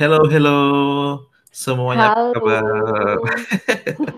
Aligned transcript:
Hello 0.00 0.24
hello, 0.32 0.60
semuanya 1.52 2.08
apa 2.08 2.32
Halo. 2.32 2.32
kabar? 2.32 3.20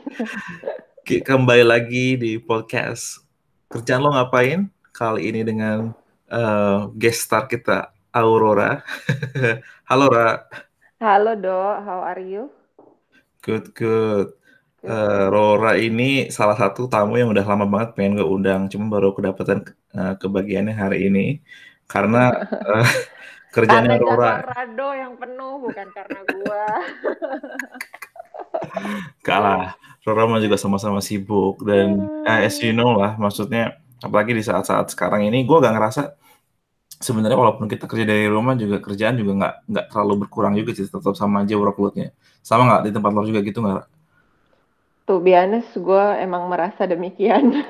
Ki 1.10 1.18
kembali 1.18 1.66
lagi 1.66 2.14
di 2.14 2.38
podcast 2.38 3.26
"Kerjaan 3.66 4.06
Lo 4.06 4.14
Ngapain?" 4.14 4.70
Kali 4.94 5.34
ini 5.34 5.42
dengan, 5.42 5.90
eee, 6.30 6.78
guest 6.94 7.26
star 7.26 7.50
kita, 7.50 7.90
Aurora. 8.14 8.78
Halo, 9.90 10.06
Ra. 10.06 10.46
Halo, 11.02 11.34
Do, 11.34 11.50
how 11.82 11.98
are 12.06 12.22
you? 12.22 12.46
Good 13.42 13.74
good. 13.74 14.38
Rora 15.34 15.74
ini 15.82 16.30
salah 16.30 16.54
satu 16.54 16.86
tamu 16.86 17.18
yang 17.18 17.34
udah 17.34 17.42
lama 17.42 17.66
banget 17.66 17.98
pengen 17.98 18.22
gue 18.22 18.28
undang, 18.30 18.70
cuman 18.70 18.86
baru 18.86 19.18
kedapetan, 19.18 19.66
eee, 19.98 20.14
kebagiannya 20.14 20.78
hari 20.78 21.10
ini. 21.10 21.42
Karena, 21.90 22.30
eee, 22.38 22.86
Karena 23.52 24.00
jadwal 24.00 24.16
Rora 24.16 24.40
Rado 24.40 24.88
yang 24.96 25.12
penuh, 25.20 25.60
bukan 25.60 25.86
karena 25.92 26.20
gua. 26.24 26.66
Enggak 29.20 29.38
lah, 29.38 29.64
Rora 30.02 30.24
mah 30.24 30.40
juga 30.40 30.56
sama-sama 30.56 31.04
sibuk 31.04 31.60
dan, 31.62 32.08
eee, 32.24 32.48
as 32.48 32.56
you 32.64 32.72
know 32.72 32.96
lah, 32.96 33.14
maksudnya 33.20 33.76
apalagi 34.00 34.34
di 34.34 34.42
saat-saat 34.42 34.90
sekarang 34.90 35.28
ini, 35.28 35.44
gue 35.44 35.56
nggak 35.60 35.74
ngerasa 35.76 36.16
sebenarnya 37.02 37.38
walaupun 37.38 37.66
kita 37.70 37.90
kerja 37.90 38.06
dari 38.06 38.30
rumah 38.30 38.54
juga 38.54 38.78
kerjaan 38.78 39.18
juga 39.18 39.32
nggak 39.38 39.54
nggak 39.68 39.86
terlalu 39.92 40.26
berkurang 40.26 40.54
juga 40.56 40.72
sih, 40.74 40.88
tetap 40.88 41.14
sama 41.14 41.44
aja 41.44 41.54
workload-nya. 41.54 42.10
Sama 42.40 42.66
nggak 42.66 42.82
di 42.88 42.90
tempat 42.94 43.10
lo 43.14 43.22
juga 43.22 43.40
gitu 43.44 43.62
nggak, 43.62 43.84
Be 45.06 45.36
honest, 45.36 45.76
gua 45.76 46.16
emang 46.16 46.48
merasa 46.48 46.88
demikian. 46.88 47.52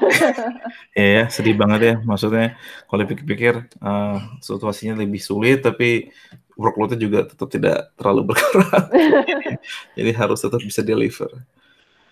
Iya 0.92 1.08
ya, 1.08 1.24
sedih 1.32 1.56
banget 1.56 1.80
ya, 1.80 1.94
maksudnya 2.04 2.54
kalau 2.84 3.00
dipikir-pikir, 3.08 3.54
eee, 3.80 4.16
situasinya 4.44 5.00
lebih 5.00 5.18
sulit, 5.24 5.64
tapi 5.64 6.12
workload-nya 6.60 7.00
juga 7.00 7.24
tetap 7.24 7.48
tidak 7.48 7.96
terlalu 7.96 8.22
berkurang. 8.30 8.86
Jadi 9.96 10.10
harus 10.12 10.38
tetap 10.44 10.60
bisa 10.60 10.84
deliver. 10.84 11.32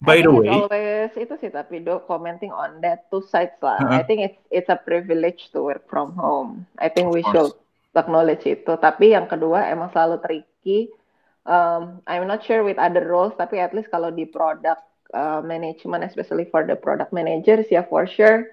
I 0.00 0.05
By 0.09 0.19
the 0.25 0.33
way 0.33 0.48
always 0.48 1.12
itu 1.12 1.37
sih 1.44 1.53
tapi 1.53 1.84
Do, 1.84 2.00
commenting 2.09 2.48
on 2.56 2.81
that 2.81 3.12
two 3.12 3.20
sides 3.20 3.53
lah. 3.61 3.77
I 3.77 4.00
Heeh. 4.00 4.03
think 4.09 4.20
it's 4.25 4.41
it's 4.48 4.70
a 4.72 4.81
privilege 4.81 5.53
to 5.53 5.61
work 5.61 5.84
from 5.92 6.16
home. 6.16 6.64
I 6.81 6.89
think 6.89 7.12
we 7.12 7.20
should 7.20 7.53
acknowledge 7.92 8.48
itu. 8.48 8.81
Tapi 8.81 9.12
yang 9.12 9.28
kedua 9.28 9.69
emang 9.69 9.92
selalu 9.92 10.25
tricky. 10.25 10.89
Um, 11.44 12.00
I'm 12.09 12.25
not 12.25 12.41
sure 12.48 12.64
with 12.64 12.81
other 12.81 13.05
roles, 13.05 13.37
tapi 13.37 13.61
at 13.61 13.77
least 13.77 13.92
kalau 13.92 14.09
di 14.09 14.25
product 14.25 14.81
uh, 15.14 15.41
management, 15.44 16.05
especially 16.05 16.47
for 16.48 16.66
the 16.66 16.77
product 16.77 17.12
managers, 17.12 17.66
ya 17.70 17.86
for 17.86 18.06
sure 18.06 18.48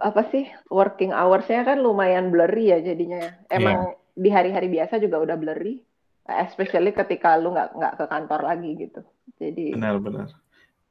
apa 0.00 0.28
sih 0.32 0.48
working 0.68 1.12
hours-nya 1.12 1.64
kan 1.64 1.80
lumayan 1.80 2.28
blurry 2.28 2.72
ya 2.72 2.78
jadinya. 2.80 3.32
Iya. 3.48 3.56
Emang 3.56 3.78
di 4.14 4.28
hari-hari 4.30 4.70
biasa 4.70 5.02
juga 5.02 5.20
udah 5.22 5.36
blurry, 5.38 5.82
especially 6.28 6.94
ketika 6.94 7.34
lu 7.36 7.52
nggak 7.52 7.74
nggak 7.74 7.94
ke 7.98 8.04
kantor 8.06 8.40
lagi 8.44 8.70
gitu. 8.78 9.00
Jadi 9.38 9.74
Benar 9.74 9.98
benar. 10.00 10.28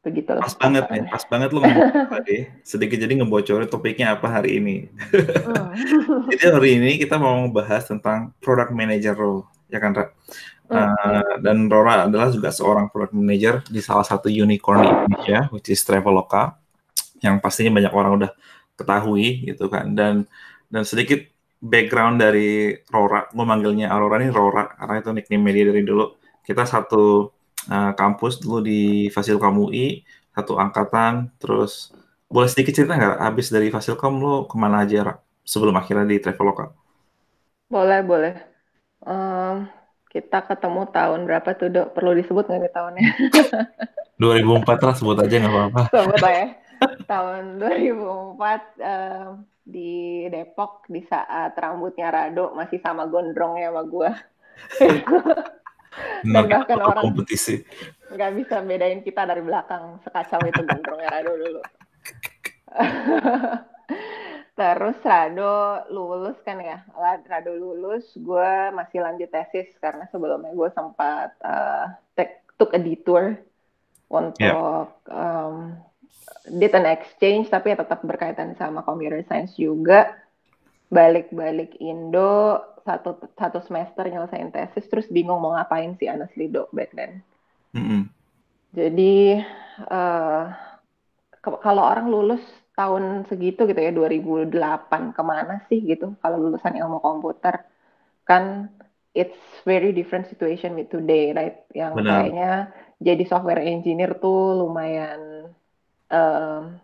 begitulah 0.03 0.44
Pas 0.44 0.59
banget 0.59 0.83
nih, 0.91 1.08
pas 1.08 1.23
banget 1.31 1.49
lo 1.55 1.64
ngomong 1.64 2.11
tadi, 2.11 2.44
sedikit 2.59 2.99
jadi 2.99 3.23
ngebocorin 3.23 3.71
topiknya 3.71 4.19
apa 4.19 4.27
hari 4.27 4.59
ini. 4.59 4.91
Hmm. 4.99 6.27
Jadi 6.36 6.44
hari 6.44 6.69
ini 6.75 6.91
kita 6.99 7.16
mau 7.16 7.39
ngebahas 7.47 7.88
tentang 7.88 8.36
product 8.44 8.75
manager 8.75 9.16
role, 9.16 9.47
ya 9.71 9.80
kan, 9.80 9.95
Ra? 9.95 10.11
Eee, 10.72 11.44
dan 11.44 11.67
Rora 11.69 12.08
adalah 12.08 12.31
juga 12.33 12.50
seorang 12.50 12.88
product 12.89 13.14
manager 13.14 13.56
di 13.67 13.80
salah 13.83 14.06
satu 14.08 14.28
unicorn 14.31 14.80
di 14.83 14.89
Indonesia, 14.89 15.39
which 15.53 15.70
is 15.70 15.83
Traveloka, 15.83 16.58
yang 17.22 17.39
pastinya 17.44 17.78
banyak 17.78 17.94
orang 17.94 18.11
udah 18.23 18.31
ketahui 18.80 19.44
gitu 19.47 19.67
kan. 19.70 19.92
Dan 19.94 20.25
dan 20.72 20.83
sedikit 20.88 21.22
background 21.64 22.20
dari 22.20 22.73
Rora, 22.89 23.30
gue 23.32 23.45
manggilnya 23.45 23.87
Aurora 23.93 24.20
nih 24.20 24.32
Rora, 24.33 24.67
karena 24.76 24.95
itu 24.99 25.10
nickname 25.15 25.52
dia 25.55 25.65
dari 25.71 25.83
dulu. 25.86 26.05
Kita 26.43 26.64
satu, 26.67 27.32
eee, 27.70 27.92
kampus 27.95 28.42
dulu 28.43 28.60
di 28.66 29.08
Fasilkom 29.14 29.55
UI, 29.70 30.04
satu 30.36 30.58
angkatan, 30.60 31.32
terus 31.39 31.93
boleh 32.27 32.49
sedikit 32.49 32.73
cerita 32.76 32.98
nggak, 32.98 33.16
habis 33.21 33.48
dari 33.54 33.70
Fasilkom 33.70 34.14
lo 34.20 34.49
ke 34.49 34.55
mana 34.58 34.83
aja, 34.83 35.05
Ra? 35.05 35.16
Sebelum 35.45 35.76
akhirnya 35.77 36.08
di 36.10 36.17
Traveloka? 36.20 36.73
Boleh 37.70 37.99
boleh. 38.04 38.33
Mmm, 39.04 39.83
kita 40.13 40.45
ketemu 40.45 40.85
tahun 40.93 41.25
berapa 41.25 41.49
tuh, 41.57 41.73
Do? 41.73 41.89
Perlu 41.89 42.13
disebut 42.13 42.45
nggak 42.45 42.61
nih 42.61 42.71
tahunnya? 42.71 43.03
2004 44.21 44.85
lah, 44.85 44.93
sebut 44.93 45.17
aja 45.17 45.35
nggak 45.41 45.53
apa-apa. 45.53 45.81
Sebut 45.89 46.21
lah 46.21 46.33
ya. 46.37 46.47
Tahun 47.11 47.43
2004, 47.63 48.77
eee, 48.77 49.27
di 49.63 49.93
Depok, 50.29 50.85
di 50.91 51.01
saat 51.07 51.55
rambutnya 51.57 52.11
Rado 52.13 52.53
masih 52.53 52.77
sama 52.83 53.09
gondrongnya 53.09 53.73
sama 53.73 53.83
gua. 53.87 54.11
Dan 56.23 56.45
kan, 56.49 56.65
bahkan 56.65 56.80
orang 56.81 57.03
kompetisi. 57.09 57.63
nggak 58.13 58.31
bisa 58.37 58.61
bedain 58.61 59.01
kita 59.01 59.25
dari 59.25 59.41
belakang, 59.41 59.97
sekacau 60.05 60.43
itu 60.45 60.61
gondrongnya 60.61 61.09
Rado 61.09 61.33
dulu. 61.39 61.61
Terus 64.53 65.02
Rado 65.02 65.81
lulus 65.89 66.37
kan 66.45 66.61
ya, 66.61 66.86
Rado 67.25 67.58
lulus, 67.58 68.05
gue 68.14 68.52
masih 68.69 69.02
lanjut 69.02 69.30
tesis 69.33 69.65
karena 69.81 70.05
sebelumnya 70.14 70.53
gue 70.53 70.69
sempat 70.77 71.33
uh, 71.41 71.89
take, 72.14 72.45
took 72.61 72.69
a 72.77 72.80
detour 72.80 73.33
untuk 74.13 74.93
um, 75.09 75.73
did 76.45 76.69
an 76.77 76.86
exchange 76.86 77.49
tapi 77.49 77.73
ya 77.73 77.81
tetap 77.81 78.05
berkaitan 78.05 78.53
sama 78.53 78.86
computer 78.86 79.25
science 79.25 79.58
juga. 79.58 80.13
Balik-balik 80.93 81.81
Indo 81.81 82.61
satu 82.86 83.17
satu 83.33 83.58
semester 83.65 84.05
nyelesain 84.05 84.53
tesis 84.53 84.86
terus 84.86 85.09
bingung 85.09 85.42
mau 85.42 85.58
ngapain 85.58 85.97
sih 85.97 86.05
honestly 86.05 86.45
do 86.45 86.69
back 86.69 86.93
then. 86.93 87.25
Mhm. 87.73 88.05
Jadi 88.73 89.42
uh, 89.89 90.45
kalau 91.42 91.83
orang 91.83 92.09
lulus 92.13 92.45
tahun 92.73 93.30
segitu 93.30 93.66
gitu 93.66 93.78
ya 93.78 93.94
2008 93.94 94.50
ke 95.14 95.22
mana 95.22 95.61
sih 95.70 95.80
gitu 95.80 96.17
kalau 96.20 96.42
lulusan 96.42 96.73
ilmu 96.73 96.98
komputer 97.00 97.61
kan 98.26 98.70
it's 99.14 99.38
very 99.61 99.94
different 99.94 100.26
situation 100.26 100.73
with 100.73 100.89
today 100.89 101.30
right 101.32 101.61
yang 101.72 101.94
Benar. 101.94 102.26
kayaknya 102.26 102.52
jadi 102.98 103.23
software 103.30 103.61
engineer 103.61 104.17
tuh 104.17 104.58
lumayan 104.58 105.54
um, 106.10 106.82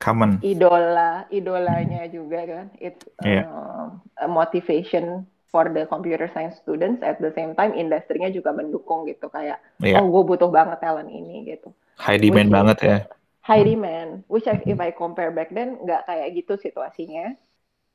Common. 0.00 0.40
idola 0.40 1.28
idolanya 1.28 2.08
juga 2.08 2.40
kan 2.42 2.66
it's 2.80 3.04
Iya. 3.22 3.44
um, 3.46 4.00
a 4.16 4.26
motivation 4.26 5.22
for 5.46 5.68
the 5.68 5.84
computer 5.86 6.26
science 6.32 6.58
students 6.58 7.02
at 7.02 7.20
the 7.20 7.30
same 7.34 7.52
time 7.54 7.70
industrinya 7.74 8.30
juga 8.30 8.50
mendukung 8.50 9.06
gitu 9.06 9.28
kayak 9.28 9.62
Iya. 9.78 10.00
oh 10.00 10.10
gue 10.10 10.22
butuh 10.26 10.50
banget 10.50 10.80
talent 10.80 11.06
ini 11.06 11.46
gitu 11.46 11.70
High 12.00 12.18
demand 12.18 12.48
Which 12.48 12.50
is- 12.50 12.56
banget 12.56 12.78
ya. 12.82 12.98
High 13.50 13.66
demand, 13.66 14.22
which 14.26 14.46
I- 14.46 14.62
if 14.62 14.78
I 14.78 14.94
compare 14.94 15.28
back 15.28 15.50
then 15.50 15.82
nggak 15.82 16.06
kayak 16.06 16.28
gitu 16.32 16.54
situasinya. 16.56 17.34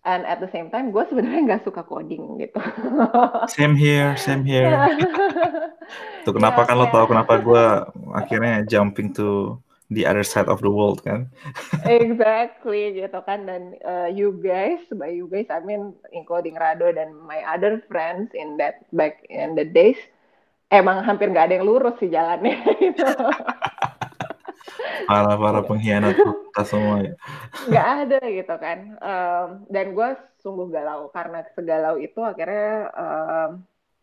And 0.03 0.21
at 0.21 0.37
the 0.37 0.51
same 0.51 0.69
time, 0.69 0.93
gue 0.93 1.01
sebenarnya 1.01 1.41
nggak 1.41 1.63
suka 1.63 1.81
coding 1.81 2.37
gitu. 2.37 2.61
Same 3.57 3.73
here, 3.73 4.13
same 4.15 4.45
here. 4.45 4.69
Tuh 6.25 6.29
kenapa 6.29 6.61
Ya, 6.61 6.67
kan 6.69 6.75
lo 6.77 6.85
kayak- 6.85 6.93
tau 6.93 7.05
kenapa 7.07 7.33
gue 7.39 7.63
akhirnya 8.21 8.61
jumping 8.69 9.09
to 9.09 9.57
the 9.89 10.05
other 10.05 10.21
side 10.21 10.45
of 10.45 10.61
the 10.61 10.69
world 10.69 11.01
kan? 11.01 11.25
exactly 11.85 12.93
gitu 12.95 13.17
kan 13.21 13.45
dan 13.45 13.73
uh, 13.81 14.05
you 14.05 14.33
guys, 14.37 14.81
by 14.93 15.09
you 15.09 15.25
guys 15.25 15.49
I 15.49 15.61
mean 15.61 15.93
including 16.09 16.53
Rado 16.53 16.89
dan 16.89 17.13
my 17.25 17.41
other 17.41 17.81
friends 17.85 18.29
in 18.33 18.57
that 18.57 18.85
back 18.93 19.25
in 19.25 19.53
the 19.53 19.65
days, 19.65 19.97
emang 20.69 21.01
hampir 21.01 21.29
nggak 21.29 21.49
ada 21.49 21.53
yang 21.57 21.65
lurus 21.65 21.97
sih 21.97 22.09
jalannya. 22.09 22.61
gitu. 22.77 23.05
Para 25.05 25.37
para 25.37 25.59
pengkhianat 25.61 26.17
kita 26.17 26.63
semua 26.65 27.05
ya. 27.05 27.13
nggak 27.69 27.87
ada 28.05 28.19
gitu 28.25 28.55
kan. 28.57 28.79
Em, 28.97 29.47
dan 29.69 29.93
gue 29.93 30.09
sungguh 30.41 30.67
galau 30.73 31.09
karena 31.13 31.45
segalau 31.53 32.01
itu 32.01 32.19
akhirnya 32.23 32.89
em, 32.93 33.51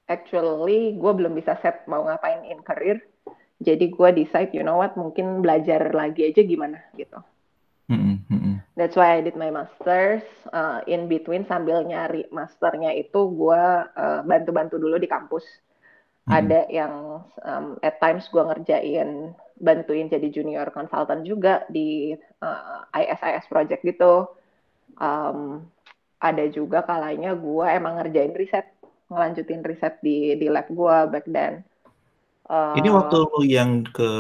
actually 0.07 0.95
gue 0.95 1.13
belum 1.13 1.35
bisa 1.35 1.59
set 1.61 1.87
mau 1.91 2.07
ngapain 2.07 2.47
in 2.47 2.63
career. 2.63 3.03
Jadi 3.63 3.95
gue 3.95 4.09
decide 4.15 4.51
you 4.55 4.67
know 4.67 4.79
what 4.79 4.95
mungkin 4.99 5.43
belajar 5.43 5.95
lagi 5.95 6.31
aja 6.31 6.43
gimana 6.43 6.83
gitu. 6.99 7.19
Mhm, 7.91 8.15
mhm. 8.31 8.55
that's 8.79 8.95
why 8.97 9.19
I 9.19 9.21
did 9.21 9.37
my 9.37 9.51
masters 9.51 10.23
Uh, 10.53 10.85
in 10.85 11.09
between 11.09 11.49
sambil 11.49 11.81
nyari 11.81 12.29
masternya 12.29 12.93
itu 12.93 13.17
gue 13.33 13.65
uh, 13.89 14.21
bantu-bantu 14.21 14.77
dulu 14.77 15.01
di 15.01 15.09
kampus 15.09 15.41
Mhm. 16.23 16.31
ada 16.31 16.61
yang 16.71 16.95
um, 17.43 17.67
at 17.83 17.99
times 17.99 18.31
gue 18.31 18.43
ngerjain 18.47 19.35
bantuin 19.59 20.07
jadi 20.07 20.29
junior 20.31 20.71
consultant 20.71 21.27
juga 21.27 21.67
di 21.67 22.15
uh, 22.43 22.87
ISIS 22.95 23.47
project 23.51 23.83
gitu. 23.83 24.31
Um, 25.03 25.67
ada 26.23 26.47
juga 26.47 26.87
kalanya 26.87 27.35
gue 27.35 27.67
emang 27.67 27.99
ngerjain 27.99 28.31
riset, 28.39 28.71
ngelanjutin 29.11 29.67
riset 29.67 29.99
di 29.99 30.39
di 30.39 30.47
lab 30.47 30.71
gue 30.71 30.97
back 31.11 31.27
then. 31.27 31.67
Uh, 32.47 32.75
Ini 32.79 32.91
waktu 32.91 33.17
lo 33.23 33.41
yang 33.43 33.83
ke 33.87 34.11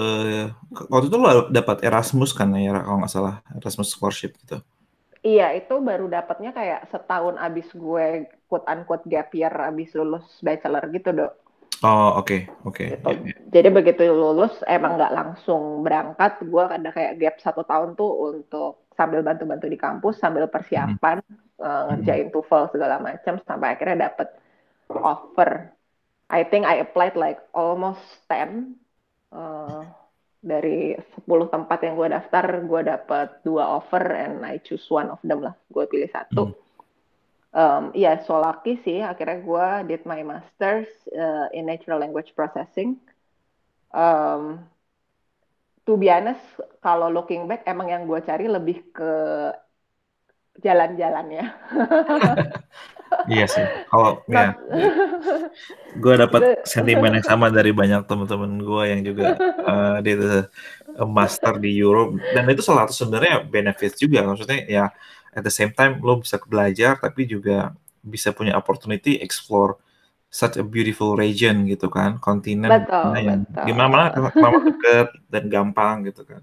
waktu 0.90 1.06
itu 1.06 1.16
lo 1.18 1.50
dapat 1.50 1.86
Erasmus 1.86 2.34
kan 2.34 2.50
ya 2.58 2.82
kalau 2.82 2.98
nggak 3.02 3.12
salah 3.12 3.42
Erasmus 3.54 3.94
scholarship 3.94 4.34
gitu. 4.42 4.58
Iya, 5.22 5.54
itu 5.54 5.78
baru 5.78 6.10
dapatnya 6.10 6.50
kayak 6.50 6.90
setahun 6.90 7.38
abis 7.38 7.70
gue 7.70 8.26
quote 8.50 8.66
unquote 8.66 9.06
gap 9.06 9.30
year 9.30 9.54
abis 9.54 9.94
lulus 9.94 10.26
bachelor 10.42 10.82
gitu, 10.90 11.14
Dok. 11.14 11.41
Oh 11.82 12.22
oke 12.22 12.30
okay. 12.30 12.40
oke. 12.62 12.78
Okay. 12.78 12.86
Gitu. 12.94 13.06
Yeah. 13.10 13.38
Jadi 13.50 13.68
begitu 13.74 14.02
lulus 14.14 14.54
emang 14.70 14.94
nggak 14.94 15.14
langsung 15.14 15.82
berangkat, 15.82 16.38
gue 16.46 16.64
ada 16.64 16.88
kayak 16.94 17.18
gap 17.18 17.36
satu 17.42 17.66
tahun 17.66 17.98
tuh 17.98 18.10
untuk 18.30 18.86
sambil 18.94 19.26
bantu-bantu 19.26 19.66
di 19.66 19.74
kampus, 19.74 20.22
sambil 20.22 20.46
persiapan 20.46 21.18
mm 21.18 21.26
-hmm. 21.26 21.66
uh, 21.66 21.82
ngerjain 21.90 22.30
TOEFL 22.30 22.70
segala 22.70 23.02
macam 23.02 23.34
sampai 23.42 23.68
akhirnya 23.74 24.08
dapet 24.08 24.28
offer. 24.94 25.74
I 26.32 26.46
think 26.46 26.64
I 26.64 26.80
applied 26.80 27.18
like 27.18 27.42
almost 27.50 28.00
10 28.30 28.78
uh, 29.34 29.82
dari 30.38 30.94
10 30.96 31.28
tempat 31.50 31.78
yang 31.82 31.98
gue 31.98 32.08
daftar, 32.14 32.46
gue 32.62 32.80
dapet 32.86 33.28
dua 33.42 33.82
offer 33.82 34.02
and 34.06 34.46
I 34.46 34.62
choose 34.62 34.86
one 34.86 35.10
of 35.10 35.20
them 35.26 35.44
lah. 35.44 35.58
Gue 35.68 35.90
pilih 35.90 36.08
satu. 36.14 36.54
Mm 36.54 36.71
um, 37.52 37.92
ya 37.94 38.20
so 38.24 38.40
lucky 38.40 38.80
sih. 38.82 39.00
Akhirnya 39.00 39.40
gue 39.44 39.66
did 39.92 40.02
my 40.08 40.20
masters 40.24 40.88
uh, 41.12 41.48
in 41.54 41.68
natural 41.68 42.00
language 42.00 42.32
processing. 42.36 42.98
Um, 43.92 44.64
to 45.84 46.00
be 46.00 46.08
honest 46.08 46.40
kalau 46.80 47.12
looking 47.12 47.44
back 47.44 47.64
emang 47.68 47.92
yang 47.92 48.08
gue 48.08 48.20
cari 48.24 48.48
lebih 48.48 48.80
ke 48.92 49.12
jalan-jalannya. 50.60 51.44
Iya 53.28 53.44
sih. 53.44 53.64
Kalau 53.92 54.24
ya. 54.24 54.56
Gue 56.00 56.16
dapat 56.16 56.64
sentimen 56.64 57.12
yang 57.12 57.26
sama 57.28 57.52
dari 57.52 57.68
banyak 57.68 58.08
teman-teman 58.08 58.56
gue 58.60 58.82
yang 58.88 59.00
juga 59.04 59.36
uh, 59.68 60.00
di 60.00 60.16
master 60.96 61.60
di 61.60 61.76
Europe. 61.76 62.16
Dan 62.32 62.48
itu 62.48 62.64
salah 62.64 62.88
satu 62.88 63.04
sebenarnya 63.04 63.44
benefit 63.44 64.00
juga. 64.00 64.24
Maksudnya 64.24 64.64
ya 64.64 64.84
at 65.32 65.42
the 65.42 65.52
same 65.52 65.72
time 65.72 65.98
lo 66.04 66.20
bisa 66.20 66.36
belajar 66.44 67.00
tapi 67.00 67.24
juga 67.24 67.72
bisa 68.04 68.34
punya 68.34 68.58
opportunity 68.58 69.16
explore 69.22 69.80
such 70.32 70.56
a 70.56 70.64
beautiful 70.64 71.12
region 71.12 71.68
gitu 71.68 71.92
kan 71.92 72.16
kontinen 72.16 72.72
betul, 72.72 73.12
yang 73.20 73.44
betul. 73.44 73.64
gimana 73.68 74.08
mana 74.16 74.58
deket 74.64 75.08
dan 75.28 75.44
gampang 75.52 76.08
gitu 76.08 76.24
kan. 76.24 76.40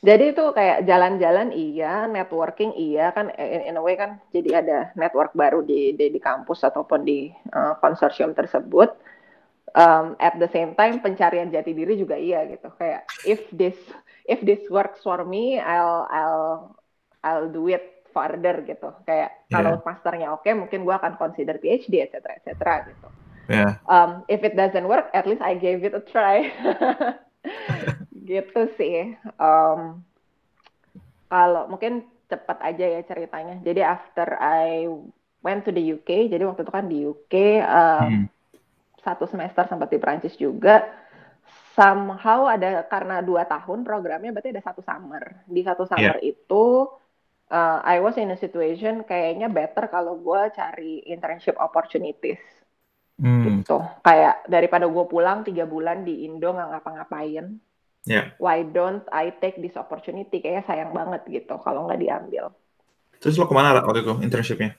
Jadi 0.00 0.32
itu 0.32 0.44
kayak 0.56 0.88
jalan-jalan 0.88 1.52
iya 1.52 2.08
networking 2.08 2.72
iya 2.72 3.12
kan 3.12 3.28
in, 3.36 3.68
in 3.68 3.76
a 3.76 3.82
way 3.84 4.00
kan 4.00 4.16
jadi 4.32 4.64
ada 4.64 4.78
network 4.96 5.36
baru 5.36 5.60
di 5.60 5.92
di, 5.92 6.08
di 6.08 6.16
kampus 6.16 6.64
ataupun 6.64 7.04
di 7.04 7.28
uh, 7.52 7.76
konsorsium 7.82 8.32
tersebut. 8.32 8.96
Um, 9.70 10.18
at 10.18 10.34
the 10.42 10.50
same 10.50 10.74
time 10.74 10.98
pencarian 10.98 11.52
jati 11.52 11.76
diri 11.76 12.00
juga 12.00 12.16
iya 12.16 12.48
gitu. 12.48 12.72
Kayak 12.80 13.04
if 13.28 13.44
this 13.52 13.76
if 14.24 14.40
this 14.40 14.64
works 14.72 15.04
for 15.04 15.20
me 15.26 15.60
I'll 15.60 16.08
I'll 16.08 16.48
I'll 17.20 17.50
do 17.52 17.68
it 17.68 17.99
further 18.10 18.62
gitu. 18.66 18.90
Kayak 19.06 19.30
yeah. 19.48 19.54
kalau 19.54 19.80
masternya 19.82 20.28
oke, 20.34 20.42
okay, 20.44 20.52
mungkin 20.54 20.84
gue 20.86 20.94
akan 20.94 21.16
consider 21.16 21.56
PhD, 21.58 22.04
etc. 22.04 22.38
etc. 22.38 22.52
gitu. 22.90 23.08
Yeah. 23.50 23.82
Um, 23.90 24.22
if 24.30 24.46
it 24.46 24.54
doesn't 24.54 24.86
work, 24.86 25.10
at 25.10 25.26
least 25.26 25.42
I 25.42 25.58
gave 25.58 25.82
it 25.82 25.96
a 25.96 26.02
try. 26.02 26.54
gitu 28.30 28.70
sih. 28.78 29.18
Um, 29.42 30.06
kalau 31.26 31.66
mungkin 31.66 32.06
cepat 32.30 32.62
aja 32.62 32.86
ya 32.86 33.00
ceritanya. 33.02 33.58
Jadi 33.66 33.82
after 33.82 34.38
I 34.38 34.86
went 35.42 35.66
to 35.66 35.74
the 35.74 35.82
UK, 35.98 36.30
jadi 36.30 36.46
waktu 36.46 36.62
itu 36.62 36.72
kan 36.72 36.86
di 36.86 36.98
UK 37.02 37.34
um, 37.66 38.06
hmm. 38.06 38.24
satu 39.02 39.26
semester 39.26 39.66
sempat 39.66 39.90
di 39.90 39.98
Prancis 39.98 40.38
juga. 40.38 40.86
Somehow 41.74 42.46
ada 42.46 42.86
karena 42.86 43.18
dua 43.18 43.46
tahun 43.50 43.82
programnya, 43.82 44.30
berarti 44.30 44.54
ada 44.54 44.62
satu 44.62 44.82
summer. 44.86 45.42
Di 45.50 45.66
satu 45.66 45.82
summer 45.90 46.22
yeah. 46.22 46.30
itu 46.34 46.86
uh, 47.50 47.78
I 47.84 47.98
was 48.00 48.16
in 48.16 48.30
a 48.32 48.38
situation 48.38 49.04
kayaknya 49.04 49.50
better 49.50 49.90
kalau 49.90 50.16
gue 50.22 50.40
cari 50.54 51.04
internship 51.06 51.58
opportunities. 51.58 52.40
Hmm. 53.20 53.44
gitu. 53.44 53.84
Kayak 54.00 54.48
daripada 54.48 54.88
gue 54.88 55.04
pulang 55.04 55.44
tiga 55.44 55.68
bulan 55.68 56.08
di 56.08 56.24
Indo 56.24 56.56
nggak 56.56 56.72
ngapa-ngapain 56.72 57.60
yeah. 58.08 58.32
why 58.40 58.64
don't 58.64 59.04
I 59.12 59.34
take 59.34 59.60
this 59.60 59.76
opportunity? 59.76 60.40
Kayaknya 60.40 60.64
sayang 60.64 60.92
banget 60.96 61.22
gitu 61.28 61.60
kalau 61.60 61.88
nggak 61.88 62.00
diambil. 62.00 62.54
Terus 63.20 63.36
lo 63.36 63.44
ke 63.44 63.52
mana 63.52 63.76
waktu 63.76 64.00
itu 64.00 64.14
internshipnya 64.24 64.72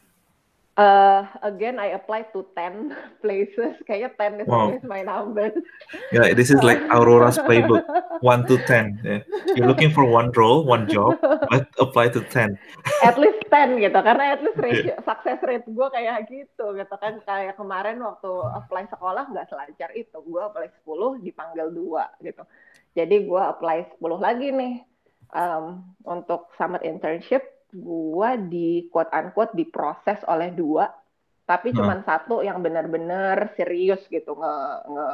Uh, 0.79 1.27
again, 1.43 1.79
I 1.79 1.99
applied 1.99 2.31
to 2.31 2.47
10 2.55 2.95
places. 3.23 3.75
Kayaknya 3.83 4.39
10 4.39 4.41
is 4.41 4.47
wow. 4.47 4.71
always 4.71 4.83
my 4.87 5.03
number. 5.03 5.51
Yeah, 6.15 6.31
this 6.31 6.47
is 6.47 6.63
like 6.63 6.79
Aurora's 6.95 7.35
playbook. 7.43 7.83
1 8.23 8.47
to 8.47 8.55
10. 8.63 9.03
Yeah. 9.03 9.19
You're 9.51 9.67
looking 9.67 9.91
for 9.91 10.07
one 10.07 10.31
role, 10.31 10.63
one 10.63 10.87
job, 10.87 11.19
but 11.21 11.67
apply 11.75 12.15
to 12.15 12.23
10. 12.23 12.55
At 13.03 13.19
least 13.19 13.43
10 13.51 13.83
gitu. 13.83 13.99
Karena 13.99 14.31
at 14.31 14.39
least 14.39 14.59
ratio, 14.63 14.95
yeah. 14.95 15.03
success 15.03 15.43
rate 15.43 15.67
gue 15.67 15.87
kayak 15.91 16.31
gitu. 16.31 16.65
gitu 16.79 16.95
kan. 16.95 17.19
Kayak 17.27 17.59
kemarin 17.59 17.99
waktu 17.99 18.31
apply 18.55 18.87
sekolah 18.87 19.27
nggak 19.27 19.51
selancar 19.51 19.91
itu. 19.91 20.17
Gue 20.23 20.39
apply 20.39 20.71
10, 20.87 21.19
dipanggil 21.19 21.67
2 21.67 22.25
gitu. 22.31 22.43
Jadi 22.95 23.15
gue 23.27 23.41
apply 23.43 23.99
10 23.99 24.23
lagi 24.23 24.47
nih 24.55 24.73
um, 25.35 25.83
untuk 26.07 26.47
summer 26.55 26.79
internship 26.83 27.43
gua 27.73 28.35
di 28.35 28.87
quote 28.91 29.11
unquote 29.11 29.55
diproses 29.55 30.19
oleh 30.27 30.51
dua 30.51 30.91
tapi 31.47 31.71
hmm. 31.71 31.77
cuma 31.77 31.95
satu 32.03 32.43
yang 32.43 32.63
benar-benar 32.63 33.51
serius 33.59 33.99
gitu 34.07 34.35
nge 34.37 34.55
nge 34.87 35.09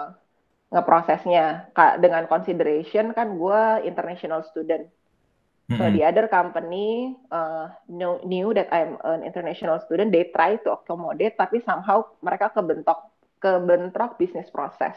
ngeprosesnya 0.67 1.71
dengan 1.97 2.27
consideration 2.27 3.15
kan 3.15 3.39
gua 3.39 3.79
international 3.81 4.43
student 4.45 4.85
so 5.67 5.75
mm 5.75 5.83
-hmm. 5.83 5.93
the 5.95 6.03
other 6.03 6.27
company 6.31 7.15
uh, 7.31 7.67
knew, 7.91 8.19
knew 8.23 8.55
that 8.55 8.71
I'm 8.71 8.95
an 9.03 9.23
international 9.23 9.83
student 9.83 10.15
they 10.15 10.31
try 10.31 10.55
to 10.63 10.75
accommodate 10.75 11.35
tapi 11.35 11.59
somehow 11.63 12.07
mereka 12.23 12.51
kebentok 12.55 13.11
kebentrok 13.43 14.15
business 14.15 14.47
process 14.49 14.95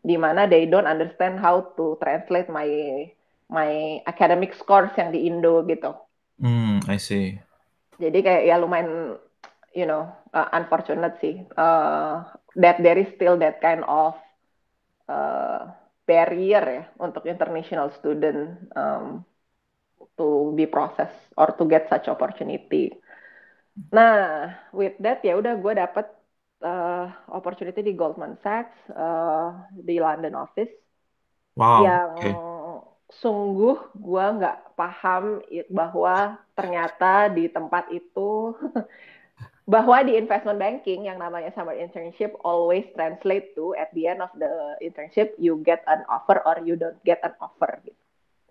di 0.00 0.16
mana 0.16 0.48
they 0.48 0.64
don't 0.64 0.88
understand 0.88 1.36
how 1.38 1.60
to 1.76 2.00
translate 2.00 2.48
my 2.48 2.66
my 3.50 4.00
academic 4.08 4.56
scores 4.56 4.92
yang 4.96 5.12
di 5.12 5.28
Indo 5.28 5.60
gitu 5.68 5.92
Hmm, 6.40 6.80
I 6.88 6.96
see. 6.96 7.36
Jadi 8.00 8.18
kayak 8.24 8.42
ya 8.48 8.56
lumayan, 8.56 9.20
you 9.76 9.84
know, 9.84 10.08
uh, 10.32 10.48
unfortunate 10.56 11.20
sih. 11.20 11.44
Uh, 11.52 12.24
that 12.56 12.80
there 12.80 12.96
is 12.96 13.12
still 13.12 13.36
that 13.36 13.60
kind 13.60 13.84
of 13.84 14.16
uh, 15.04 15.68
barrier 16.08 16.64
ya 16.64 16.84
untuk 16.96 17.28
international 17.28 17.92
student 18.00 18.56
um, 18.72 19.22
to 20.16 20.56
be 20.56 20.64
process 20.64 21.12
or 21.36 21.52
to 21.54 21.68
get 21.68 21.86
such 21.92 22.08
opportunity. 22.08 22.96
Nah, 23.92 24.50
with 24.72 24.96
that 24.98 25.20
ya 25.20 25.36
udah 25.36 25.60
gue 25.60 25.72
dapet 25.76 26.08
uh, 26.64 27.06
opportunity 27.30 27.84
di 27.84 27.92
Goldman 27.92 28.40
Sachs 28.40 28.74
uh, 28.90 29.60
di 29.76 30.00
London 30.00 30.34
office 30.40 30.72
wow, 31.54 31.84
yang 31.84 32.10
okay 32.16 32.34
sungguh 33.10 33.90
gue 33.98 34.24
nggak 34.38 34.69
paham 34.80 35.44
bahwa 35.68 36.40
ternyata 36.56 37.28
di 37.28 37.52
tempat 37.52 37.92
itu 37.92 38.56
bahwa 39.72 40.02
di 40.02 40.16
investment 40.16 40.56
banking 40.56 41.06
yang 41.06 41.20
namanya 41.20 41.52
summer 41.52 41.76
internship 41.76 42.32
always 42.42 42.88
translate 42.96 43.52
to 43.52 43.76
at 43.76 43.92
the 43.92 44.08
end 44.08 44.24
of 44.24 44.32
the 44.40 44.48
internship 44.80 45.36
you 45.36 45.60
get 45.60 45.84
an 45.84 46.00
offer 46.08 46.40
or 46.48 46.58
you 46.64 46.80
don't 46.80 46.98
get 47.04 47.20
an 47.20 47.36
offer 47.38 47.78
gitu. 47.84 48.00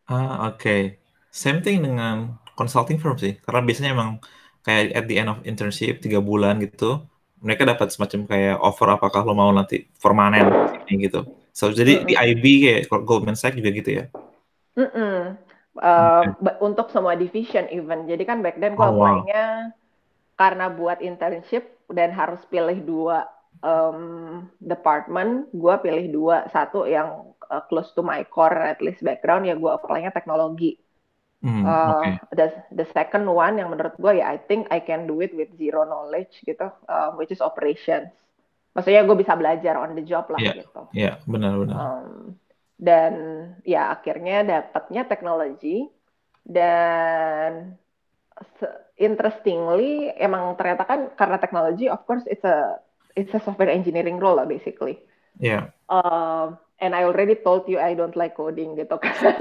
Ah 0.09 0.49
oke, 0.49 0.61
okay. 0.61 0.81
same 1.29 1.59
thing 1.59 1.83
dengan 1.85 2.39
consulting 2.57 2.97
firm 2.97 3.19
sih, 3.19 3.37
karena 3.45 3.61
biasanya 3.61 3.91
emang 3.93 4.17
kayak 4.65 4.95
at 4.95 5.05
the 5.05 5.15
end 5.19 5.29
of 5.29 5.37
internship 5.45 6.01
tiga 6.01 6.17
bulan 6.23 6.57
gitu, 6.63 7.03
mereka 7.43 7.67
dapat 7.67 7.93
semacam 7.93 8.25
kayak 8.25 8.57
offer 8.57 8.87
apakah 8.89 9.21
lo 9.27 9.35
mau 9.35 9.51
nanti 9.53 9.85
permanen 9.99 10.49
gitu. 10.87 11.27
So 11.53 11.69
jadi 11.69 11.99
mm 11.99 12.01
-hmm. 12.03 12.09
di 12.09 12.13
IB 12.15 12.43
kayak 12.63 12.81
Goldman 13.03 13.37
Sachs 13.37 13.59
juga 13.59 13.69
gitu 13.75 14.01
ya? 14.01 14.05
Mm 14.79 14.89
-mm. 14.89 15.48
Uh, 15.77 16.33
okay. 16.33 16.55
Untuk 16.65 16.89
semua 16.89 17.13
division 17.13 17.69
even. 17.69 18.09
Jadi 18.09 18.23
kan 18.25 18.41
back 18.41 18.57
then 18.57 18.73
gue 18.73 18.83
oh, 18.83 18.91
apply-nya 18.95 19.69
wow. 19.69 19.75
karena 20.35 20.65
buat 20.73 20.97
internship 20.99 21.77
dan 21.93 22.09
harus 22.09 22.41
pilih 22.49 22.81
dua 22.81 23.29
um, 23.61 24.45
department, 24.57 25.47
gue 25.53 25.75
pilih 25.85 26.09
dua. 26.09 26.49
Satu 26.49 26.89
yang 26.89 27.31
uh, 27.49 27.63
close 27.69 27.93
to 27.93 28.01
my 28.01 28.25
core 28.25 28.57
at 28.57 28.81
least 28.81 29.05
background 29.05 29.45
ya 29.45 29.55
gue 29.55 29.71
apply-nya 29.71 30.09
teknologi. 30.09 30.77
Mm, 31.39 31.63
uh, 31.63 32.03
okay. 32.03 32.13
the 32.35 32.47
the 32.75 32.87
second 32.91 33.23
one 33.23 33.55
yang 33.55 33.71
menurut 33.71 33.95
gue 33.95 34.19
ya 34.19 34.27
I 34.27 34.43
think 34.43 34.67
I 34.75 34.83
can 34.83 35.07
do 35.07 35.23
it 35.23 35.31
with 35.31 35.47
zero 35.55 35.87
knowledge 35.87 36.43
gitu, 36.43 36.67
uh, 36.67 37.15
which 37.15 37.31
is 37.31 37.39
operations. 37.39 38.11
Maksudnya 38.75 39.07
gue 39.07 39.15
bisa 39.15 39.39
belajar 39.39 39.79
on 39.79 39.95
the 39.95 40.03
job 40.03 40.27
lah 40.27 40.39
yeah, 40.43 40.55
gitu. 40.59 40.81
Iya, 40.91 40.99
yeah, 40.99 41.15
benar-benar. 41.23 41.77
Um, 41.79 42.35
dan 42.79 43.13
ya 43.67 43.91
akhirnya 43.91 44.47
dapatnya 44.47 45.03
teknologi 45.03 45.83
dan 46.47 47.75
interestingly 48.95 50.15
emang 50.15 50.55
ternyata 50.55 50.87
kan 50.87 51.11
karena 51.19 51.37
teknologi 51.43 51.91
of 51.91 51.99
course 52.07 52.23
it's 52.31 52.43
a 52.47 52.79
it's 53.19 53.35
a 53.35 53.43
software 53.43 53.67
engineering 53.67 54.15
role 54.15 54.39
lah 54.39 54.47
basically. 54.47 55.03
Yeah. 55.39 55.75
Uh, 55.91 56.55
and 56.79 56.95
I 56.95 57.03
already 57.03 57.35
told 57.35 57.67
you 57.67 57.79
I 57.79 57.95
don't 57.95 58.15
like 58.15 58.39
coding 58.39 58.79
gitu 58.79 58.95
kan. 58.95 59.15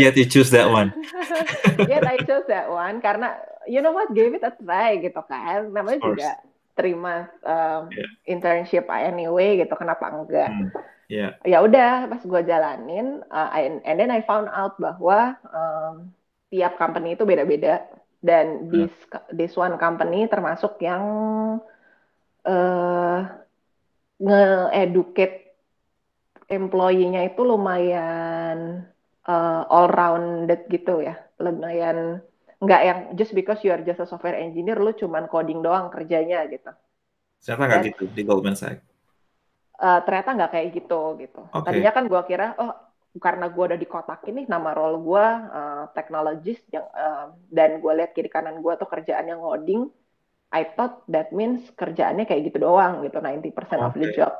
Yet 0.00 0.16
you 0.16 0.28
choose 0.28 0.52
that 0.52 0.68
one. 0.68 0.92
Yet 1.90 2.04
I 2.04 2.20
chose 2.24 2.44
that 2.48 2.68
one 2.68 3.00
karena 3.00 3.40
you 3.64 3.80
know 3.80 3.92
what 3.92 4.12
gave 4.12 4.36
it 4.36 4.44
a 4.44 4.52
try 4.52 5.00
gitu 5.00 5.20
kan. 5.24 5.72
Namanya 5.72 6.00
juga 6.00 6.30
terima 6.72 7.28
um, 7.44 7.92
yeah. 7.92 8.08
internship 8.24 8.88
anyway 8.88 9.60
gitu 9.60 9.76
kenapa 9.76 10.08
enggak 10.08 10.48
hmm. 10.48 10.68
Yeah. 11.12 11.36
ya 11.44 11.60
udah 11.60 12.08
pas 12.08 12.22
gue 12.24 12.40
jalanin 12.48 13.20
uh, 13.28 13.52
and, 13.52 13.84
and 13.84 14.00
then 14.00 14.08
I 14.08 14.24
found 14.24 14.48
out 14.48 14.80
bahwa 14.80 15.36
um, 15.52 16.16
tiap 16.48 16.80
company 16.80 17.12
itu 17.12 17.28
beda-beda 17.28 17.84
dan 18.24 18.64
hmm. 18.64 18.70
this 18.72 18.94
this 19.28 19.52
one 19.60 19.76
company 19.76 20.24
termasuk 20.24 20.80
yang 20.80 21.04
uh, 22.48 23.18
nge-educate 24.22 25.52
employee-nya 26.48 27.28
itu 27.28 27.44
lumayan 27.44 28.88
uh, 29.28 29.62
all 29.68 29.92
rounded 29.92 30.64
gitu 30.72 31.04
ya 31.04 31.20
lumayan 31.36 32.24
nggak 32.62 32.82
yang 32.86 32.98
just 33.18 33.34
because 33.34 33.58
you 33.66 33.74
are 33.74 33.82
just 33.82 33.98
a 33.98 34.06
software 34.06 34.38
engineer 34.38 34.78
lu 34.78 34.94
cuman 34.94 35.26
coding 35.26 35.66
doang 35.66 35.90
kerjanya 35.90 36.46
gitu. 36.46 36.70
Ternyata 37.42 37.66
nggak 37.66 37.82
gitu 37.90 38.04
di 38.14 38.22
Goldman 38.22 38.54
Sachs. 38.54 38.86
Uh, 39.82 39.98
ternyata 40.06 40.30
nggak 40.38 40.52
kayak 40.54 40.68
gitu 40.78 41.00
gitu. 41.18 41.42
Okay. 41.50 41.66
Tadinya 41.66 41.90
kan 41.90 42.04
gue 42.06 42.22
kira 42.30 42.54
oh 42.54 42.70
karena 43.18 43.50
gue 43.50 43.64
udah 43.66 43.78
di 43.82 43.88
kotak 43.90 44.22
ini 44.30 44.46
nama 44.46 44.70
role 44.70 45.02
gue 45.02 45.26
uh, 45.50 45.84
technologist 45.90 46.62
yang 46.70 46.86
uh, 46.94 47.34
dan 47.50 47.82
gue 47.82 47.92
lihat 47.98 48.14
kiri 48.14 48.30
kanan 48.30 48.62
gue 48.62 48.72
tuh 48.78 48.86
kerjaannya 48.86 49.34
ngoding. 49.42 49.90
I 50.54 50.70
thought 50.78 51.02
that 51.10 51.34
means 51.34 51.66
kerjaannya 51.74 52.30
kayak 52.30 52.52
gitu 52.52 52.62
doang 52.62 53.02
gitu 53.02 53.18
90% 53.18 53.42
okay. 53.50 53.76
of 53.82 53.94
the 53.98 54.08
job. 54.14 54.32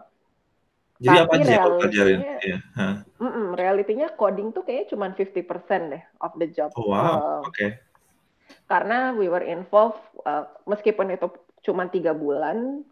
Jadi 1.03 1.19
Tapi 1.19 1.27
apa 1.27 1.35
aja 1.35 1.53
yang 1.59 1.75
pelajarin? 1.83 2.19
Yeah. 2.47 2.61
Huh. 2.79 2.95
Mm 3.19 3.31
-mm, 3.35 3.47
realitinya 3.59 4.07
coding 4.15 4.55
tuh 4.55 4.63
kayaknya 4.63 4.95
cuma 4.95 5.11
50% 5.11 5.91
deh 5.91 6.03
of 6.23 6.33
the 6.39 6.47
job. 6.55 6.71
Oh, 6.79 6.95
wow, 6.95 7.03
uh, 7.03 7.11
oke. 7.43 7.51
Okay 7.51 7.83
karena 8.69 9.13
we 9.17 9.29
were 9.29 9.45
involved 9.45 10.01
uh, 10.25 10.49
meskipun 10.65 11.13
itu 11.13 11.29
cuma 11.63 11.87
tiga 11.89 12.13
bulan 12.13 12.83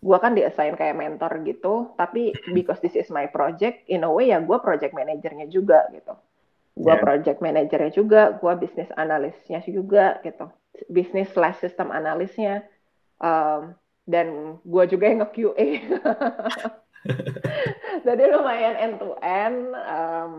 gue 0.00 0.18
kan 0.18 0.32
diassign 0.32 0.80
kayak 0.80 0.96
mentor 0.96 1.44
gitu 1.44 1.92
tapi 2.00 2.32
because 2.56 2.80
this 2.80 2.96
is 2.96 3.12
my 3.12 3.28
project 3.28 3.84
in 3.92 4.00
a 4.00 4.10
way 4.10 4.32
ya 4.32 4.40
gue 4.40 4.58
project 4.60 4.96
manajernya 4.96 5.46
juga 5.52 5.86
gitu. 5.92 6.16
Gue 6.80 6.96
yeah. 6.96 7.02
project 7.02 7.38
manajernya 7.44 7.92
juga 7.92 8.20
gue 8.40 8.52
bisnis 8.56 8.88
analisnya 8.96 9.60
juga 9.68 10.18
gitu. 10.24 10.48
Bisnis 10.88 11.28
slash 11.36 11.60
system 11.60 11.92
analisnya 11.92 12.64
um, 13.20 13.76
dan 14.08 14.58
gue 14.64 14.84
juga 14.90 15.04
yang 15.06 15.22
nge-QA 15.22 15.68
jadi 18.06 18.22
lumayan 18.32 18.74
end 18.76 18.94
to 18.98 19.14
end 19.22 19.58
um, 19.86 20.32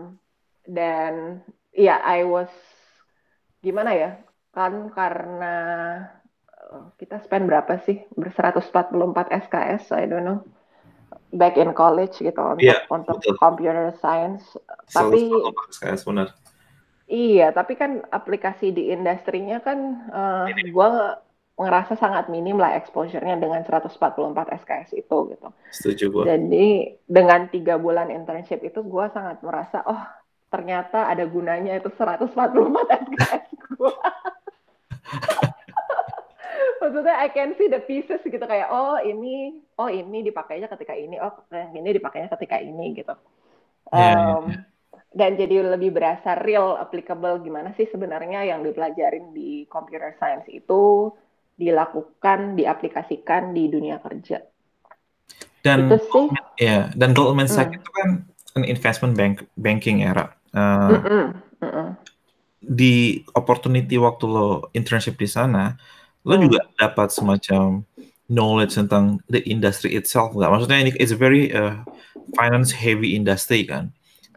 dan 0.68 1.40
ya 1.72 1.96
yeah, 1.96 1.98
I 2.02 2.26
was 2.26 2.52
gimana 3.62 3.90
ya 3.94 4.10
kan 4.52 4.92
karena 4.92 5.54
kita 6.96 7.22
spend 7.24 7.48
berapa 7.48 7.80
sih 7.84 8.04
ber 8.16 8.30
144 8.30 8.68
SKS 9.48 9.92
I 9.94 10.06
don't 10.08 10.24
know 10.26 10.40
back 11.32 11.56
in 11.56 11.72
college 11.72 12.20
gitu 12.20 12.36
untuk 12.36 12.60
yeah, 12.60 12.84
untuk 12.92 13.20
betul. 13.20 13.36
computer 13.40 13.92
science 14.00 14.44
tapi 14.92 15.32
SKS 15.72 16.04
benar 16.04 16.28
iya 17.08 17.52
tapi 17.52 17.76
kan 17.76 18.04
aplikasi 18.12 18.72
di 18.72 18.92
industrinya 18.92 19.60
kan 19.64 19.78
uh, 20.12 20.46
eh, 20.48 20.68
gue 20.68 20.88
ngerasa 21.52 22.00
sangat 22.00 22.32
minim 22.32 22.56
lah 22.56 22.74
exposure-nya 22.80 23.36
dengan 23.36 23.60
144 23.62 23.92
SKS 24.64 24.96
itu 24.96 25.16
gitu. 25.36 25.48
Setuju 25.68 26.04
gue. 26.08 26.22
Jadi 26.24 26.68
dengan 27.04 27.46
tiga 27.52 27.76
bulan 27.76 28.08
internship 28.08 28.64
itu 28.64 28.80
gue 28.80 29.04
sangat 29.12 29.44
merasa 29.44 29.84
oh 29.84 30.00
ternyata 30.48 31.08
ada 31.08 31.24
gunanya 31.28 31.76
itu 31.76 31.92
144 31.92 32.32
SKS 32.32 33.46
gue. 33.76 33.94
Maksudnya 36.82 37.14
I 37.14 37.30
can 37.30 37.54
see 37.54 37.70
the 37.70 37.78
pieces 37.78 38.18
gitu 38.26 38.42
kayak 38.42 38.66
oh 38.74 38.98
ini 38.98 39.62
oh 39.78 39.86
ini 39.86 40.26
dipakainya 40.26 40.66
ketika 40.66 40.98
ini 40.98 41.22
oh 41.22 41.30
ini 41.54 41.90
dipakainya 41.94 42.26
ketika 42.34 42.58
ini 42.58 42.98
gitu. 42.98 43.14
Um, 43.92 43.98
yeah, 43.98 44.18
yeah. 44.18 44.62
dan 45.14 45.30
jadi 45.38 45.62
lebih 45.78 45.94
berasa 45.94 46.34
real 46.42 46.74
applicable 46.74 47.38
gimana 47.46 47.70
sih 47.78 47.86
sebenarnya 47.86 48.42
yang 48.42 48.66
dipelajarin 48.66 49.30
di 49.30 49.70
computer 49.70 50.18
science 50.18 50.50
itu 50.50 51.14
dilakukan 51.54 52.58
diaplikasikan 52.58 53.54
di 53.54 53.70
dunia 53.70 54.02
kerja? 54.02 54.42
Dan 55.62 55.86
itu 55.86 56.02
sih. 56.10 56.26
ya 56.58 56.90
dan 56.98 57.14
Goldman 57.14 57.46
Sachs 57.46 57.70
mm. 57.70 57.78
itu 57.78 57.90
kan 57.94 58.08
an 58.58 58.64
investment 58.66 59.14
bank 59.14 59.46
banking 59.54 60.02
era. 60.02 60.34
Uh, 60.50 60.90
mm 60.90 61.00
-mm, 61.00 61.24
mm 61.62 61.70
-mm 61.70 61.88
di 62.62 63.26
opportunity 63.34 63.98
waktu 63.98 64.24
lo 64.30 64.70
internship 64.70 65.18
di 65.18 65.26
sana, 65.26 65.74
lo 66.22 66.34
hmm. 66.38 66.42
juga 66.46 66.60
dapat 66.78 67.08
semacam 67.10 67.82
knowledge 68.30 68.78
tentang 68.78 69.20
the 69.28 69.42
industry 69.44 69.92
itself 69.98 70.32
nggak? 70.32 70.50
Maksudnya 70.50 70.78
ini 70.88 70.90
it's 70.96 71.12
a 71.12 71.18
very 71.18 71.50
uh, 71.52 71.82
finance 72.38 72.72
heavy 72.72 73.18
industry 73.18 73.66
kan. 73.66 73.90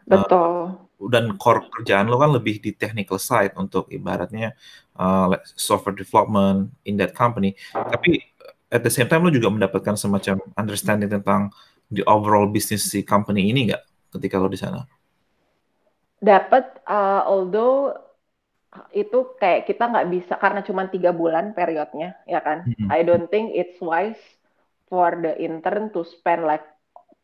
Betul. 0.06 0.76
Uh, 0.76 1.10
dan 1.12 1.36
core 1.38 1.68
kerjaan 1.70 2.08
lo 2.08 2.18
kan 2.18 2.32
lebih 2.32 2.64
di 2.64 2.72
technical 2.74 3.20
side 3.20 3.52
untuk 3.60 3.92
ibaratnya 3.92 4.56
uh, 4.98 5.36
software 5.54 5.96
development 5.96 6.72
in 6.88 6.96
that 6.98 7.14
company. 7.14 7.54
Tapi 7.72 8.24
at 8.72 8.82
the 8.82 8.92
same 8.92 9.08
time 9.08 9.28
lo 9.28 9.32
juga 9.32 9.52
mendapatkan 9.52 9.96
semacam 10.00 10.42
understanding 10.58 11.12
tentang 11.12 11.52
the 11.94 12.02
overall 12.10 12.50
business 12.50 12.90
si 12.90 13.06
company 13.06 13.52
ini 13.52 13.72
nggak 13.72 13.84
ketika 14.18 14.40
lo 14.42 14.50
di 14.50 14.58
sana? 14.58 14.88
Dapat, 16.24 16.82
uh, 16.88 17.22
although 17.28 17.94
itu 18.92 19.38
kayak 19.40 19.68
kita 19.70 19.88
nggak 19.90 20.10
bisa 20.12 20.34
karena 20.40 20.62
cuma 20.64 20.88
tiga 20.88 21.12
bulan 21.16 21.54
periodnya 21.56 22.20
ya 22.30 22.40
kan? 22.42 22.68
Mm-hmm. 22.68 22.90
I 22.92 23.00
don't 23.02 23.28
think 23.28 23.56
it's 23.56 23.78
wise 23.80 24.20
for 24.88 25.16
the 25.18 25.34
intern 25.42 25.92
to 25.96 26.06
spend 26.06 26.46
like 26.46 26.66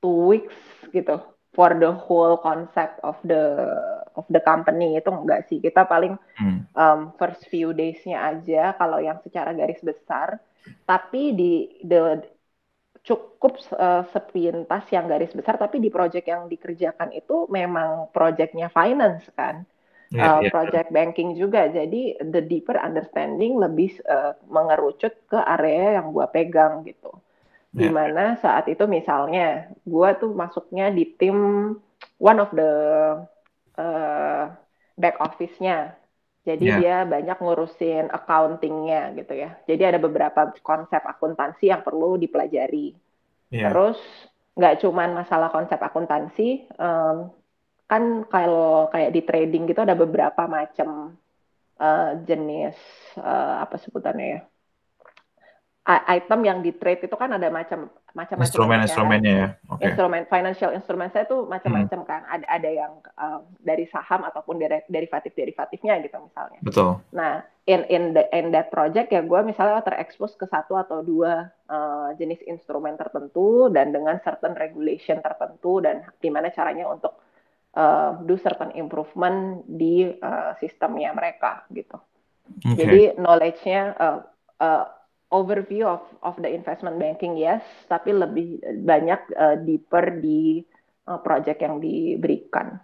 two 0.01 0.31
weeks 0.31 0.58
gitu 0.91 1.22
for 1.51 1.75
the 1.75 1.91
whole 1.91 2.39
concept 2.39 2.98
of 3.03 3.20
the 3.24 3.67
of 4.15 4.25
the 4.31 4.41
company. 4.41 4.98
Itu 4.98 5.12
enggak 5.12 5.51
sih. 5.51 5.60
Kita 5.60 5.88
paling 5.88 6.15
mm. 6.39 6.72
um, 6.75 7.15
first 7.15 7.48
few 7.48 7.75
days-nya 7.75 8.36
aja 8.36 8.75
kalau 8.75 9.00
yang 9.00 9.20
secara 9.24 9.51
garis 9.51 9.79
besar. 9.84 10.39
Tapi 10.86 11.34
di 11.34 11.53
the 11.81 12.22
cukup 13.01 13.58
uh, 13.74 14.05
sepintas 14.13 14.86
yang 14.93 15.10
garis 15.10 15.34
besar 15.34 15.58
tapi 15.58 15.81
di 15.81 15.89
project 15.89 16.25
yang 16.29 16.46
dikerjakan 16.46 17.10
itu 17.17 17.50
memang 17.50 18.13
projectnya 18.13 18.70
finance 18.70 19.25
kan 19.34 19.65
yeah, 20.12 20.38
uh, 20.38 20.39
yeah. 20.44 20.51
project 20.51 20.91
banking 20.91 21.34
juga. 21.39 21.72
Jadi 21.72 22.20
the 22.22 22.44
deeper 22.44 22.77
understanding 22.77 23.58
lebih 23.58 23.98
uh, 24.06 24.36
mengerucut 24.51 25.15
ke 25.25 25.39
area 25.39 25.98
yang 26.03 26.12
gue 26.12 26.27
pegang 26.30 26.84
gitu. 26.86 27.12
Yeah. 27.72 27.80
Di 27.80 27.88
mana 27.89 28.36
saat 28.44 28.68
itu 28.68 28.84
misalnya 28.86 29.72
gue 29.88 30.10
tuh 30.20 30.36
masuknya 30.36 30.91
di 30.91 31.08
tim 31.15 31.38
one 32.20 32.39
of 32.44 32.51
the 32.51 32.72
uh, 33.80 34.44
back 35.00 35.18
office-nya. 35.24 35.96
Jadi 36.41 36.65
yeah. 36.65 36.77
dia 36.82 36.96
banyak 37.06 37.38
ngurusin 37.38 38.10
accounting-nya 38.10 39.13
gitu 39.13 39.34
ya. 39.38 39.56
Jadi 39.70 39.84
ada 39.96 40.00
beberapa 40.01 40.51
konsep 40.65 41.00
akuntansi 41.00 41.70
yang 41.70 41.86
perlu 41.86 42.18
dipelajari. 42.18 42.98
Yeah. 43.53 43.70
Terus 43.72 44.01
nggak 44.51 44.84
cuma 44.84 45.08
masalah 45.08 45.48
konsep 45.48 45.80
akuntansi, 45.80 46.68
um, 46.75 47.32
kan 47.91 48.24
kalau 48.31 48.88
kayak 48.88 49.12
di 49.12 49.21
trading 49.27 49.67
gitu 49.67 49.83
ada 49.83 50.00
beberapa 50.00 50.48
macam 50.48 51.19
uh, 51.75 52.12
jenis 52.24 52.79
uh, 53.19 53.67
apa 53.67 53.75
sebutannya 53.75 54.39
ya 54.39 54.41
item 55.91 56.45
yang 56.45 56.60
di 56.62 56.71
trade 56.77 57.10
itu 57.10 57.15
kan 57.17 57.36
ada 57.36 57.50
macam 57.50 57.89
macam 58.13 58.38
instrumen 58.39 58.79
kan? 58.79 58.86
instrumennya 58.86 59.33
ya 59.33 59.48
okay. 59.65 59.91
instrumen 59.91 60.24
financial 60.29 60.71
instrumen 60.77 61.10
saya 61.10 61.25
tuh 61.25 61.50
macam-macam 61.50 62.00
hmm. 62.05 62.07
kan 62.07 62.21
ada 62.29 62.45
ada 62.48 62.69
yang 62.69 62.93
uh, 63.17 63.41
dari 63.60 63.89
saham 63.89 64.21
ataupun 64.24 64.62
dari 64.62 64.86
derivatif 64.88 65.33
derivatifnya 65.33 65.98
gitu 66.05 66.21
misalnya 66.21 66.60
betul 66.62 67.01
nah 67.10 67.41
in 67.65 67.81
in 67.89 68.13
the 68.13 68.24
in 68.29 68.53
that 68.53 68.69
project 68.69 69.10
ya 69.10 69.25
gue 69.25 69.39
misalnya 69.41 69.81
terekspos 69.81 70.38
ke 70.38 70.45
satu 70.45 70.77
atau 70.77 71.01
dua 71.01 71.50
uh, 71.65 72.13
jenis 72.13 72.45
instrumen 72.45 72.93
tertentu 72.95 73.67
dan 73.74 73.89
dengan 73.89 74.21
certain 74.21 74.53
regulation 74.53 75.17
tertentu 75.19 75.81
dan 75.81 76.05
gimana 76.21 76.53
caranya 76.53 76.88
untuk 76.88 77.17
uh, 77.75 78.19
do 78.23 78.35
certain 78.39 78.71
improvement 78.75 79.63
di 79.67 80.07
uh, 80.07 80.55
sistemnya 80.59 81.15
mereka 81.15 81.63
gitu. 81.71 81.99
Okay. 82.63 82.75
Jadi 82.75 83.01
knowledge-nya 83.15 83.95
uh, 83.95 84.19
uh, 84.59 84.85
overview 85.31 85.87
of 85.87 86.03
of 86.21 86.35
the 86.43 86.51
investment 86.51 86.99
banking 86.99 87.39
yes, 87.39 87.63
tapi 87.87 88.11
lebih 88.11 88.59
banyak 88.83 89.21
uh, 89.35 89.55
deeper 89.63 90.19
di 90.19 90.59
uh, 91.07 91.19
project 91.23 91.63
yang 91.63 91.79
diberikan. 91.79 92.79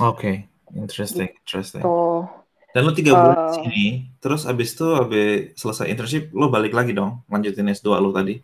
Oke, 0.00 0.16
okay. 0.16 0.36
interesting, 0.72 1.28
gitu. 1.28 1.40
interesting. 1.44 1.82
Dan 2.70 2.86
lo 2.86 2.94
tiga 2.94 3.18
bulan 3.18 3.36
uh, 3.36 3.54
sini, 3.58 4.14
terus 4.22 4.46
abis 4.46 4.78
itu 4.78 4.86
abis 4.94 5.58
selesai 5.58 5.90
internship, 5.90 6.30
lo 6.30 6.48
balik 6.48 6.70
lagi 6.70 6.94
dong, 6.94 7.26
lanjutin 7.26 7.66
S2 7.66 7.98
lo 7.98 8.14
tadi? 8.14 8.38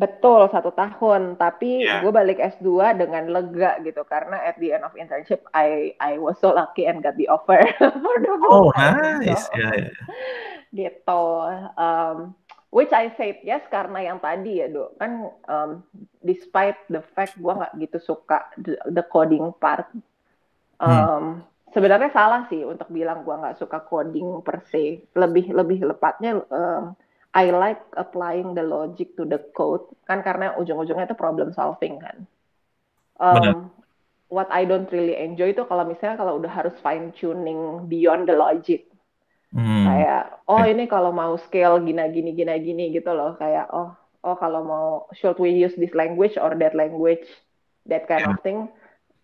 Betul, 0.00 0.48
satu 0.48 0.72
tahun. 0.72 1.36
Tapi 1.36 1.84
yeah. 1.84 2.00
gue 2.00 2.08
balik 2.08 2.40
S2 2.40 2.96
dengan 2.96 3.28
lega 3.28 3.76
gitu. 3.84 4.00
Karena 4.08 4.40
at 4.40 4.56
the 4.56 4.72
end 4.72 4.88
of 4.88 4.96
internship, 4.96 5.44
I 5.52 5.92
I 6.00 6.16
was 6.16 6.40
so 6.40 6.56
lucky 6.56 6.88
and 6.88 7.04
got 7.04 7.20
the 7.20 7.28
offer 7.28 7.60
for 8.02 8.16
the 8.16 8.32
Oh, 8.48 8.72
nice. 8.72 9.44
So, 9.44 9.60
yeah, 9.60 9.72
yeah. 9.76 9.92
Gitu. 10.72 11.24
Um, 11.76 12.32
which 12.70 12.94
I 12.94 13.10
said 13.18 13.42
yes 13.42 13.66
karena 13.66 13.98
yang 14.14 14.22
tadi 14.22 14.62
ya 14.62 14.70
dok 14.70 14.94
kan 14.96 15.26
um, 15.50 15.70
despite 16.22 16.78
the 16.86 17.02
fact 17.02 17.34
gue 17.34 17.50
nggak 17.50 17.74
gitu 17.82 17.98
suka 18.14 18.46
the, 18.54 18.78
the 18.94 19.02
coding 19.10 19.50
part 19.58 19.90
um, 20.78 20.86
hmm. 20.86 21.30
sebenarnya 21.74 22.14
salah 22.14 22.46
sih 22.46 22.62
untuk 22.62 22.86
bilang 22.94 23.26
gue 23.26 23.34
nggak 23.34 23.58
suka 23.58 23.82
coding 23.82 24.38
per 24.46 24.62
se 24.70 25.02
lebih 25.18 25.50
lebih 25.50 25.82
lepatnya 25.82 26.38
um, 26.46 26.94
I 27.30 27.54
like 27.54 27.82
applying 27.94 28.58
the 28.58 28.66
logic 28.66 29.14
to 29.14 29.22
the 29.22 29.38
code 29.54 29.86
kan 30.06 30.26
karena 30.26 30.58
ujung-ujungnya 30.58 31.06
itu 31.06 31.14
problem 31.14 31.54
solving 31.54 32.02
kan 32.02 32.26
um, 33.20 33.70
what 34.32 34.48
I 34.48 34.64
don't 34.64 34.88
really 34.88 35.14
enjoy 35.20 35.52
itu 35.52 35.68
kalau 35.68 35.84
misalnya 35.84 36.16
kalau 36.16 36.40
udah 36.40 36.48
harus 36.48 36.72
fine 36.80 37.12
tuning 37.12 37.86
beyond 37.90 38.30
the 38.30 38.34
logic. 38.34 38.88
Hmm. 39.50 39.84
Kayak 39.84 40.40
oh 40.46 40.62
ini 40.62 40.86
kalau 40.86 41.10
mau 41.10 41.34
scale 41.36 41.82
gini 41.82 42.00
gini 42.14 42.30
gini 42.32 42.54
gini 42.62 42.84
gitu 42.94 43.10
loh 43.10 43.34
kayak 43.36 43.68
oh 43.74 43.92
oh 44.22 44.36
kalau 44.38 44.62
mau 44.62 44.88
should 45.18 45.36
we 45.42 45.50
use 45.50 45.74
this 45.74 45.92
language 45.92 46.38
or 46.38 46.54
that 46.54 46.72
language 46.72 47.26
that 47.90 48.06
kind 48.06 48.22
yeah. 48.22 48.30
of 48.30 48.38
thing 48.46 48.70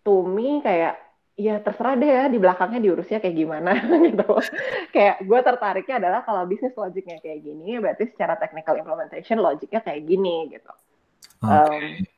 to 0.03 0.19
me 0.27 0.59
kayak 0.59 0.99
ya 1.37 1.61
terserah 1.61 1.93
deh 1.93 2.09
ya 2.09 2.25
di 2.27 2.41
belakangnya 2.41 2.81
diurusnya 2.81 3.21
kayak 3.21 3.37
gimana 3.37 3.77
gitu. 4.09 4.41
kayak 4.89 5.21
gue 5.21 5.39
tertariknya 5.45 5.95
adalah 6.01 6.19
kalau 6.25 6.43
bisnis 6.49 6.73
logiknya 6.73 7.21
kayak 7.21 7.45
gini 7.45 7.77
berarti 7.77 8.09
secara 8.09 8.33
technical 8.41 8.73
implementation 8.73 9.37
logiknya 9.37 9.79
kayak 9.85 10.01
gini 10.03 10.49
gitu. 10.49 10.73
Okay. 11.45 12.01
Um, 12.01 12.17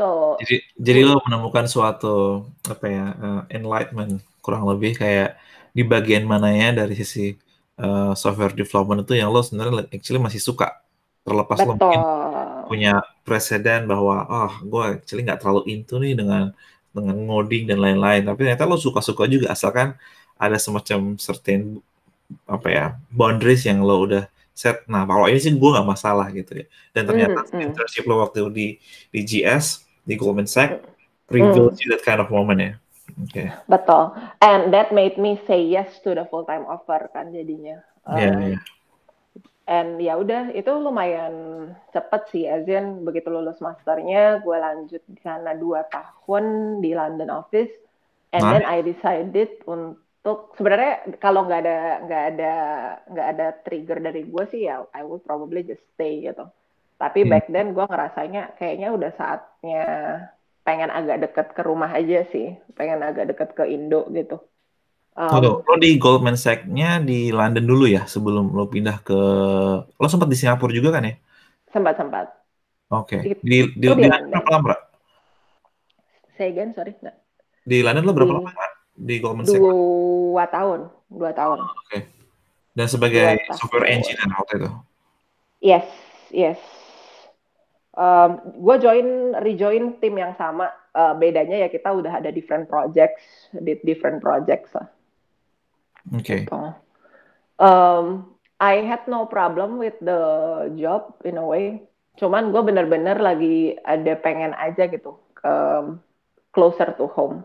So 0.00 0.40
jadi 0.40 0.64
jadi 0.80 1.00
lo 1.12 1.20
menemukan 1.28 1.68
suatu 1.68 2.48
apa 2.64 2.86
ya 2.88 3.06
uh, 3.20 3.42
enlightenment 3.52 4.24
kurang 4.40 4.64
lebih 4.64 4.96
kayak 4.96 5.36
di 5.76 5.84
bagian 5.84 6.24
mananya 6.24 6.80
dari 6.82 6.96
sisi 6.96 7.36
uh, 7.76 8.16
software 8.16 8.56
development 8.56 9.04
itu 9.04 9.20
yang 9.20 9.28
lo 9.28 9.44
sebenarnya 9.44 9.92
actually 9.92 10.16
masih 10.16 10.40
suka 10.40 10.80
terlepas 11.20 11.60
Betul. 11.60 11.68
lo 11.68 11.72
mungkin 11.76 12.00
punya 12.64 12.92
presiden 13.28 13.84
bahwa 13.84 14.24
oh 14.24 14.52
gue 14.64 15.04
actually 15.04 15.20
nggak 15.20 15.44
terlalu 15.44 15.68
into 15.68 16.00
nih 16.00 16.16
dengan 16.16 16.56
dengan 16.90 17.16
ngoding 17.16 17.70
dan 17.70 17.78
lain-lain 17.78 18.26
tapi 18.26 18.46
ternyata 18.46 18.66
lo 18.66 18.76
suka-suka 18.78 19.26
juga 19.30 19.50
asalkan 19.54 19.94
ada 20.40 20.56
semacam 20.58 21.14
certain 21.20 21.78
apa 22.46 22.68
ya 22.70 22.84
boundaries 23.10 23.66
yang 23.66 23.82
lo 23.82 24.06
udah 24.06 24.24
set 24.54 24.82
nah 24.90 25.06
kalau 25.06 25.30
ini 25.30 25.38
sih 25.38 25.54
gue 25.54 25.70
nggak 25.70 25.88
masalah 25.88 26.26
gitu 26.34 26.62
ya 26.62 26.66
dan 26.92 27.02
ternyata 27.06 27.46
mm, 27.46 27.70
internship 27.70 28.04
lo 28.06 28.22
waktu 28.22 28.46
di 28.50 28.66
di 29.14 29.20
GS 29.22 29.86
di 30.04 30.14
Goldman 30.18 30.50
Sachs 30.50 30.82
reveals 31.30 31.78
mm. 31.78 31.80
you 31.86 31.88
that 31.94 32.02
kind 32.02 32.18
of 32.20 32.28
moment 32.28 32.58
ya. 32.60 32.72
Okay. 33.30 33.48
Betul. 33.70 34.14
And 34.42 34.74
that 34.74 34.90
made 34.90 35.18
me 35.18 35.38
say 35.46 35.62
yes 35.62 36.02
to 36.02 36.14
the 36.14 36.26
full 36.30 36.44
time 36.44 36.66
offer 36.66 37.10
kan 37.14 37.30
jadinya. 37.30 37.82
Iya. 38.10 38.10
Um, 38.10 38.18
yeah, 38.18 38.36
yeah. 38.56 38.62
And 39.70 40.02
ya 40.02 40.18
udah 40.18 40.50
itu 40.50 40.66
lumayan 40.66 41.34
cepet 41.94 42.22
sih 42.34 42.44
Azian 42.50 43.06
begitu 43.06 43.30
lulus 43.30 43.62
masternya 43.62 44.42
gue 44.42 44.56
lanjut 44.58 45.02
di 45.06 45.20
sana 45.22 45.54
dua 45.54 45.86
tahun 45.86 46.78
di 46.82 46.90
London 46.90 47.30
office 47.30 47.70
and 48.34 48.42
nah. 48.42 48.58
then 48.58 48.66
I 48.66 48.82
decided 48.82 49.62
untuk 49.70 50.58
sebenarnya 50.58 51.14
kalau 51.22 51.46
nggak 51.46 51.60
ada 51.62 51.78
nggak 52.02 52.24
ada 52.34 52.54
nggak 53.14 53.28
ada 53.30 53.46
trigger 53.62 53.98
dari 54.02 54.26
gue 54.26 54.44
sih 54.50 54.66
ya 54.66 54.82
I 54.90 55.06
would 55.06 55.22
probably 55.22 55.62
just 55.62 55.86
stay 55.94 56.26
gitu 56.26 56.50
tapi 56.98 57.22
hmm. 57.22 57.30
back 57.30 57.46
then 57.46 57.70
gue 57.70 57.86
ngerasanya 57.86 58.58
kayaknya 58.58 58.90
udah 58.90 59.10
saatnya 59.14 59.86
pengen 60.70 60.92
agak 60.92 61.18
deket 61.24 61.46
ke 61.56 61.62
rumah 61.64 61.90
aja 61.90 62.28
sih, 62.28 62.54
pengen 62.76 63.00
agak 63.00 63.32
deket 63.32 63.56
ke 63.56 63.64
Indo 63.66 64.06
gitu. 64.12 64.38
Um, 65.18 65.42
oh, 65.42 65.60
lo 65.66 65.76
di 65.76 65.98
Goldman 65.98 66.38
Sachs-nya 66.38 67.02
di 67.02 67.34
London 67.34 67.66
dulu 67.66 67.84
ya 67.84 68.06
sebelum 68.06 68.54
lo 68.54 68.70
pindah 68.70 69.02
ke 69.02 69.18
lo 69.84 70.06
sempat 70.06 70.30
di 70.30 70.38
Singapura 70.38 70.70
juga 70.70 70.94
kan 70.94 71.04
ya? 71.04 71.14
Sempat 71.68 71.98
sempat. 71.98 72.26
Oke. 72.94 73.18
Okay. 73.18 73.20
Di 73.22 73.30
di, 73.42 73.58
di, 73.74 73.86
di 73.86 73.86
London 73.90 74.30
berapa 74.30 74.50
lama? 74.54 74.76
Say 76.38 76.54
again, 76.54 76.72
sorry 76.72 76.94
nggak. 76.96 77.16
Di 77.66 77.78
London 77.82 78.04
lo 78.06 78.12
berapa 78.14 78.32
di, 78.32 78.36
lama? 78.38 78.52
Di 78.96 79.14
Goldman 79.18 79.44
Sachs? 79.44 79.60
Dua 79.60 80.44
tahun, 80.46 80.80
dua 81.10 81.30
tahun. 81.34 81.58
Oh, 81.58 81.68
Oke. 81.68 81.86
Okay. 81.90 82.00
Dan 82.70 82.86
sebagai 82.86 83.34
software 83.58 83.90
engineer 83.90 84.30
waktu 84.38 84.54
itu? 84.62 84.70
Yes, 85.60 85.86
yes 86.30 86.58
um, 87.96 88.30
gue 88.60 88.76
join 88.78 89.06
rejoin 89.42 89.84
tim 89.98 90.14
yang 90.18 90.34
sama 90.38 90.70
uh, 90.94 91.14
bedanya 91.16 91.66
ya 91.66 91.68
kita 91.68 91.90
udah 91.90 92.22
ada 92.22 92.30
different 92.30 92.70
projects 92.70 93.50
di 93.54 93.78
different 93.82 94.22
projects 94.22 94.70
lah. 94.76 94.88
Oke. 96.10 96.22
Okay. 96.22 96.40
Gitu. 96.46 96.62
Um, 97.60 98.34
I 98.60 98.84
had 98.84 99.04
no 99.08 99.28
problem 99.28 99.80
with 99.80 99.96
the 100.00 100.20
job 100.76 101.16
in 101.24 101.40
a 101.40 101.44
way. 101.44 101.84
Cuman 102.20 102.52
gue 102.52 102.60
bener-bener 102.60 103.16
lagi 103.16 103.80
ada 103.84 104.16
pengen 104.20 104.52
aja 104.56 104.88
gitu 104.88 105.16
um, 105.44 106.00
closer 106.52 106.92
to 106.96 107.08
home. 107.08 107.44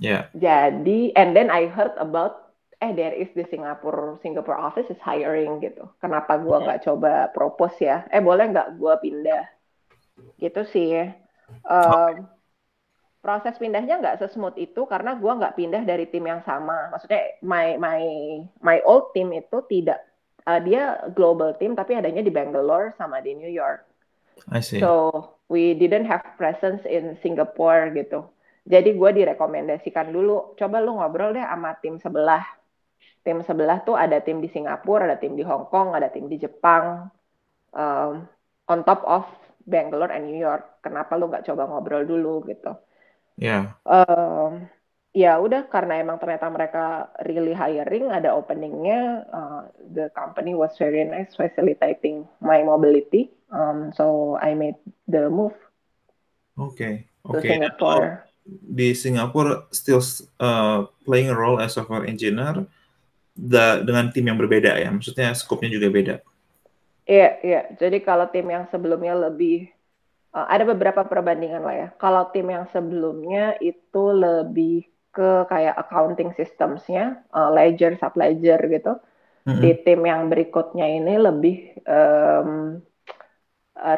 Yeah. 0.00 0.32
Jadi 0.32 1.12
and 1.14 1.36
then 1.36 1.52
I 1.52 1.68
heard 1.68 1.92
about 2.00 2.54
eh 2.80 2.92
there 2.96 3.12
is 3.12 3.28
the 3.36 3.44
Singapore 3.48 4.20
Singapore 4.24 4.56
office 4.56 4.88
is 4.88 5.00
hiring 5.00 5.60
gitu. 5.60 5.84
Kenapa 6.00 6.40
gue 6.40 6.56
nggak 6.56 6.80
yeah. 6.80 6.86
coba 6.88 7.12
propose 7.32 7.76
ya? 7.80 8.08
Eh 8.08 8.24
boleh 8.24 8.48
nggak 8.52 8.80
gue 8.80 8.94
pindah? 9.00 9.44
gitu 10.38 10.62
sih 10.66 11.10
um, 11.66 12.14
proses 13.24 13.56
pindahnya 13.56 13.96
nggak 13.96 14.20
sesmooth 14.20 14.60
itu 14.60 14.84
karena 14.84 15.16
gue 15.16 15.32
nggak 15.32 15.56
pindah 15.56 15.82
dari 15.88 16.04
tim 16.12 16.28
yang 16.28 16.44
sama 16.44 16.92
maksudnya 16.92 17.40
my 17.40 17.80
my 17.80 18.02
my 18.60 18.78
old 18.84 19.16
team 19.16 19.32
itu 19.32 19.64
tidak 19.72 20.04
uh, 20.44 20.60
dia 20.60 21.00
global 21.16 21.56
team 21.56 21.72
tapi 21.72 21.96
adanya 21.96 22.20
di 22.20 22.28
Bangalore 22.28 22.92
sama 23.00 23.24
di 23.24 23.32
New 23.32 23.48
York 23.48 23.80
I 24.52 24.60
see. 24.60 24.76
so 24.76 25.24
we 25.48 25.72
didn't 25.72 26.04
have 26.04 26.20
presence 26.36 26.84
in 26.84 27.16
Singapore 27.24 27.96
gitu 27.96 28.28
jadi 28.68 28.92
gue 28.92 29.10
direkomendasikan 29.24 30.12
dulu 30.12 30.52
coba 30.60 30.84
lu 30.84 31.00
ngobrol 31.00 31.32
deh 31.32 31.40
sama 31.40 31.72
tim 31.80 31.96
sebelah 31.96 32.44
tim 33.24 33.40
sebelah 33.40 33.80
tuh 33.80 33.96
ada 33.96 34.20
tim 34.20 34.44
di 34.44 34.52
Singapura 34.52 35.08
ada 35.08 35.16
tim 35.16 35.32
di 35.32 35.40
Hong 35.40 35.72
Kong 35.72 35.96
ada 35.96 36.12
tim 36.12 36.28
di 36.28 36.36
Jepang 36.36 37.08
um, 37.72 38.28
on 38.68 38.80
top 38.84 39.00
of 39.08 39.24
Bangalore 39.64 40.12
and 40.12 40.28
New 40.28 40.36
York. 40.36 40.84
Kenapa 40.84 41.16
lu 41.16 41.32
nggak 41.32 41.48
coba 41.48 41.64
ngobrol 41.66 42.04
dulu 42.04 42.44
gitu? 42.48 42.72
Ya. 43.34 43.46
Yeah. 43.46 43.64
Um, 43.86 44.70
ya 45.14 45.38
udah 45.38 45.70
karena 45.70 46.02
emang 46.02 46.18
ternyata 46.18 46.50
mereka 46.50 47.06
really 47.22 47.54
hiring 47.54 48.10
ada 48.10 48.34
openingnya 48.34 49.22
uh, 49.30 49.62
the 49.94 50.10
company 50.10 50.58
was 50.58 50.74
very 50.74 51.06
nice 51.06 51.38
facilitating 51.38 52.26
my 52.42 52.66
mobility 52.66 53.30
um, 53.54 53.94
so 53.94 54.34
I 54.42 54.58
made 54.58 54.74
the 55.06 55.30
move 55.30 55.54
oke 56.58 56.74
okay. 56.74 57.06
oke 57.22 57.38
okay. 57.38 57.54
Singapore 57.54 58.26
di 58.50 58.90
Singapura 58.92 59.70
still 59.70 60.02
uh, 60.42 60.90
playing 61.06 61.30
a 61.30 61.36
role 61.38 61.62
as 61.62 61.78
software 61.78 62.10
engineer 62.10 62.66
da, 63.38 63.86
dengan 63.86 64.10
tim 64.10 64.26
yang 64.26 64.36
berbeda 64.36 64.82
ya 64.82 64.90
maksudnya 64.90 65.30
skopnya 65.32 65.70
juga 65.70 65.88
beda 65.94 66.16
Iya, 67.04 67.30
iya. 67.44 67.60
Jadi 67.76 68.00
kalau 68.00 68.32
tim 68.32 68.48
yang 68.48 68.64
sebelumnya 68.72 69.12
lebih 69.12 69.68
uh, 70.34 70.46
ada 70.50 70.66
beberapa 70.66 71.06
perbandingan 71.06 71.62
lah 71.62 71.76
ya. 71.78 71.88
Kalau 71.96 72.28
tim 72.34 72.50
yang 72.50 72.66
sebelumnya 72.74 73.54
itu 73.62 74.04
lebih 74.10 74.90
ke 75.14 75.46
kayak 75.46 75.78
accounting 75.78 76.34
systemsnya, 76.34 77.22
uh, 77.30 77.54
ledger, 77.54 77.94
sub 78.02 78.18
ledger 78.18 78.58
gitu. 78.66 78.98
Mm-hmm. 79.46 79.62
Di 79.62 79.70
tim 79.86 80.00
yang 80.02 80.26
berikutnya 80.26 80.86
ini 80.90 81.14
lebih 81.20 81.56
um, 81.86 82.82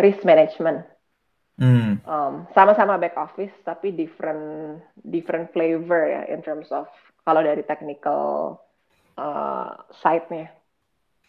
risk 0.02 0.22
management. 0.28 0.84
Mm. 1.56 2.04
Um, 2.04 2.44
sama-sama 2.52 3.00
back 3.00 3.16
office 3.16 3.54
tapi 3.64 3.88
different 3.88 4.76
different 5.08 5.48
flavor 5.56 6.04
ya 6.04 6.28
in 6.28 6.44
terms 6.44 6.68
of 6.68 6.84
kalau 7.24 7.40
dari 7.40 7.64
technical 7.64 8.60
uh, 9.16 9.72
side-nya 10.04 10.52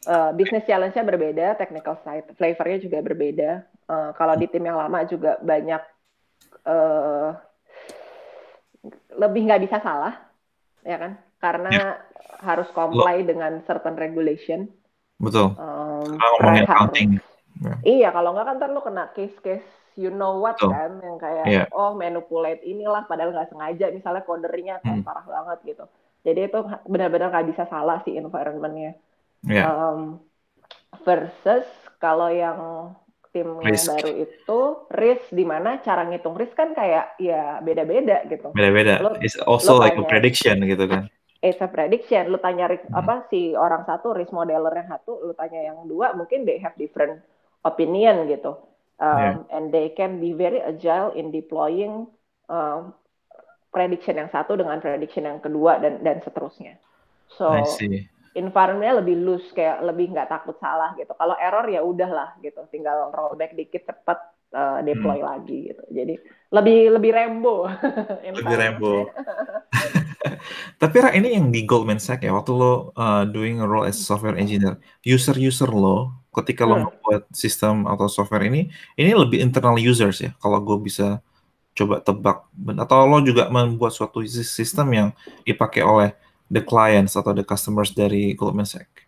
uh, 0.08 0.32
business 0.34 0.64
challenge-nya 0.64 1.04
berbeda, 1.04 1.60
technical 1.60 2.00
side 2.02 2.26
flavornya 2.40 2.80
juga 2.80 2.98
berbeda. 3.04 3.52
Uh, 3.88 4.12
kalau 4.16 4.34
di 4.40 4.48
tim 4.48 4.64
yang 4.64 4.80
lama 4.80 5.04
juga 5.06 5.38
banyak 5.44 5.84
uh, 6.66 7.36
lebih 9.20 9.46
nggak 9.46 9.64
bisa 9.68 9.78
salah, 9.84 10.16
ya 10.82 10.98
kan? 10.98 11.12
Karena 11.38 11.70
ya. 11.70 11.92
harus 12.42 12.68
comply 12.74 13.22
Lo. 13.22 13.28
dengan 13.36 13.52
certain 13.68 14.00
regulation. 14.00 14.72
Betul. 15.20 15.54
Um, 15.60 16.18
ngomongin 16.18 16.64
accounting. 16.66 17.10
Ya. 17.58 17.74
Iya, 17.82 18.10
kalau 18.14 18.34
nggak 18.34 18.46
kan 18.46 18.56
ntar 18.62 18.70
lu 18.70 18.82
kena 18.86 19.10
case-case 19.18 19.66
you 19.98 20.14
know 20.14 20.38
what 20.38 20.54
Betul. 20.62 20.72
kan, 20.72 20.92
yang 21.02 21.18
kayak 21.18 21.46
yeah. 21.50 21.66
oh 21.74 21.98
manipulate 21.98 22.62
inilah, 22.62 23.10
padahal 23.10 23.34
nggak 23.34 23.50
sengaja, 23.50 23.90
misalnya 23.90 24.22
codernya 24.24 24.78
kan 24.86 25.02
hmm. 25.02 25.06
parah 25.06 25.26
banget 25.26 25.74
gitu. 25.74 25.86
Jadi 26.22 26.40
itu 26.54 26.60
benar-benar 26.86 27.34
nggak 27.34 27.48
bisa 27.50 27.64
salah 27.66 28.06
sih 28.06 28.14
environmentnya. 28.14 28.94
Yeah. 29.48 29.66
Um, 29.72 30.20
versus 31.08 31.66
kalau 32.04 32.28
yang 32.28 32.92
tim 33.32 33.58
risk. 33.64 33.88
yang 33.88 33.96
baru 33.96 34.12
itu 34.28 34.60
risk 34.92 35.26
di 35.32 35.46
mana 35.48 35.80
cara 35.80 36.04
ngitung 36.08 36.36
risk 36.36 36.54
kan 36.54 36.76
kayak 36.76 37.16
ya 37.18 37.64
beda-beda 37.64 38.28
gitu. 38.28 38.52
Beda-beda. 38.52 39.00
It's 39.24 39.40
also 39.40 39.80
like 39.80 39.96
a 39.96 40.04
prediction 40.04 40.62
gitu 40.68 40.86
kan. 40.86 41.08
it's 41.42 41.62
a 41.62 41.70
prediction. 41.70 42.34
Lu 42.34 42.40
tanya 42.42 42.70
hmm. 42.70 42.94
apa 42.94 43.26
si 43.30 43.54
orang 43.54 43.86
satu 43.86 44.14
risk 44.14 44.34
modeler 44.34 44.74
yang 44.74 44.90
satu, 44.90 45.22
lu 45.22 45.34
tanya 45.38 45.74
yang 45.74 45.86
dua, 45.86 46.14
mungkin 46.18 46.46
they 46.46 46.58
have 46.58 46.74
different 46.76 47.22
opinion 47.62 48.26
gitu. 48.30 48.58
Um, 48.98 49.18
yeah. 49.22 49.36
And 49.54 49.70
they 49.70 49.94
can 49.94 50.18
be 50.18 50.34
very 50.34 50.58
agile 50.58 51.14
in 51.14 51.30
deploying 51.30 52.10
um, 52.50 52.98
prediction 53.70 54.18
yang 54.18 54.30
satu 54.34 54.58
dengan 54.58 54.82
prediction 54.82 55.30
yang 55.30 55.38
kedua 55.38 55.78
dan 55.78 56.02
dan 56.02 56.18
seterusnya. 56.26 56.82
So 57.30 57.54
environmentnya 58.38 59.02
lebih 59.02 59.16
loose 59.18 59.50
kayak 59.58 59.82
lebih 59.82 60.14
nggak 60.14 60.30
takut 60.30 60.56
salah 60.62 60.94
gitu. 60.96 61.12
Kalau 61.18 61.36
error 61.42 61.66
ya 61.66 61.82
udahlah 61.82 62.38
gitu, 62.46 62.62
tinggal 62.70 63.10
rollback 63.12 63.58
dikit 63.58 63.90
cepat 63.90 64.22
uh, 64.54 64.80
deploy 64.86 65.20
hmm. 65.20 65.28
lagi 65.28 65.58
gitu. 65.74 65.84
Jadi 65.90 66.16
lebih 66.54 66.80
lebih 66.96 67.12
rembo. 67.12 67.66
lebih 68.38 68.56
rembo. 68.56 68.96
Tapi 70.82 70.96
Ra, 71.02 71.10
ini 71.14 71.36
yang 71.36 71.50
di 71.50 71.64
Goldman 71.64 72.02
Sachs 72.02 72.24
ya, 72.24 72.34
waktu 72.34 72.52
lo 72.54 72.94
uh, 72.96 73.24
doing 73.28 73.62
a 73.62 73.68
role 73.68 73.88
as 73.88 73.98
software 73.98 74.38
engineer, 74.38 74.78
user-user 75.04 75.70
lo 75.70 76.14
ketika 76.34 76.66
hmm. 76.66 76.70
lo 76.70 76.76
membuat 76.90 77.24
sistem 77.34 77.90
atau 77.90 78.06
software 78.06 78.46
ini, 78.46 78.70
ini 79.00 79.12
lebih 79.14 79.42
internal 79.42 79.78
users 79.78 80.22
ya, 80.22 80.32
kalau 80.38 80.62
gue 80.62 80.78
bisa 80.86 81.22
coba 81.78 82.02
tebak. 82.02 82.46
Atau 82.78 83.06
lo 83.06 83.18
juga 83.22 83.50
membuat 83.50 83.94
suatu 83.94 84.22
sistem 84.26 84.88
yang 84.94 85.10
dipakai 85.46 85.82
oleh 85.86 86.14
the 86.48 86.64
clients 86.64 87.16
atau 87.16 87.36
the 87.36 87.44
customers 87.44 87.92
dari 87.92 88.36
Goldman 88.36 88.68
Sachs? 88.68 89.08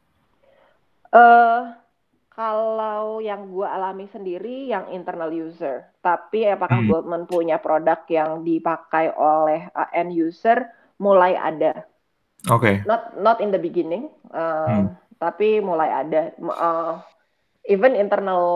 Uh, 1.10 1.73
kalau 2.39 3.19
yang 3.19 3.52
gue 3.52 3.67
alami 3.67 4.08
sendiri 4.08 4.69
yang 4.71 4.88
internal 4.95 5.28
user, 5.34 5.89
tapi 5.99 6.47
apakah 6.47 6.80
hmm. 6.80 6.88
Goldman 6.88 7.23
punya 7.28 7.60
produk 7.60 7.99
yang 8.08 8.47
dipakai 8.47 9.12
oleh 9.12 9.67
uh, 9.75 9.89
end 9.91 10.15
user 10.15 10.69
mulai 11.02 11.36
ada. 11.36 11.84
Oke. 12.47 12.80
Okay. 12.80 12.88
Not 12.88 13.19
not 13.19 13.38
in 13.43 13.52
the 13.52 13.60
beginning, 13.60 14.08
uh, 14.32 14.88
hmm. 14.88 14.88
tapi 15.19 15.60
mulai 15.60 15.91
ada. 15.91 16.32
Uh, 16.39 17.04
even 17.67 17.99
internal 17.99 18.47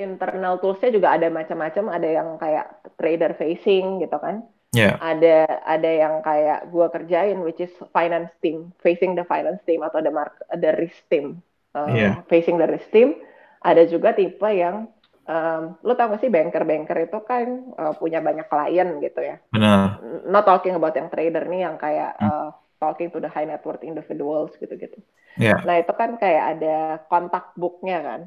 internal 0.00 0.56
toolsnya 0.56 0.88
juga 0.96 1.20
ada 1.20 1.28
macam-macam. 1.28 1.92
Ada 1.92 2.08
yang 2.08 2.28
kayak 2.40 2.96
trader 2.96 3.36
facing 3.36 4.00
gitu 4.00 4.16
kan. 4.16 4.48
Yeah. 4.70 5.02
Ada 5.02 5.66
ada 5.66 5.90
yang 5.90 6.14
kayak 6.22 6.70
gua 6.70 6.86
kerjain 6.94 7.42
which 7.42 7.58
is 7.58 7.74
finance 7.90 8.30
team 8.38 8.70
facing 8.78 9.18
the 9.18 9.26
finance 9.26 9.58
team 9.66 9.82
atau 9.82 9.98
the 9.98 10.14
mark 10.14 10.38
the 10.54 10.70
risk 10.78 11.02
team 11.10 11.42
uh, 11.74 11.90
yeah. 11.90 12.22
facing 12.30 12.54
the 12.54 12.70
risk 12.70 12.86
team. 12.94 13.18
Ada 13.60 13.90
juga 13.90 14.14
tipe 14.14 14.46
yang 14.46 14.86
um, 15.26 15.62
lo 15.84 15.92
tau 15.98 16.14
gak 16.14 16.22
sih 16.22 16.32
banker-banker 16.32 16.96
itu 16.96 17.18
kan 17.26 17.74
uh, 17.76 17.92
punya 17.98 18.22
banyak 18.22 18.46
klien 18.46 18.88
gitu 19.02 19.20
ya. 19.20 19.36
Benar. 19.52 20.00
Not 20.26 20.46
talking 20.46 20.74
about 20.78 20.94
yang 20.96 21.10
trader 21.12 21.44
nih 21.50 21.66
yang 21.66 21.76
kayak 21.76 22.16
hmm. 22.18 22.30
uh, 22.30 22.48
talking 22.80 23.12
to 23.12 23.20
the 23.20 23.28
high 23.28 23.44
net 23.44 23.62
worth 23.62 23.84
individuals 23.84 24.54
gitu-gitu. 24.56 24.96
Yeah. 25.36 25.60
Nah 25.62 25.82
itu 25.84 25.92
kan 25.94 26.16
kayak 26.16 26.58
ada 26.58 27.04
kontak 27.06 27.52
booknya 27.54 28.00
kan. 28.00 28.20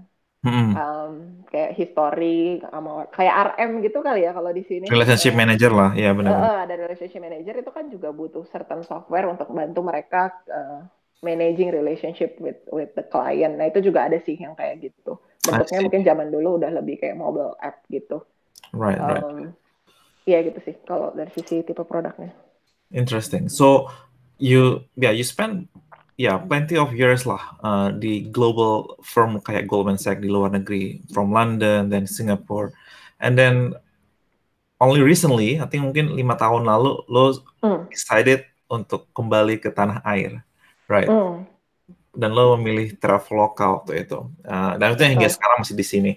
Hmm. 0.44 0.76
Um, 0.76 1.14
kayak 1.48 1.72
history 1.80 2.60
sama 2.68 3.08
kayak 3.16 3.56
RM 3.56 3.80
gitu 3.80 4.04
kali 4.04 4.28
ya 4.28 4.36
kalau 4.36 4.52
di 4.52 4.68
sini. 4.68 4.92
Relationship 4.92 5.40
manager 5.40 5.72
lah, 5.72 5.96
ya 5.96 6.12
benar. 6.12 6.36
Uh, 6.36 6.58
ada 6.68 6.76
relationship 6.76 7.24
manager 7.24 7.56
itu 7.64 7.72
kan 7.72 7.88
juga 7.88 8.12
butuh 8.12 8.44
certain 8.52 8.84
software 8.84 9.32
untuk 9.32 9.48
bantu 9.56 9.80
mereka 9.80 10.36
uh, 10.52 10.84
managing 11.24 11.72
relationship 11.72 12.36
with 12.44 12.60
with 12.76 12.92
the 13.00 13.08
client. 13.08 13.56
Nah 13.56 13.72
itu 13.72 13.80
juga 13.80 14.12
ada 14.12 14.20
sih 14.20 14.36
yang 14.36 14.52
kayak 14.60 14.84
gitu. 14.92 15.16
Bentuknya 15.48 15.80
mungkin 15.88 16.04
zaman 16.04 16.28
dulu 16.28 16.60
udah 16.60 16.72
lebih 16.76 17.00
kayak 17.00 17.16
mobile 17.16 17.56
app 17.64 17.80
gitu. 17.88 18.28
Right, 18.76 19.00
um, 19.00 19.08
right. 19.08 19.56
Iya 20.28 20.44
gitu 20.52 20.60
sih 20.64 20.76
kalau 20.84 21.16
dari 21.16 21.32
sisi 21.32 21.64
tipe 21.64 21.84
produknya. 21.88 22.36
Interesting. 22.92 23.48
So 23.48 23.88
you 24.40 24.84
yeah 25.00 25.16
you 25.16 25.24
spend 25.24 25.72
ya 26.14 26.38
yeah, 26.38 26.38
plenty 26.38 26.78
of 26.78 26.94
years 26.94 27.26
lah 27.26 27.42
uh, 27.66 27.90
di 27.90 28.30
global 28.30 29.02
firm 29.02 29.42
kayak 29.42 29.66
Goldman 29.66 29.98
Sachs 29.98 30.22
di 30.22 30.30
luar 30.30 30.54
negeri 30.54 31.02
from 31.10 31.34
London 31.34 31.90
dan 31.90 32.06
Singapore 32.06 32.70
and 33.18 33.34
then 33.34 33.74
only 34.78 35.02
recently 35.02 35.58
I 35.58 35.66
think 35.66 35.90
mungkin 35.90 36.14
lima 36.14 36.38
tahun 36.38 36.70
lalu 36.70 37.02
lo 37.10 37.34
mm. 37.66 37.90
decided 37.90 38.46
untuk 38.70 39.10
kembali 39.18 39.58
ke 39.58 39.74
tanah 39.74 40.06
air 40.06 40.46
right 40.86 41.10
mm. 41.10 41.50
dan 42.14 42.30
lo 42.30 42.54
memilih 42.62 42.94
Traveloka 43.02 43.82
waktu 43.82 44.06
itu 44.06 44.30
uh, 44.46 44.78
dan 44.78 44.94
itu 44.94 45.02
hingga 45.10 45.26
mm. 45.26 45.34
sekarang 45.34 45.58
masih 45.66 45.76
di 45.78 45.86
sini 45.86 46.12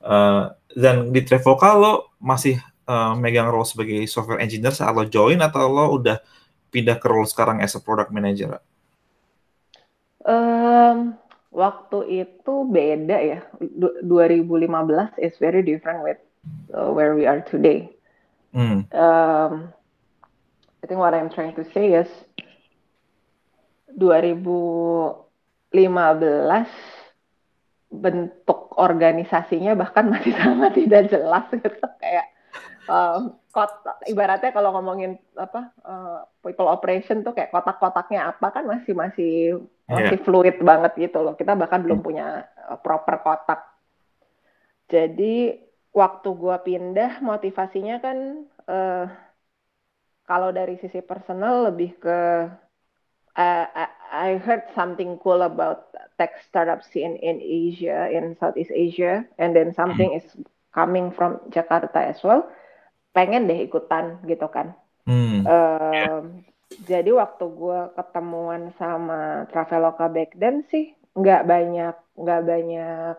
uh, 0.00 0.48
dan 0.72 1.12
di 1.12 1.20
Traveloka 1.28 1.76
lo 1.76 2.16
masih 2.16 2.56
uh, 2.88 3.12
megang 3.20 3.52
role 3.52 3.68
sebagai 3.68 4.00
software 4.08 4.40
engineer 4.40 4.72
saat 4.72 4.96
lo 4.96 5.04
join 5.04 5.36
atau 5.44 5.68
lo 5.68 6.00
udah 6.00 6.16
pindah 6.72 6.96
ke 6.96 7.04
role 7.04 7.28
sekarang 7.28 7.60
as 7.60 7.76
a 7.76 7.80
product 7.84 8.08
manager 8.08 8.56
Um, 10.22 11.18
waktu 11.52 12.24
itu 12.26 12.54
beda 12.66 13.18
ya. 13.20 13.38
Du 13.60 13.90
2015 14.06 15.18
is 15.18 15.34
very 15.38 15.62
different 15.62 16.02
with 16.02 16.18
uh, 16.74 16.90
where 16.90 17.14
we 17.14 17.26
are 17.26 17.44
today. 17.44 17.90
Mm. 18.54 18.88
Um, 18.94 19.72
I 20.82 20.86
think 20.86 20.98
what 20.98 21.14
I'm 21.14 21.30
trying 21.30 21.54
to 21.56 21.64
say 21.72 21.94
is 21.94 22.10
2015 23.98 25.22
bentuk 27.92 28.72
organisasinya 28.80 29.76
bahkan 29.76 30.08
masih 30.08 30.32
sama 30.40 30.72
tidak 30.72 31.12
jelas 31.12 31.44
gitu 31.52 31.84
kayak 32.00 32.32
um, 32.88 33.36
kot 33.52 33.68
ibaratnya 34.08 34.48
kalau 34.48 34.72
ngomongin 34.72 35.20
apa 35.36 35.76
uh, 35.84 36.24
people 36.40 36.72
operation 36.72 37.20
tuh 37.20 37.36
kayak 37.36 37.52
kotak-kotaknya 37.52 38.32
apa 38.32 38.48
kan 38.48 38.64
masih 38.64 38.96
masih 38.96 39.32
masih 39.92 40.18
yeah. 40.18 40.24
fluid 40.24 40.56
banget 40.64 40.92
gitu 40.96 41.18
loh. 41.20 41.34
Kita 41.36 41.52
bahkan 41.52 41.84
belum 41.84 42.00
hmm. 42.00 42.06
punya 42.06 42.48
uh, 42.68 42.78
proper 42.80 43.20
kotak. 43.20 43.60
Jadi 44.88 45.56
waktu 45.92 46.28
gua 46.32 46.60
pindah 46.64 47.20
motivasinya 47.20 48.00
kan 48.00 48.48
uh, 48.66 49.06
kalau 50.24 50.50
dari 50.50 50.80
sisi 50.80 51.04
personal 51.04 51.68
lebih 51.68 51.96
ke 52.00 52.20
uh, 53.36 53.66
I 54.12 54.36
heard 54.40 54.68
something 54.72 55.20
cool 55.20 55.44
about 55.44 55.92
tech 56.16 56.36
startups 56.48 56.92
in 56.96 57.16
in 57.20 57.40
Asia 57.40 58.08
in 58.12 58.36
Southeast 58.36 58.72
Asia 58.72 59.24
and 59.40 59.56
then 59.56 59.72
something 59.72 60.12
hmm. 60.12 60.20
is 60.20 60.26
coming 60.72 61.12
from 61.12 61.40
Jakarta 61.52 62.08
as 62.12 62.20
well 62.24 62.48
pengen 63.12 63.44
deh 63.44 63.68
ikutan 63.68 64.20
gitu 64.24 64.48
kan. 64.48 64.72
Hmm. 65.04 65.44
Uh, 65.44 66.20
jadi 66.84 67.10
waktu 67.12 67.44
gue 67.44 67.80
ketemuan 67.96 68.72
sama 68.80 69.44
Traveloka 69.52 70.08
back 70.08 70.36
then 70.38 70.64
sih 70.68 70.96
nggak 71.12 71.44
banyak 71.44 71.96
nggak 72.16 72.42
banyak 72.44 73.16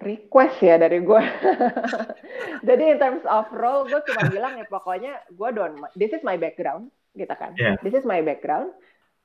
request 0.00 0.56
ya 0.64 0.80
dari 0.80 1.04
gue. 1.04 1.22
jadi 2.68 2.96
in 2.96 2.98
terms 2.98 3.22
of 3.28 3.46
role 3.52 3.84
gue 3.84 4.00
cuma 4.10 4.26
bilang 4.32 4.56
ya 4.56 4.66
pokoknya 4.66 5.12
gue 5.28 5.48
don't 5.52 5.76
this 5.94 6.10
is 6.10 6.24
my 6.24 6.40
background 6.40 6.88
gitu 7.14 7.34
kan. 7.36 7.52
Yeah. 7.60 7.76
This 7.84 7.94
is 7.94 8.08
my 8.08 8.24
background. 8.24 8.72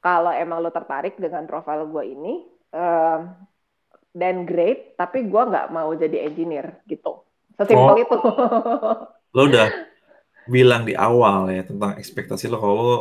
Kalau 0.03 0.29
emang 0.29 0.61
lo 0.61 0.69
tertarik 0.69 1.17
dengan 1.17 1.49
profile 1.49 1.89
gue 1.89 2.03
ini, 2.05 2.45
uh, 2.77 3.25
then 4.13 4.45
great. 4.45 4.93
Tapi 4.99 5.25
gue 5.25 5.41
nggak 5.41 5.73
mau 5.73 5.89
jadi 5.97 6.29
engineer 6.29 6.83
gitu. 6.85 7.25
Sesimpel 7.57 7.95
oh. 7.95 8.03
itu. 8.03 8.17
lo 9.35 9.41
udah 9.51 9.94
bilang 10.45 10.86
di 10.86 10.93
awal 10.93 11.49
ya 11.49 11.65
tentang 11.65 11.97
ekspektasi 11.97 12.49
lo 12.49 12.58
kalau 12.62 12.75
lo 12.77 12.97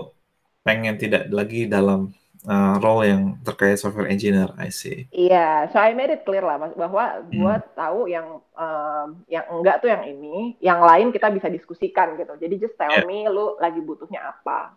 pengen 0.64 0.96
tidak 0.96 1.28
lagi 1.28 1.68
dalam 1.68 2.08
uh, 2.48 2.76
role 2.80 3.04
yang 3.08 3.22
terkait 3.44 3.80
software 3.80 4.08
engineer, 4.08 4.52
I 4.56 4.72
see. 4.72 5.08
Iya, 5.12 5.32
yeah, 5.32 5.56
so 5.72 5.80
I 5.80 5.96
made 5.96 6.12
it 6.12 6.24
clear 6.24 6.44
lah 6.44 6.60
mas 6.60 6.72
bahwa 6.76 7.24
hmm. 7.24 7.32
gue 7.32 7.54
tahu 7.76 8.00
yang 8.08 8.40
um, 8.56 9.08
yang 9.28 9.44
enggak 9.48 9.80
tuh 9.84 9.92
yang 9.92 10.04
ini, 10.04 10.56
yang 10.60 10.80
lain 10.84 11.12
kita 11.12 11.32
bisa 11.32 11.48
diskusikan 11.48 12.16
gitu. 12.20 12.32
Jadi 12.36 12.54
just 12.60 12.76
tell 12.76 12.92
yeah. 12.92 13.04
me 13.04 13.28
lu 13.28 13.56
lagi 13.60 13.80
butuhnya 13.80 14.20
apa. 14.24 14.76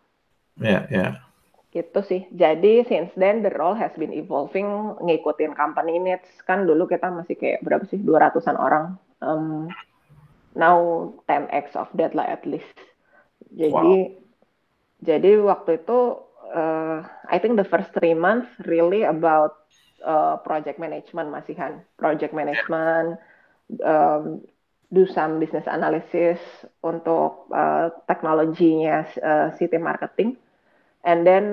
Iya, 0.60 0.68
yeah, 0.68 0.84
iya. 0.92 1.00
Yeah. 1.00 1.14
Gitu 1.68 2.00
sih. 2.08 2.22
Jadi 2.32 2.88
since 2.88 3.12
then 3.20 3.44
the 3.44 3.52
role 3.54 3.76
has 3.76 3.92
been 4.00 4.16
evolving 4.16 4.68
ngikutin 5.04 5.54
company 5.54 6.00
needs. 6.00 6.28
Kan 6.48 6.66
dulu 6.66 6.88
kita 6.88 7.12
masih 7.12 7.36
kayak 7.36 7.62
berapa 7.62 7.84
sih 7.92 8.00
200-an 8.00 8.58
orang. 8.58 8.86
Um, 9.18 9.68
now 10.58 11.14
10x 11.30 11.78
of 11.78 11.88
that 11.94 12.18
lah 12.18 12.26
at 12.26 12.42
least. 12.50 12.76
Jadi 13.54 13.72
wow. 13.72 14.10
jadi 15.06 15.32
waktu 15.46 15.86
itu 15.86 16.00
uh, 16.52 17.06
I 17.30 17.38
think 17.38 17.56
the 17.62 17.68
first 17.70 17.94
three 17.94 18.18
months 18.18 18.50
really 18.66 19.06
about 19.06 19.56
uh, 20.02 20.42
project 20.42 20.82
management 20.82 21.30
masihan. 21.30 21.86
Project 22.02 22.34
management 22.34 23.22
um, 23.86 24.42
do 24.90 25.04
some 25.12 25.40
business 25.40 25.68
analysis 25.68 26.40
untuk 26.80 27.52
uh, 27.52 27.92
teknologinya 28.08 29.04
uh, 29.20 29.48
city 29.56 29.78
marketing. 29.78 30.40
And 31.08 31.24
then 31.24 31.46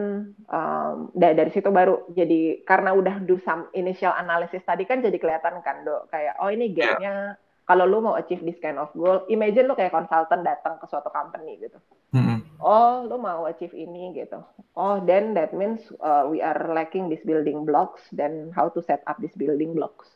um, 0.51 1.15
dari 1.15 1.47
situ 1.55 1.71
baru 1.71 2.11
jadi 2.11 2.67
karena 2.67 2.91
udah 2.91 3.23
do 3.23 3.39
some 3.47 3.71
initial 3.71 4.11
analysis 4.11 4.67
tadi 4.67 4.83
kan 4.83 4.99
jadi 4.99 5.15
kelihatan 5.15 5.63
kan 5.63 5.87
dok? 5.87 6.11
Kayak 6.11 6.35
oh 6.43 6.51
ini 6.51 6.75
gapnya 6.75 7.39
kalau 7.65 7.89
lu 7.89 8.05
mau 8.05 8.13
achieve 8.13 8.45
this 8.45 8.61
kind 8.61 8.77
of 8.77 8.93
goal, 8.93 9.25
imagine 9.33 9.65
lu 9.65 9.73
kayak 9.73 9.93
consultant 9.93 10.45
datang 10.45 10.77
ke 10.77 10.85
suatu 10.85 11.09
company 11.09 11.57
gitu. 11.57 11.81
Mm-hmm. 12.13 12.61
Oh, 12.61 13.09
lu 13.09 13.17
mau 13.17 13.49
achieve 13.49 13.73
ini 13.73 14.13
gitu. 14.13 14.45
Oh, 14.77 15.01
then 15.01 15.33
that 15.33 15.57
means 15.57 15.81
uh, 16.05 16.29
we 16.29 16.45
are 16.45 16.61
lacking 16.77 17.09
these 17.09 17.25
building 17.25 17.65
blocks. 17.65 18.05
Then 18.13 18.53
how 18.53 18.69
to 18.77 18.85
set 18.85 19.01
up 19.09 19.17
these 19.17 19.35
building 19.35 19.73
blocks? 19.73 20.13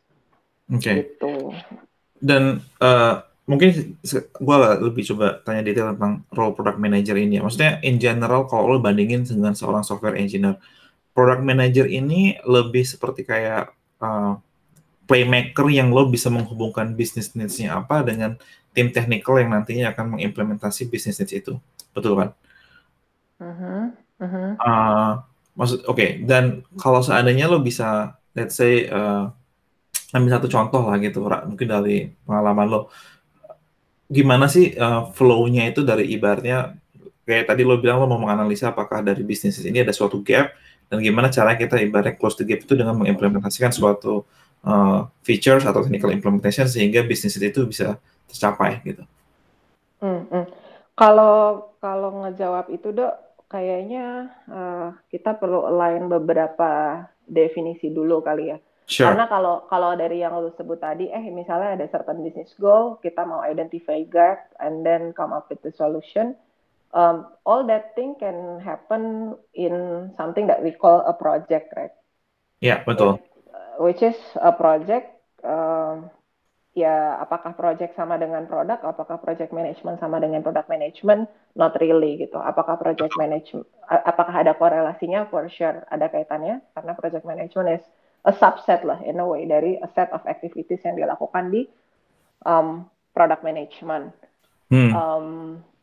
Oke. 0.68 0.84
Okay. 0.84 0.94
Gitu. 1.08 1.56
Dan 2.20 2.60
uh, 2.84 3.24
mungkin 3.48 3.96
gue 4.20 4.56
lebih 4.84 5.08
coba 5.16 5.40
tanya 5.40 5.64
detail 5.64 5.96
tentang 5.96 6.28
role 6.36 6.52
product 6.52 6.76
manager 6.76 7.16
ini. 7.16 7.40
Maksudnya 7.40 7.80
in 7.80 7.96
general 7.96 8.44
kalau 8.44 8.76
lo 8.76 8.78
bandingin 8.78 9.24
dengan 9.24 9.56
seorang 9.56 9.80
software 9.80 10.20
engineer, 10.20 10.60
product 11.16 11.40
manager 11.40 11.88
ini 11.88 12.36
lebih 12.44 12.84
seperti 12.84 13.24
kayak 13.24 13.72
uh, 14.04 14.36
playmaker 15.08 15.66
yang 15.72 15.88
lo 15.88 16.06
bisa 16.06 16.28
menghubungkan 16.28 16.92
bisnis 16.92 17.32
needs-nya 17.32 17.80
apa 17.80 18.04
dengan 18.04 18.36
tim 18.76 18.92
technical 18.92 19.40
yang 19.40 19.50
nantinya 19.56 19.96
akan 19.96 20.20
mengimplementasi 20.20 20.86
bisnis 20.92 21.16
needs 21.16 21.32
itu. 21.32 21.56
Betul 21.96 22.14
kan? 22.14 22.28
Uh-huh. 23.40 23.84
Uh-huh. 24.20 24.48
Uh, 24.60 25.10
maksud 25.58 25.82
oke 25.90 25.98
okay. 25.98 26.22
dan 26.22 26.62
kalau 26.78 27.02
seandainya 27.02 27.50
lo 27.50 27.58
bisa 27.58 28.18
let's 28.34 28.54
say 28.54 28.86
uh, 28.86 29.26
ambil 30.14 30.38
satu 30.38 30.46
contoh 30.46 30.86
lah 30.86 30.98
gitu 31.02 31.26
mungkin 31.26 31.66
dari 31.66 32.14
pengalaman 32.22 32.66
lo 32.70 32.80
gimana 34.08 34.46
sih 34.46 34.72
uh, 34.78 35.10
flow-nya 35.12 35.68
itu 35.68 35.82
dari 35.82 36.08
ibaratnya 36.14 36.78
kayak 37.28 37.50
tadi 37.50 37.66
lo 37.66 37.76
bilang 37.76 38.00
lo 38.00 38.06
mau 38.08 38.22
menganalisa 38.22 38.72
apakah 38.72 39.04
dari 39.04 39.20
bisnis 39.20 39.60
ini 39.60 39.84
ada 39.84 39.92
suatu 39.92 40.22
gap 40.24 40.54
dan 40.88 40.98
gimana 41.04 41.28
cara 41.28 41.52
kita 41.58 41.76
ibaratnya 41.76 42.16
close 42.16 42.40
the 42.40 42.44
gap 42.46 42.64
itu 42.64 42.72
dengan 42.72 42.96
mengimplementasikan 42.96 43.68
suatu 43.68 44.24
uh, 44.64 45.06
features 45.22 45.66
atau 45.68 45.84
technical 45.84 46.10
implementation 46.10 46.66
sehingga 46.66 47.04
bisnis 47.04 47.36
itu 47.38 47.66
bisa 47.68 48.00
tercapai 48.26 48.80
gitu. 48.82 49.02
Hmm, 49.98 50.26
hmm. 50.30 50.46
Kalau 50.98 51.68
kalau 51.78 52.26
ngejawab 52.26 52.70
itu 52.74 52.90
dok, 52.90 53.14
kayaknya 53.46 54.34
uh, 54.50 54.94
kita 55.10 55.38
perlu 55.38 55.66
align 55.66 56.10
beberapa 56.10 57.02
definisi 57.26 57.90
dulu 57.90 58.22
kali 58.22 58.54
ya. 58.54 58.58
Sure. 58.88 59.12
Karena 59.12 59.28
kalau 59.28 59.68
kalau 59.68 59.92
dari 60.00 60.24
yang 60.24 60.32
lu 60.40 60.48
sebut 60.56 60.80
tadi, 60.80 61.12
eh 61.12 61.28
misalnya 61.28 61.76
ada 61.76 61.86
certain 61.92 62.24
business 62.24 62.56
goal, 62.56 62.96
kita 63.04 63.20
mau 63.28 63.44
identify 63.44 64.00
gap 64.08 64.48
and 64.64 64.80
then 64.80 65.12
come 65.12 65.36
up 65.36 65.44
with 65.52 65.60
the 65.60 65.72
solution. 65.76 66.32
Um, 66.96 67.28
all 67.44 67.68
that 67.68 67.92
thing 67.92 68.16
can 68.16 68.64
happen 68.64 69.36
in 69.52 70.08
something 70.16 70.48
that 70.48 70.64
we 70.64 70.72
call 70.72 71.04
a 71.04 71.12
project, 71.12 71.68
right? 71.76 71.92
Ya 72.64 72.64
yeah, 72.64 72.78
betul. 72.88 73.20
Which 73.78 74.02
is 74.02 74.18
a 74.34 74.50
project. 74.50 75.14
Um, 75.46 76.10
ya 76.78 77.18
apakah 77.18 77.58
project 77.58 77.98
sama 77.98 78.14
dengan 78.22 78.46
produk, 78.46 78.78
apakah 78.86 79.18
project 79.18 79.50
management 79.50 79.98
sama 79.98 80.22
dengan 80.22 80.46
product 80.46 80.70
management, 80.70 81.26
not 81.58 81.74
really 81.82 82.22
gitu. 82.22 82.38
Apakah 82.38 82.78
project 82.78 83.18
management, 83.18 83.66
apakah 83.90 84.34
ada 84.34 84.54
korelasinya? 84.54 85.26
For 85.26 85.50
sure 85.50 85.82
ada 85.90 86.06
kaitannya 86.06 86.62
karena 86.78 86.92
project 86.94 87.26
management 87.26 87.82
is 87.82 87.84
a 88.22 88.32
subset 88.34 88.86
lah 88.86 89.02
in 89.02 89.18
a 89.18 89.26
way 89.26 89.46
dari 89.50 89.74
a 89.82 89.90
set 89.94 90.14
of 90.14 90.22
activities 90.30 90.82
yang 90.86 90.94
dilakukan 90.94 91.50
di 91.50 91.66
um, 92.46 92.86
product 93.10 93.42
management. 93.42 94.14
Hmm. 94.70 94.92
Um, 94.94 95.28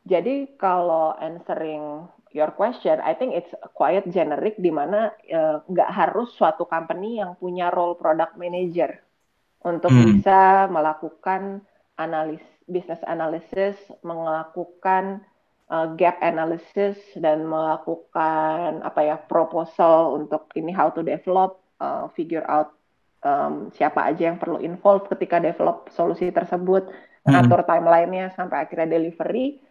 jadi 0.07 0.55
kalau 0.55 1.17
answering 1.19 2.07
your 2.35 2.51
question, 2.51 2.99
I 2.99 3.15
think 3.15 3.31
it's 3.31 3.55
quite 3.71 4.03
generic 4.11 4.59
di 4.59 4.67
mana 4.67 5.15
uh, 5.31 5.63
nggak 5.63 5.89
uh, 5.89 5.95
harus 5.95 6.35
suatu 6.35 6.67
company 6.67 7.23
yang 7.23 7.39
punya 7.39 7.71
role 7.71 7.95
product 7.95 8.35
manager 8.35 8.99
untuk 9.63 9.95
hmm. 9.95 10.19
bisa 10.19 10.67
melakukan 10.67 11.63
analis 11.95 12.43
business 12.67 12.99
analysis, 13.07 13.79
melakukan 14.03 15.23
uh, 15.71 15.95
gap 15.95 16.19
analysis 16.19 16.99
dan 17.15 17.47
melakukan 17.47 18.83
apa 18.83 18.99
ya 18.99 19.15
proposal 19.15 20.19
untuk 20.19 20.51
ini 20.59 20.75
how 20.75 20.91
to 20.91 20.99
develop 20.99 21.63
uh, 21.79 22.11
figure 22.19 22.43
out 22.51 22.75
um, 23.23 23.71
siapa 23.71 24.11
aja 24.11 24.35
yang 24.35 24.37
perlu 24.37 24.59
involve 24.59 25.07
ketika 25.07 25.39
develop 25.39 25.87
solusi 25.95 26.35
tersebut, 26.35 26.91
hmm. 27.23 27.31
atur 27.31 27.63
timelinenya 27.63 28.35
sampai 28.35 28.67
akhirnya 28.67 28.99
delivery. 28.99 29.63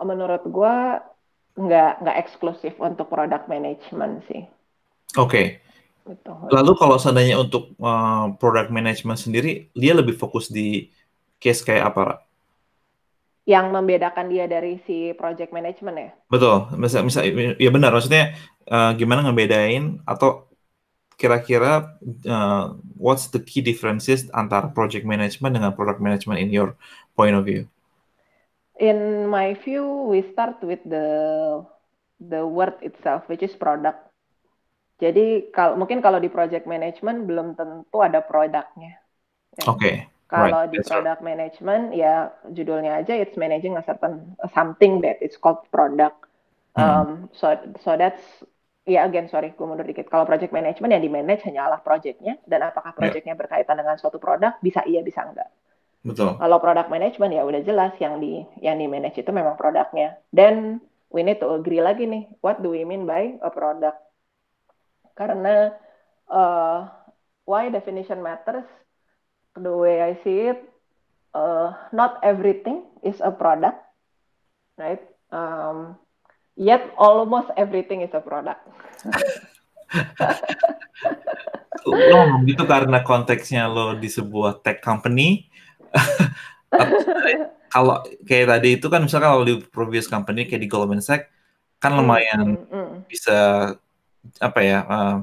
Menurut 0.00 0.44
gue 0.48 0.76
nggak 1.58 1.92
nggak 2.02 2.16
eksklusif 2.22 2.74
untuk 2.78 3.10
product 3.10 3.50
management 3.50 4.22
sih. 4.30 4.46
Oke. 5.18 5.26
Okay. 5.26 5.46
Gitu. 6.06 6.32
Lalu 6.50 6.72
kalau 6.74 6.96
seandainya 6.96 7.36
untuk 7.38 7.76
uh, 7.78 8.32
product 8.40 8.72
management 8.72 9.20
sendiri, 9.20 9.68
dia 9.76 9.92
lebih 9.94 10.16
fokus 10.16 10.48
di 10.50 10.90
case 11.40 11.64
kayak 11.64 11.94
apa, 11.94 12.20
Yang 13.48 13.66
membedakan 13.72 14.26
dia 14.28 14.44
dari 14.46 14.78
si 14.84 15.16
project 15.16 15.50
management 15.50 15.96
ya? 15.96 16.10
Betul. 16.28 16.70
Misal, 16.76 17.02
misal 17.02 17.24
ya 17.56 17.70
benar. 17.72 17.90
Maksudnya 17.90 18.36
uh, 18.68 18.92
gimana 18.94 19.26
ngebedain 19.26 19.98
atau 20.04 20.46
kira-kira 21.16 21.98
uh, 22.28 22.64
what's 22.96 23.28
the 23.32 23.40
key 23.40 23.60
differences 23.60 24.28
antara 24.32 24.70
project 24.70 25.04
management 25.04 25.56
dengan 25.56 25.72
product 25.76 26.00
management 26.00 26.38
in 26.38 26.52
your 26.52 26.76
point 27.16 27.34
of 27.34 27.44
view? 27.44 27.66
In 28.80 29.28
my 29.28 29.52
view, 29.60 29.84
we 30.08 30.24
start 30.32 30.56
with 30.64 30.80
the 30.88 31.06
the 32.16 32.40
word 32.44 32.80
itself, 32.80 33.28
which 33.28 33.44
is 33.44 33.52
product. 33.52 34.08
Jadi 35.00 35.52
kalau 35.52 35.80
mungkin 35.80 36.04
kalau 36.04 36.20
di 36.20 36.28
project 36.28 36.68
management 36.68 37.24
belum 37.24 37.56
tentu 37.56 37.98
ada 38.00 38.24
produknya. 38.24 39.00
Ya. 39.56 39.64
Oke. 39.68 39.80
Okay. 39.80 39.96
Kalau 40.30 40.64
right. 40.64 40.70
di 40.70 40.78
product 40.80 41.20
management 41.26 41.90
ya 41.92 42.30
judulnya 42.48 43.02
aja 43.02 43.18
it's 43.18 43.34
managing 43.34 43.74
a 43.74 43.82
certain 43.82 44.38
something 44.54 45.02
that 45.02 45.20
it's 45.20 45.36
called 45.36 45.64
product. 45.74 46.16
Hmm. 46.78 46.84
Um, 46.84 47.08
so 47.34 47.56
so 47.82 47.98
that's 47.98 48.22
ya 48.86 49.04
again 49.04 49.26
sorry 49.26 49.52
gue 49.52 49.66
mundur 49.66 49.84
dikit 49.84 50.08
kalau 50.08 50.24
project 50.24 50.54
management 50.54 50.90
yang 50.94 51.02
di 51.02 51.10
manage 51.10 51.42
hanyalah 51.44 51.82
projectnya 51.84 52.38
dan 52.48 52.64
apakah 52.64 52.94
ya. 52.94 52.98
projectnya 52.98 53.34
yeah. 53.34 53.40
berkaitan 53.40 53.76
dengan 53.76 53.96
suatu 54.00 54.18
produk 54.22 54.56
bisa 54.64 54.82
iya 54.88 55.04
bisa 55.04 55.22
enggak 55.26 55.50
betul 56.00 56.36
kalau 56.40 56.58
product 56.62 56.88
management 56.88 57.32
ya 57.36 57.42
udah 57.44 57.60
jelas 57.60 57.92
yang 58.00 58.18
di 58.18 58.40
yang 58.64 58.80
di 58.80 58.88
manage 58.88 59.20
itu 59.20 59.30
memang 59.30 59.56
produknya 59.60 60.16
then 60.32 60.80
we 61.12 61.20
need 61.20 61.36
to 61.36 61.48
agree 61.52 61.82
lagi 61.82 62.08
nih 62.08 62.24
what 62.40 62.60
do 62.64 62.72
we 62.72 62.86
mean 62.88 63.04
by 63.04 63.36
a 63.44 63.50
product 63.52 64.00
karena 65.18 65.76
uh, 66.32 66.88
why 67.44 67.68
definition 67.68 68.24
matters 68.24 68.64
the 69.58 69.68
way 69.68 70.00
I 70.00 70.16
see 70.24 70.56
it 70.56 70.60
uh, 71.36 71.76
not 71.92 72.16
everything 72.24 72.88
is 73.04 73.20
a 73.20 73.28
product 73.28 73.76
right 74.80 75.04
um, 75.28 76.00
yet 76.60 76.92
almost 77.00 77.48
everything 77.56 78.04
is 78.04 78.12
a 78.12 78.20
product. 78.20 78.60
lo 81.80 82.44
gitu 82.44 82.68
karena 82.68 83.00
konteksnya 83.00 83.64
lo 83.64 83.96
di 83.96 84.12
sebuah 84.12 84.60
tech 84.60 84.84
company. 84.84 85.48
Kalau 87.74 88.02
kayak 88.26 88.46
tadi 88.46 88.68
itu 88.78 88.86
kan 88.86 89.02
misalkan 89.04 89.30
kalau 89.30 89.46
di 89.46 89.54
previous 89.58 90.06
company 90.06 90.46
kayak 90.46 90.62
di 90.62 90.70
Goldman 90.70 91.02
Sachs 91.02 91.30
kan 91.80 91.96
lumayan 91.96 92.60
mm, 92.60 92.68
mm, 92.68 92.74
mm. 92.76 92.98
bisa 93.08 93.36
apa 94.36 94.60
ya 94.60 94.78
uh, 94.84 95.16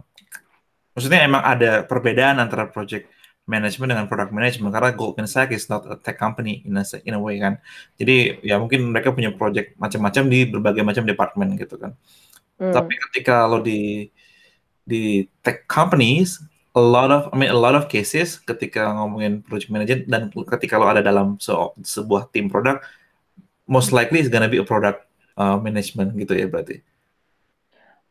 maksudnya 0.98 1.22
emang 1.22 1.46
ada 1.46 1.86
perbedaan 1.86 2.42
antara 2.42 2.66
project 2.66 3.08
management 3.48 3.96
dengan 3.96 4.06
product 4.12 4.36
management 4.36 4.76
karena 4.76 4.92
Goldman 4.92 5.26
Sachs 5.26 5.56
is 5.56 5.66
not 5.72 5.88
a 5.88 5.96
tech 5.96 6.20
company 6.20 6.62
in 6.68 6.76
a, 6.76 6.84
in 7.08 7.16
a 7.16 7.22
way 7.22 7.40
kan. 7.40 7.56
Jadi 7.96 8.44
ya 8.44 8.60
mungkin 8.60 8.92
mereka 8.92 9.16
punya 9.16 9.32
project 9.32 9.80
macam-macam 9.80 10.24
di 10.28 10.40
berbagai 10.52 10.84
macam 10.84 11.08
departemen 11.08 11.56
gitu 11.56 11.80
kan. 11.80 11.96
Hmm. 12.60 12.76
Tapi 12.76 12.94
ketika 13.10 13.48
lo 13.48 13.64
di 13.64 14.12
di 14.84 15.24
tech 15.40 15.64
companies 15.64 16.44
a 16.78 16.82
lot 16.82 17.10
of 17.10 17.34
I 17.34 17.36
mean 17.42 17.50
a 17.50 17.58
lot 17.58 17.74
of 17.74 17.90
cases 17.90 18.38
ketika 18.38 18.86
ngomongin 18.94 19.42
project 19.42 19.74
manager 19.74 19.98
dan 20.06 20.30
ketika 20.30 20.78
lo 20.78 20.86
ada 20.86 21.02
dalam 21.02 21.42
se 21.42 21.50
sebuah 21.82 22.30
tim 22.30 22.54
produk 22.54 22.86
most 23.66 23.90
likely 23.90 24.22
is 24.22 24.30
gonna 24.30 24.48
be 24.48 24.62
a 24.62 24.68
product 24.68 25.02
uh, 25.42 25.58
management 25.58 26.14
gitu 26.14 26.38
ya 26.38 26.46
berarti. 26.46 26.86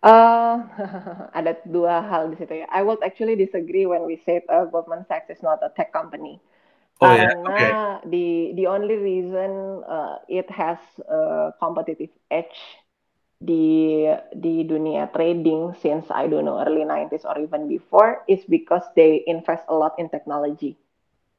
Uh, 0.04 0.62
ada 1.38 1.58
dua 1.66 2.02
hal 2.04 2.30
di 2.30 2.36
situ 2.38 2.62
ya. 2.62 2.66
I 2.70 2.82
would 2.82 3.00
actually 3.02 3.34
disagree 3.34 3.86
when 3.86 4.04
we 4.04 4.20
say 4.26 4.42
uh, 4.50 4.66
Goldman 4.68 5.06
Sachs 5.08 5.30
is 5.30 5.42
not 5.42 5.62
a 5.62 5.70
tech 5.74 5.90
company. 5.94 6.42
Oh, 7.00 7.12
Karena 7.12 7.28
yeah? 7.28 7.36
okay. 7.44 7.70
the 8.08 8.26
the 8.56 8.66
only 8.70 8.96
reason 8.96 9.82
uh, 9.84 10.22
it 10.32 10.48
has 10.48 10.80
a 11.06 11.52
competitive 11.60 12.12
edge 12.32 12.56
di 13.36 14.08
di 14.32 14.64
dunia 14.64 15.12
trading 15.12 15.76
since 15.84 16.08
I 16.08 16.24
don't 16.24 16.48
know 16.48 16.56
early 16.56 16.88
90s 16.88 17.28
or 17.28 17.36
even 17.36 17.68
before 17.68 18.24
is 18.24 18.40
because 18.48 18.84
they 18.96 19.20
invest 19.28 19.68
a 19.68 19.76
lot 19.76 19.96
in 20.00 20.08
technology. 20.08 20.80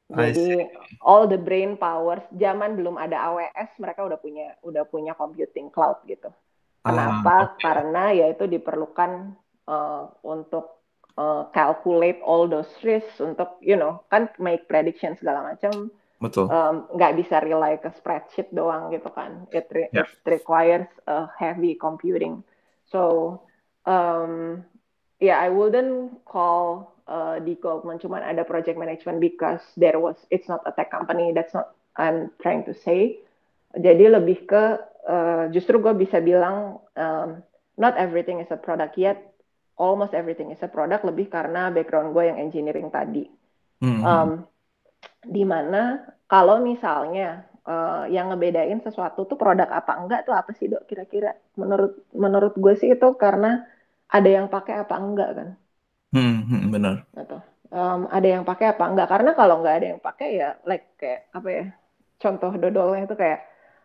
Jadi 0.08 0.64
all 1.04 1.28
the 1.28 1.36
brain 1.36 1.76
powers 1.76 2.24
zaman 2.32 2.80
belum 2.80 2.96
ada 2.96 3.28
AWS 3.28 3.76
mereka 3.76 4.08
udah 4.08 4.16
punya 4.16 4.56
udah 4.64 4.88
punya 4.88 5.12
computing 5.12 5.68
cloud 5.68 6.00
gitu. 6.08 6.32
Kenapa? 6.80 7.28
Uh, 7.28 7.44
okay. 7.52 7.60
Karena 7.60 8.04
ya 8.16 8.26
itu 8.32 8.48
diperlukan 8.48 9.36
uh, 9.68 10.08
untuk 10.24 10.80
uh, 11.20 11.50
calculate 11.52 12.24
all 12.24 12.48
those 12.48 12.70
risks 12.80 13.20
untuk 13.20 13.60
you 13.60 13.76
know 13.76 14.00
kan 14.08 14.32
make 14.40 14.64
prediction 14.64 15.12
segala 15.18 15.44
macam 15.44 15.92
betul. 16.18 16.46
nggak 16.94 17.12
um, 17.14 17.18
bisa 17.18 17.36
rely 17.42 17.78
ke 17.78 17.90
spreadsheet 17.98 18.50
doang 18.50 18.90
gitu 18.90 19.08
kan. 19.14 19.46
It, 19.54 19.66
re 19.70 19.90
yeah. 19.90 20.06
it 20.06 20.26
requires 20.26 20.90
a 21.06 21.30
heavy 21.38 21.78
computing. 21.78 22.42
So 22.90 23.42
um, 23.86 24.62
yeah, 25.22 25.38
I 25.38 25.48
wouldn't 25.48 26.24
call 26.26 26.94
uh, 27.08 27.40
Goldman 27.40 27.98
cuman 27.98 28.22
ada 28.22 28.44
project 28.44 28.76
management 28.76 29.18
because 29.18 29.62
there 29.74 29.98
was 29.98 30.18
it's 30.30 30.46
not 30.46 30.62
a 30.68 30.72
tech 30.74 30.90
company. 30.90 31.32
That's 31.32 31.54
not 31.54 31.74
I'm 31.96 32.30
trying 32.42 32.62
to 32.68 32.74
say. 32.74 33.18
Jadi 33.74 34.08
lebih 34.08 34.48
ke 34.48 34.64
uh, 35.08 35.44
justru 35.50 35.80
gue 35.82 35.94
bisa 35.96 36.22
bilang 36.22 36.80
um, 36.94 37.42
not 37.80 37.96
everything 37.96 38.38
is 38.42 38.50
a 38.50 38.60
product 38.60 38.96
yet. 39.00 39.18
Almost 39.78 40.10
everything 40.10 40.50
is 40.50 40.58
a 40.62 40.70
product 40.70 41.06
lebih 41.06 41.30
karena 41.30 41.70
background 41.70 42.10
gue 42.10 42.24
yang 42.26 42.38
engineering 42.38 42.90
tadi. 42.90 43.30
Mm 43.78 44.02
-hmm. 44.02 44.02
um, 44.02 44.30
Di 45.22 45.42
mana 45.42 46.02
kalau 46.30 46.62
misalnya 46.62 47.48
uh, 47.68 48.04
yang 48.08 48.32
ngebedain 48.32 48.80
sesuatu 48.80 49.28
tuh 49.28 49.36
produk 49.36 49.68
apa 49.68 49.92
enggak 50.00 50.24
tuh 50.24 50.34
apa 50.34 50.50
sih 50.56 50.66
dok 50.72 50.88
kira-kira? 50.88 51.36
Menurut 51.60 52.08
menurut 52.16 52.54
gue 52.56 52.74
sih 52.80 52.88
itu 52.94 53.08
karena 53.20 53.64
ada 54.08 54.28
yang 54.28 54.46
pakai 54.48 54.74
apa 54.82 54.94
enggak 54.96 55.30
kan? 55.36 55.48
Hmm, 56.14 56.36
hmm 56.48 56.62
benar. 56.72 56.96
Gitu. 57.12 57.38
um, 57.68 58.08
ada 58.08 58.28
yang 58.28 58.44
pakai 58.48 58.72
apa 58.72 58.84
enggak? 58.88 59.08
Karena 59.12 59.30
kalau 59.36 59.60
nggak 59.60 59.76
ada 59.76 59.86
yang 59.92 60.00
pakai 60.00 60.28
ya 60.40 60.48
like 60.64 60.96
kayak 60.96 61.28
apa 61.36 61.48
ya 61.52 61.64
contoh 62.18 62.50
dodolnya 62.56 63.04
itu 63.04 63.16
kayak 63.16 63.40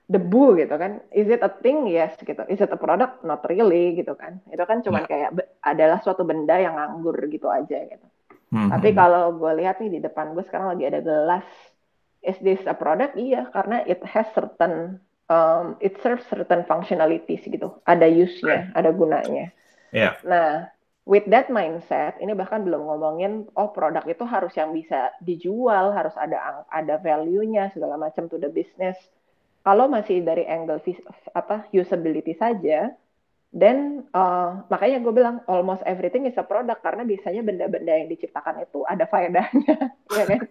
debu 0.07 0.59
gitu 0.59 0.75
kan. 0.79 1.03
Is 1.11 1.27
it 1.27 1.43
a 1.43 1.51
thing? 1.51 1.87
Yes 1.91 2.15
gitu. 2.15 2.43
Is 2.47 2.63
it 2.63 2.71
a 2.71 2.79
product? 2.79 3.23
Not 3.27 3.43
really 3.51 3.99
gitu 3.99 4.15
kan. 4.15 4.39
Itu 4.47 4.63
kan 4.63 4.79
cuma 4.83 5.03
yeah. 5.03 5.07
kayak 5.07 5.29
adalah 5.59 5.99
suatu 5.99 6.23
benda 6.23 6.55
yang 6.59 6.79
nganggur 6.79 7.15
gitu 7.27 7.51
aja 7.51 7.79
gitu 7.87 8.07
Hmm. 8.53 8.69
Tapi 8.69 8.93
hmm. 8.93 8.97
kalau 9.01 9.33
gue 9.33 9.51
lihat 9.65 9.81
nih 9.81 9.97
di 9.97 9.99
depan 10.05 10.37
gue 10.37 10.45
sekarang 10.45 10.77
lagi 10.77 10.85
ada 10.85 11.01
gelas. 11.01 11.47
Is 12.21 12.37
this 12.39 12.61
a 12.69 12.77
product? 12.77 13.17
Iya, 13.17 13.49
karena 13.51 13.81
it 13.83 13.99
has 14.05 14.29
certain, 14.31 15.01
um, 15.27 15.75
it 15.81 15.97
serves 15.99 16.23
certain 16.29 16.63
functionalities 16.69 17.43
gitu. 17.43 17.81
Ada 17.83 18.07
use-nya, 18.07 18.71
right. 18.71 18.77
ada 18.77 18.95
gunanya. 18.95 19.51
Yeah. 19.91 20.15
Nah, 20.23 20.71
with 21.03 21.27
that 21.27 21.51
mindset, 21.51 22.15
ini 22.23 22.31
bahkan 22.31 22.63
belum 22.63 22.87
ngomongin, 22.87 23.51
oh 23.59 23.75
produk 23.75 24.07
itu 24.07 24.23
harus 24.23 24.55
yang 24.55 24.71
bisa 24.71 25.11
dijual, 25.19 25.91
harus 25.91 26.15
ada 26.15 26.63
ada 26.71 26.95
value-nya 27.03 27.75
segala 27.75 27.99
macam 27.99 28.31
to 28.31 28.39
the 28.39 28.47
business. 28.47 28.95
Kalau 29.67 29.91
masih 29.91 30.23
dari 30.23 30.47
angle 30.47 30.79
apa 31.35 31.67
usability 31.75 32.39
saja, 32.39 32.95
dan 33.53 34.01
uh, 34.17 34.65
makanya 34.65 34.97
gue 35.05 35.13
bilang 35.13 35.45
almost 35.45 35.85
everything 35.85 36.25
is 36.25 36.33
a 36.41 36.45
product 36.45 36.81
karena 36.81 37.05
biasanya 37.05 37.45
benda-benda 37.45 37.93
yang 37.93 38.09
diciptakan 38.09 38.65
itu 38.65 38.81
ada 38.89 39.05
faedahnya, 39.05 39.93
ya 40.17 40.25
kan? 40.25 40.41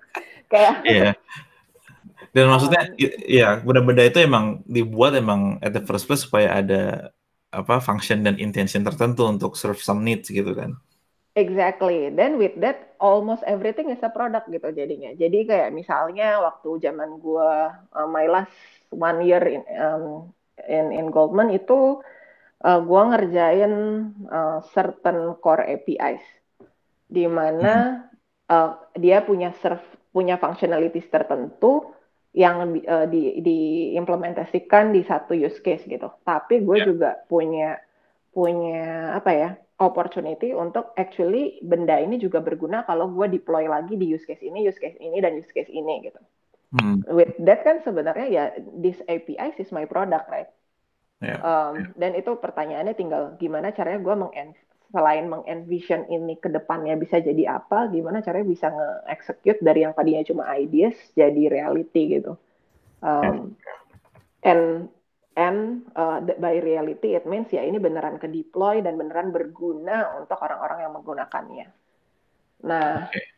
Kayak. 0.46 0.74
Yeah. 0.86 1.12
Dan 2.30 2.46
maksudnya, 2.46 2.94
um, 2.94 2.94
ya 3.26 3.58
benda-benda 3.58 4.06
itu 4.06 4.22
emang 4.22 4.62
dibuat 4.70 5.18
emang 5.18 5.58
at 5.58 5.74
the 5.74 5.82
first 5.82 6.06
place 6.06 6.22
supaya 6.22 6.62
ada 6.62 7.10
apa 7.50 7.82
function 7.82 8.22
dan 8.22 8.38
intention 8.38 8.86
tertentu 8.86 9.26
untuk 9.26 9.58
serve 9.58 9.82
some 9.82 10.06
needs 10.06 10.30
gitu 10.30 10.54
kan. 10.54 10.78
Exactly. 11.34 12.06
Then 12.14 12.38
with 12.38 12.54
that, 12.62 12.94
almost 13.02 13.42
everything 13.50 13.90
is 13.90 14.00
a 14.06 14.14
product 14.14 14.46
gitu 14.46 14.70
jadinya. 14.70 15.10
Jadi 15.18 15.42
kayak 15.48 15.74
misalnya 15.74 16.38
waktu 16.38 16.78
zaman 16.78 17.18
gue 17.18 17.50
uh, 17.98 18.08
my 18.08 18.30
last 18.30 18.54
one 18.94 19.26
year 19.26 19.42
in 19.42 19.66
um, 19.74 20.30
in 20.70 20.94
in 20.94 21.06
Goldman 21.10 21.50
itu 21.50 21.98
uh, 22.62 22.81
gue 22.81 23.03
ngerjain 23.12 23.72
uh, 24.31 24.59
certain 24.70 25.35
core 25.42 25.66
APIs 25.66 26.22
di 27.12 27.29
mana 27.29 28.07
hmm. 28.09 28.48
uh, 28.48 28.70
dia 28.96 29.20
punya 29.27 29.53
serve 29.61 29.85
punya 30.12 30.37
functionalities 30.37 31.09
tertentu 31.09 31.92
yang 32.33 32.64
uh, 32.88 33.05
di 33.09 33.44
diimplementasikan 33.44 34.92
di 34.92 35.05
satu 35.05 35.37
use 35.37 35.61
case 35.61 35.85
gitu. 35.85 36.09
Tapi 36.25 36.64
gue 36.64 36.77
yeah. 36.81 36.87
juga 36.88 37.11
punya 37.29 37.77
punya 38.33 39.12
apa 39.12 39.31
ya 39.37 39.51
opportunity 39.77 40.57
untuk 40.57 40.96
actually 40.96 41.61
benda 41.61 42.01
ini 42.01 42.16
juga 42.16 42.40
berguna 42.40 42.88
kalau 42.88 43.12
gue 43.12 43.37
deploy 43.37 43.68
lagi 43.68 44.01
di 44.01 44.09
use 44.09 44.25
case 44.25 44.40
ini, 44.40 44.64
use 44.64 44.81
case 44.81 44.96
ini 44.96 45.20
dan 45.20 45.37
use 45.37 45.53
case 45.53 45.68
ini 45.68 46.09
gitu. 46.09 46.20
Hmm. 46.72 47.05
With 47.05 47.37
that 47.44 47.68
kan 47.68 47.85
sebenarnya 47.85 48.27
ya 48.33 48.44
this 48.81 48.96
API 49.05 49.53
is 49.61 49.68
my 49.68 49.85
product 49.85 50.25
right. 50.33 50.48
Yeah. 51.22 51.38
Um, 51.40 51.74
yeah. 51.78 51.88
Dan 51.94 52.12
itu 52.18 52.35
pertanyaannya 52.35 52.94
tinggal 52.98 53.38
gimana 53.38 53.70
caranya 53.70 54.02
gue 54.02 54.14
meng 54.18 54.35
selain 54.92 55.24
mengenvision 55.24 56.04
ini 56.12 56.37
ke 56.37 56.52
depannya 56.52 57.00
bisa 57.00 57.16
jadi 57.16 57.56
apa, 57.56 57.88
gimana 57.88 58.20
caranya 58.20 58.44
bisa 58.44 58.68
nge-execute 58.68 59.64
dari 59.64 59.88
yang 59.88 59.96
tadinya 59.96 60.20
cuma 60.20 60.52
ideas 60.52 60.92
jadi 61.16 61.48
reality 61.48 62.20
gitu. 62.20 62.37
Um, 63.00 63.56
and 64.44 64.92
and 65.32 65.88
uh, 65.96 66.20
by 66.20 66.61
reality 66.61 67.16
it 67.16 67.24
means 67.24 67.48
ya 67.48 67.64
ini 67.64 67.80
beneran 67.80 68.20
ke 68.20 68.28
deploy 68.28 68.85
dan 68.85 69.00
beneran 69.00 69.32
berguna 69.32 70.12
untuk 70.20 70.37
orang-orang 70.44 70.85
yang 70.85 70.92
menggunakannya. 70.92 71.66
Nah, 72.68 73.08
okay. 73.08 73.32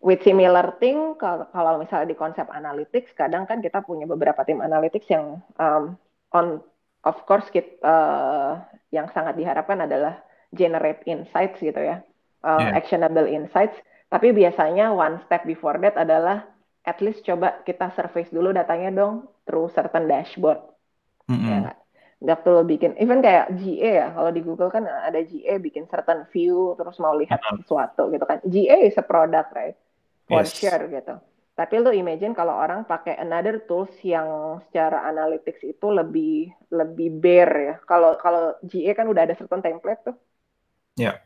with 0.00 0.24
similar 0.24 0.80
thing 0.80 1.20
kalau, 1.20 1.46
kalau 1.52 1.76
misalnya 1.76 2.10
di 2.10 2.18
konsep 2.18 2.48
analytics 2.48 3.12
kadang 3.12 3.44
kan 3.44 3.60
kita 3.60 3.84
punya 3.84 4.08
beberapa 4.08 4.40
tim 4.42 4.64
analytics 4.64 5.06
yang 5.12 5.38
um, 5.60 6.00
on 6.32 6.64
of 7.04 7.16
course 7.28 7.46
kita 7.52 7.80
uh, 7.84 8.64
yang 8.88 9.12
sangat 9.12 9.36
diharapkan 9.36 9.84
adalah 9.84 10.20
generate 10.50 11.04
insights 11.04 11.60
gitu 11.60 11.76
ya, 11.78 12.00
uh, 12.42 12.60
yeah. 12.60 12.72
actionable 12.74 13.28
insights. 13.28 13.76
Tapi 14.08 14.32
biasanya 14.32 14.94
one 14.94 15.20
step 15.26 15.44
before 15.44 15.76
that 15.82 15.98
adalah 15.98 16.46
at 16.84 17.00
least 17.00 17.24
coba 17.24 17.60
kita 17.64 17.90
surface 17.96 18.30
dulu 18.30 18.52
datanya 18.54 18.92
dong 18.92 19.26
through 19.44 19.68
certain 19.72 20.06
dashboard. 20.06 20.60
Mm 21.28 21.40
-hmm. 21.40 21.60
Ya 22.24 22.40
perlu 22.40 22.64
bikin, 22.64 22.96
even 22.96 23.20
kayak 23.20 23.52
GA 23.60 23.90
ya, 24.00 24.08
kalau 24.16 24.30
di 24.32 24.40
Google 24.40 24.72
kan 24.72 24.88
ada 24.88 25.20
GA 25.20 25.60
bikin 25.60 25.84
certain 25.92 26.24
view 26.32 26.72
terus 26.78 26.96
mau 26.96 27.12
lihat 27.12 27.36
mm 27.36 27.44
-hmm. 27.44 27.58
sesuatu 27.64 28.08
gitu 28.08 28.24
kan. 28.24 28.38
GA 28.44 28.76
is 28.86 28.96
a 28.96 29.04
product 29.04 29.52
right, 29.52 29.76
for 30.24 30.40
yes. 30.40 30.54
sure 30.56 30.88
gitu. 30.88 31.20
Tapi 31.54 31.78
lu 31.78 31.94
imagine 31.94 32.34
kalau 32.34 32.58
orang 32.58 32.82
pakai 32.82 33.14
another 33.14 33.62
tools 33.62 33.94
yang 34.02 34.58
secara 34.66 35.06
analytics 35.06 35.62
itu 35.62 35.86
lebih 35.86 36.50
lebih 36.74 37.14
bare 37.22 37.58
ya. 37.62 37.74
Kalau 37.86 38.18
kalau 38.18 38.58
GA 38.66 38.90
kan 38.98 39.06
udah 39.06 39.22
ada 39.22 39.38
certain 39.38 39.62
template 39.62 40.02
tuh. 40.02 40.16
Ya. 40.98 41.14
Yeah. 41.14 41.16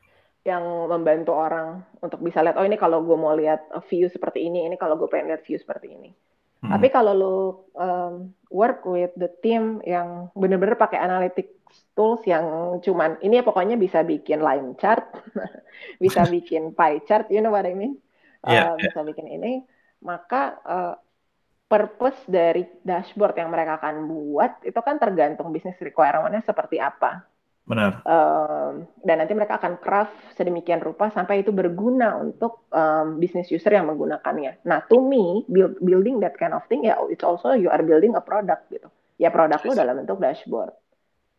Yang 0.45 0.65
membantu 0.93 1.33
orang 1.33 1.81
untuk 2.05 2.21
bisa 2.21 2.45
lihat 2.45 2.61
oh 2.61 2.65
ini 2.69 2.77
kalau 2.77 3.01
gue 3.01 3.17
mau 3.17 3.33
lihat 3.33 3.73
view 3.89 4.13
seperti 4.13 4.45
ini, 4.45 4.69
ini 4.69 4.77
kalau 4.77 5.01
gue 5.01 5.09
pengen 5.09 5.33
lihat 5.33 5.49
view 5.49 5.57
seperti 5.57 5.97
ini. 5.97 6.13
Hmm. 6.61 6.77
Tapi 6.77 6.93
kalau 6.93 7.13
lu 7.17 7.37
um, 7.73 8.29
work 8.53 8.85
with 8.85 9.17
the 9.17 9.33
team 9.41 9.81
yang 9.89 10.29
bener-bener 10.37 10.77
pakai 10.77 11.01
analytics 11.01 11.57
tools 11.97 12.21
yang 12.29 12.77
cuman 12.85 13.17
ini 13.25 13.41
ya 13.41 13.45
pokoknya 13.49 13.81
bisa 13.81 14.05
bikin 14.05 14.45
line 14.45 14.77
chart, 14.77 15.09
bisa 16.05 16.29
bikin 16.37 16.77
pie 16.77 17.01
chart, 17.09 17.33
you 17.33 17.41
know 17.41 17.55
what 17.55 17.65
I 17.65 17.73
mean? 17.73 17.97
Yeah, 18.45 18.77
uh, 18.77 18.77
yeah. 18.77 18.93
Bisa 18.93 19.01
bikin 19.09 19.25
ini 19.25 19.65
maka 20.03 20.43
uh, 20.63 20.95
purpose 21.69 22.19
dari 22.25 22.65
dashboard 22.81 23.37
yang 23.37 23.53
mereka 23.53 23.77
akan 23.77 24.09
buat 24.09 24.65
itu 24.65 24.81
kan 24.81 24.97
tergantung 24.97 25.53
bisnis 25.53 25.77
requirement-nya 25.77 26.41
seperti 26.43 26.81
apa. 26.81 27.29
Benar. 27.69 28.01
Um, 28.09 28.89
dan 29.05 29.21
nanti 29.21 29.37
mereka 29.37 29.61
akan 29.61 29.77
craft 29.77 30.17
sedemikian 30.33 30.81
rupa 30.81 31.13
sampai 31.13 31.45
itu 31.45 31.53
berguna 31.53 32.17
untuk 32.17 32.65
um, 32.73 33.21
bisnis 33.21 33.53
user 33.53 33.77
yang 33.77 33.85
menggunakannya. 33.85 34.65
Nah, 34.65 34.81
to 34.89 35.05
me, 35.05 35.45
build, 35.45 35.77
building 35.85 36.25
that 36.25 36.33
kind 36.41 36.57
of 36.57 36.65
thing 36.73 36.89
ya, 36.89 36.97
it's 37.13 37.21
also 37.21 37.53
you 37.53 37.69
are 37.69 37.85
building 37.85 38.17
a 38.17 38.25
product 38.25 38.73
gitu. 38.73 38.89
Ya 39.21 39.29
produk 39.29 39.61
lo 39.61 39.77
dalam 39.77 40.01
bentuk 40.01 40.17
dashboard, 40.17 40.73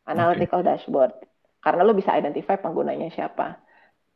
analytical 0.06 0.62
okay. 0.62 0.78
dashboard. 0.78 1.18
Karena 1.66 1.82
lo 1.82 1.98
bisa 1.98 2.14
identify 2.14 2.62
penggunanya 2.62 3.10
siapa. 3.10 3.58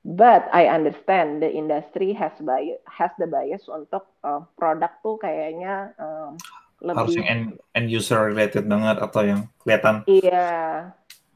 But 0.03 0.51
I 0.51 0.67
understand 0.67 1.39
the 1.39 1.47
industry 1.47 2.11
has 2.19 2.35
bias, 2.43 2.83
has 2.91 3.15
the 3.15 3.23
bias 3.23 3.71
untuk 3.71 4.03
uh, 4.19 4.43
produk 4.59 4.99
tuh 4.99 5.15
kayaknya 5.15 5.95
um, 5.95 6.36
lebih 6.84 6.99
harus 6.99 7.15
yang 7.15 7.28
end, 7.32 7.43
end 7.71 7.88
user 7.88 8.19
related 8.19 8.67
banget 8.67 8.99
atau 8.99 9.23
yang 9.23 9.47
kelihatan. 9.63 10.03
Iya, 10.11 10.51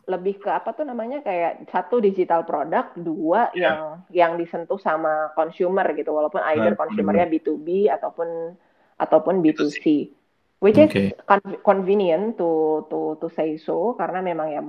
lebih 0.04 0.44
ke 0.44 0.52
apa 0.52 0.76
tuh 0.76 0.84
namanya 0.84 1.24
kayak 1.24 1.72
satu 1.72 2.04
digital 2.04 2.44
produk, 2.44 2.92
dua 3.00 3.56
yeah. 3.56 3.64
yang 3.64 3.80
yang 4.12 4.32
disentuh 4.36 4.76
sama 4.84 5.32
consumer 5.40 5.88
gitu, 5.96 6.12
walaupun 6.12 6.44
either 6.52 6.76
nah, 6.76 6.80
consumernya 6.84 7.32
B2B 7.32 7.88
ataupun 7.88 8.52
ataupun 9.00 9.40
B2C. 9.40 10.12
Which 10.60 10.76
okay. 10.76 11.16
is 11.16 11.62
convenient 11.64 12.36
to 12.42 12.84
to 12.92 13.16
to 13.22 13.32
say 13.32 13.56
so 13.56 13.96
karena 13.96 14.26
memang 14.26 14.52
ya 14.52 14.60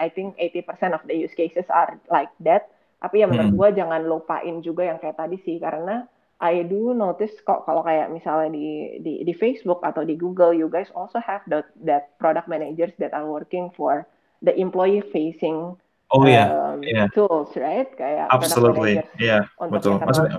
I 0.00 0.10
think 0.10 0.40
80% 0.42 0.96
of 0.96 1.06
the 1.06 1.14
use 1.14 1.36
cases 1.36 1.68
are 1.68 2.00
like 2.08 2.32
that 2.42 2.73
tapi 3.04 3.20
ya 3.20 3.28
menurut 3.28 3.52
hmm. 3.52 3.60
gue 3.60 3.68
jangan 3.76 4.00
lupain 4.08 4.64
juga 4.64 4.88
yang 4.88 4.96
kayak 4.96 5.20
tadi 5.20 5.36
sih 5.44 5.60
karena 5.60 6.08
I 6.40 6.64
do 6.64 6.96
notice 6.96 7.36
kok 7.44 7.68
kalau 7.68 7.84
kayak 7.84 8.10
misalnya 8.10 8.56
di, 8.56 8.98
di 9.00 9.12
di 9.22 9.34
Facebook 9.36 9.80
atau 9.86 10.02
di 10.02 10.18
Google, 10.18 10.52
you 10.56 10.66
guys 10.66 10.90
also 10.96 11.22
have 11.22 11.44
that 11.52 11.70
that 11.84 12.16
product 12.18 12.50
managers 12.50 12.90
that 12.98 13.14
are 13.14 13.24
working 13.24 13.70
for 13.72 14.04
the 14.42 14.52
employee 14.58 15.00
facing 15.14 15.78
oh, 16.10 16.26
yeah. 16.26 16.50
Um, 16.50 16.82
yeah. 16.82 17.06
tools, 17.14 17.54
right? 17.54 17.86
Kayak 17.94 18.28
Absolutely, 18.34 19.00
yeah, 19.16 19.46
betul. 19.56 20.02
Maksudnya, 20.02 20.36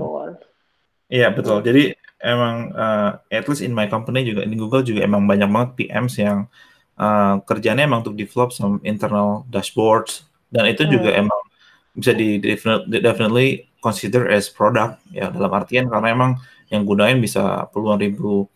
Iya 1.05 1.32
betul. 1.32 1.61
Hmm. 1.61 1.68
Jadi 1.70 1.84
emang 2.22 2.74
uh, 2.74 3.22
at 3.30 3.45
least 3.45 3.61
in 3.61 3.74
my 3.74 3.86
company 3.86 4.26
juga 4.26 4.43
di 4.43 4.57
Google 4.57 4.82
juga 4.82 5.05
emang 5.05 5.30
banyak 5.30 5.49
banget 5.49 5.70
PMs 5.78 6.13
yang 6.18 6.49
uh, 6.97 7.38
kerjanya 7.45 7.86
emang 7.86 8.01
untuk 8.01 8.18
develop 8.18 8.49
some 8.49 8.82
internal 8.82 9.45
dashboards 9.49 10.26
dan 10.49 10.66
itu 10.66 10.86
juga 10.89 11.13
Hmm. 11.13 11.30
emang 11.30 11.41
bisa 11.95 12.11
di 12.11 12.37
definitely, 12.37 12.99
definitely 12.99 13.49
consider 13.79 14.27
as 14.27 14.51
product 14.51 14.99
ya 15.09 15.31
dalam 15.31 15.49
artian 15.49 15.87
karena 15.87 16.11
emang 16.11 16.31
yang 16.67 16.83
gunain 16.83 17.17
bisa 17.17 17.65
puluhan 17.71 18.01
ribu 18.01 18.49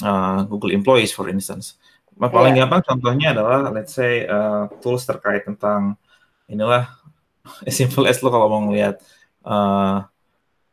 uh, 0.00 0.40
Google 0.48 0.72
employees 0.72 1.12
for 1.12 1.28
instance. 1.28 1.76
Nah, 2.16 2.32
Paling 2.32 2.56
Iya. 2.56 2.64
gampang 2.64 2.82
contohnya 2.88 3.36
adalah 3.36 3.68
let's 3.68 3.92
say 3.92 4.24
uh, 4.24 4.72
tools 4.80 5.04
terkait 5.04 5.44
tentang 5.44 6.00
inilah 6.48 6.88
as 7.68 7.76
simple 7.76 8.08
as 8.08 8.18
lo 8.24 8.32
kalau 8.32 8.48
mau 8.48 8.62
ngeliat 8.64 8.96
uh, 9.44 10.00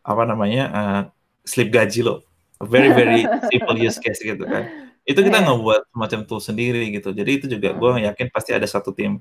apa 0.03 0.23
namanya 0.23 0.63
uh, 0.71 1.01
slip 1.43 1.67
gaji 1.67 2.03
lo 2.03 2.23
very 2.63 2.95
very 2.95 3.27
simple 3.51 3.75
use 3.75 3.99
case 3.99 4.23
gitu 4.23 4.47
kan 4.47 4.67
itu 5.03 5.19
kita 5.19 5.43
Iya. 5.43 5.51
ngebuat 5.51 5.81
semacam 5.91 6.19
tool 6.23 6.39
sendiri 6.39 6.87
gitu 6.95 7.11
jadi 7.11 7.31
itu 7.35 7.45
juga 7.51 7.75
gue 7.75 8.07
yakin 8.07 8.27
pasti 8.31 8.55
ada 8.55 8.63
satu 8.63 8.95
tim 8.95 9.19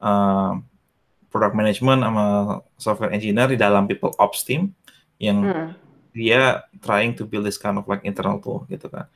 uh, 0.00 0.56
product 1.28 1.54
management 1.54 2.00
sama 2.02 2.24
software 2.76 3.12
engineer 3.12 3.48
di 3.48 3.58
dalam 3.58 3.84
people 3.84 4.12
ops 4.16 4.44
team 4.44 4.72
yang 5.20 5.44
Hmm. 5.44 5.70
dia 6.12 6.64
trying 6.82 7.14
to 7.14 7.22
build 7.22 7.44
this 7.44 7.60
kind 7.60 7.76
of 7.78 7.84
like 7.86 8.02
internal 8.02 8.40
tool 8.40 8.66
gitu 8.66 8.88
kan 8.88 9.06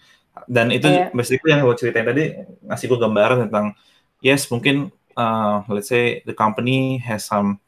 dan 0.47 0.71
itu 0.71 0.87
Iya. 0.87 1.11
basically 1.11 1.51
yang 1.51 1.65
lo 1.65 1.75
ceritain 1.75 2.07
tadi 2.07 2.37
ngasih 2.65 2.87
gue 2.89 2.99
gambaran 3.01 3.49
tentang 3.49 3.75
yes 4.21 4.47
mungkin 4.49 4.89
uh, 5.19 5.61
let's 5.69 5.89
say 5.91 6.21
the 6.25 6.33
company 6.37 6.97
has 7.01 7.27
some 7.27 7.59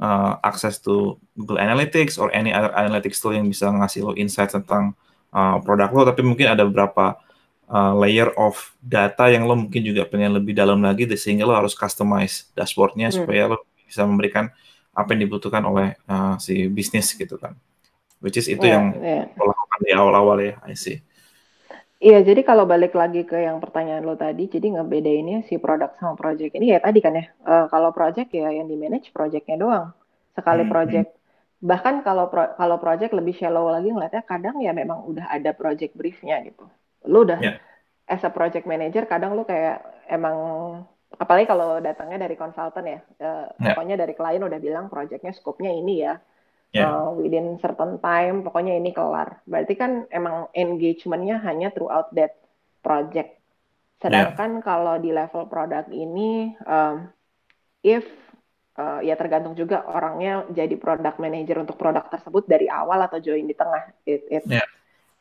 uh, 0.00 0.36
access 0.42 0.80
to 0.80 1.16
Google 1.36 1.56
Analytics 1.56 2.16
or 2.20 2.28
any 2.32 2.52
other 2.52 2.72
analytics 2.74 3.20
tool 3.20 3.32
yang 3.32 3.48
bisa 3.48 3.68
ngasih 3.70 4.04
lo 4.04 4.12
insight 4.12 4.52
tentang 4.52 4.92
uh, 5.32 5.56
produk 5.64 5.88
lo, 5.92 6.02
tapi 6.04 6.20
mungkin 6.20 6.48
ada 6.52 6.64
beberapa 6.68 7.16
uh, 7.68 7.92
layer 7.96 8.28
of 8.36 8.56
data 8.80 9.32
yang 9.32 9.48
lo 9.48 9.56
mungkin 9.56 9.80
juga 9.80 10.04
pengen 10.04 10.36
lebih 10.36 10.52
dalam 10.52 10.80
lagi, 10.84 11.08
sehingga 11.16 11.48
lo 11.48 11.56
harus 11.56 11.72
customize 11.72 12.52
dashboardnya 12.52 13.08
Hmm. 13.08 13.24
supaya 13.24 13.42
lo 13.56 13.64
bisa 13.92 14.08
memberikan 14.08 14.48
apa 14.96 15.08
yang 15.12 15.28
dibutuhkan 15.28 15.64
oleh 15.68 16.00
uh, 16.08 16.40
si 16.40 16.66
bisnis 16.72 17.12
gitu 17.12 17.36
kan. 17.36 17.52
Which 18.24 18.38
is 18.40 18.48
itu 18.48 18.64
Iya, 18.64 18.74
yang 18.74 18.96
lo 19.38 19.44
lakukan 19.52 19.80
di 19.84 19.90
awal-awal 19.94 20.38
ya, 20.42 20.54
I 20.66 20.74
see. 20.78 20.98
Iya, 22.02 22.18
jadi 22.28 22.40
kalau 22.48 22.64
balik 22.72 22.92
lagi 23.00 23.22
ke 23.30 23.36
yang 23.46 23.58
pertanyaan 23.62 24.02
lo 24.08 24.14
tadi, 24.18 24.42
jadi 24.54 24.66
ngebedainnya 24.74 25.46
si 25.48 25.54
produk 25.62 25.90
sama 26.00 26.14
project 26.18 26.52
ini 26.58 26.74
ya 26.74 26.78
tadi 26.82 26.98
kan 27.04 27.14
ya, 27.14 27.24
eh, 27.50 27.64
kalau 27.72 27.90
project 27.94 28.28
ya 28.34 28.50
yang 28.58 28.66
di 28.70 28.74
manage 28.82 29.08
projectnya 29.16 29.56
doang. 29.62 29.86
Sekali 30.36 30.62
Hmm, 30.62 30.72
project, 30.72 31.08
bahkan 31.70 31.94
kalau 32.06 32.26
pro- 32.32 32.52
kalau 32.58 32.76
project 32.82 33.12
lebih 33.18 33.34
shallow 33.38 33.70
lagi 33.70 33.88
ngeliatnya 33.94 34.22
kadang 34.26 34.56
ya 34.66 34.72
memang 34.74 34.98
udah 35.10 35.26
ada 35.30 35.50
project 35.54 35.92
briefnya 35.94 36.42
gitu. 36.48 36.64
Lo 37.06 37.22
udah 37.26 37.40
Ya. 37.42 37.60
as 38.14 38.22
a 38.28 38.30
project 38.36 38.66
manager 38.72 39.04
kadang 39.12 39.32
lo 39.38 39.42
kayak 39.52 39.76
emang 40.10 40.36
apalagi 41.18 41.46
kalau 41.48 41.80
datangnya 41.82 42.28
dari 42.28 42.36
konsultan 42.36 42.84
ya, 42.86 43.00
eh, 43.20 43.46
Ya. 43.60 43.72
pokoknya 43.72 43.96
dari 44.00 44.14
klien 44.16 44.42
udah 44.42 44.60
bilang 44.60 44.86
projectnya 44.88 45.32
skopnya 45.32 45.72
ini 45.72 46.04
ya, 46.04 46.20
Ya. 46.72 46.88
uh, 46.88 47.12
within 47.12 47.60
certain 47.60 48.00
time, 48.00 48.40
pokoknya 48.40 48.80
ini 48.80 48.96
kelar. 48.96 49.44
Berarti 49.44 49.76
kan 49.76 50.08
emang 50.08 50.48
engagementnya 50.56 51.36
hanya 51.44 51.68
throughout 51.68 52.08
that 52.16 52.32
project. 52.80 53.36
Sedangkan 54.00 54.64
kalau 54.64 54.96
di 54.98 55.12
level 55.12 55.46
produk 55.46 55.86
ini, 55.92 56.56
um, 56.64 57.06
if 57.84 58.02
uh, 58.80 59.04
ya 59.04 59.14
tergantung 59.20 59.52
juga 59.52 59.84
orangnya 59.84 60.48
jadi 60.48 60.74
product 60.80 61.20
manager 61.20 61.60
untuk 61.62 61.76
produk 61.76 62.08
tersebut 62.08 62.48
dari 62.48 62.66
awal 62.72 63.04
atau 63.04 63.20
join 63.20 63.44
di 63.44 63.54
tengah. 63.54 63.92
It, 64.08 64.22
it, 64.32 64.44
Ya. 64.48 64.64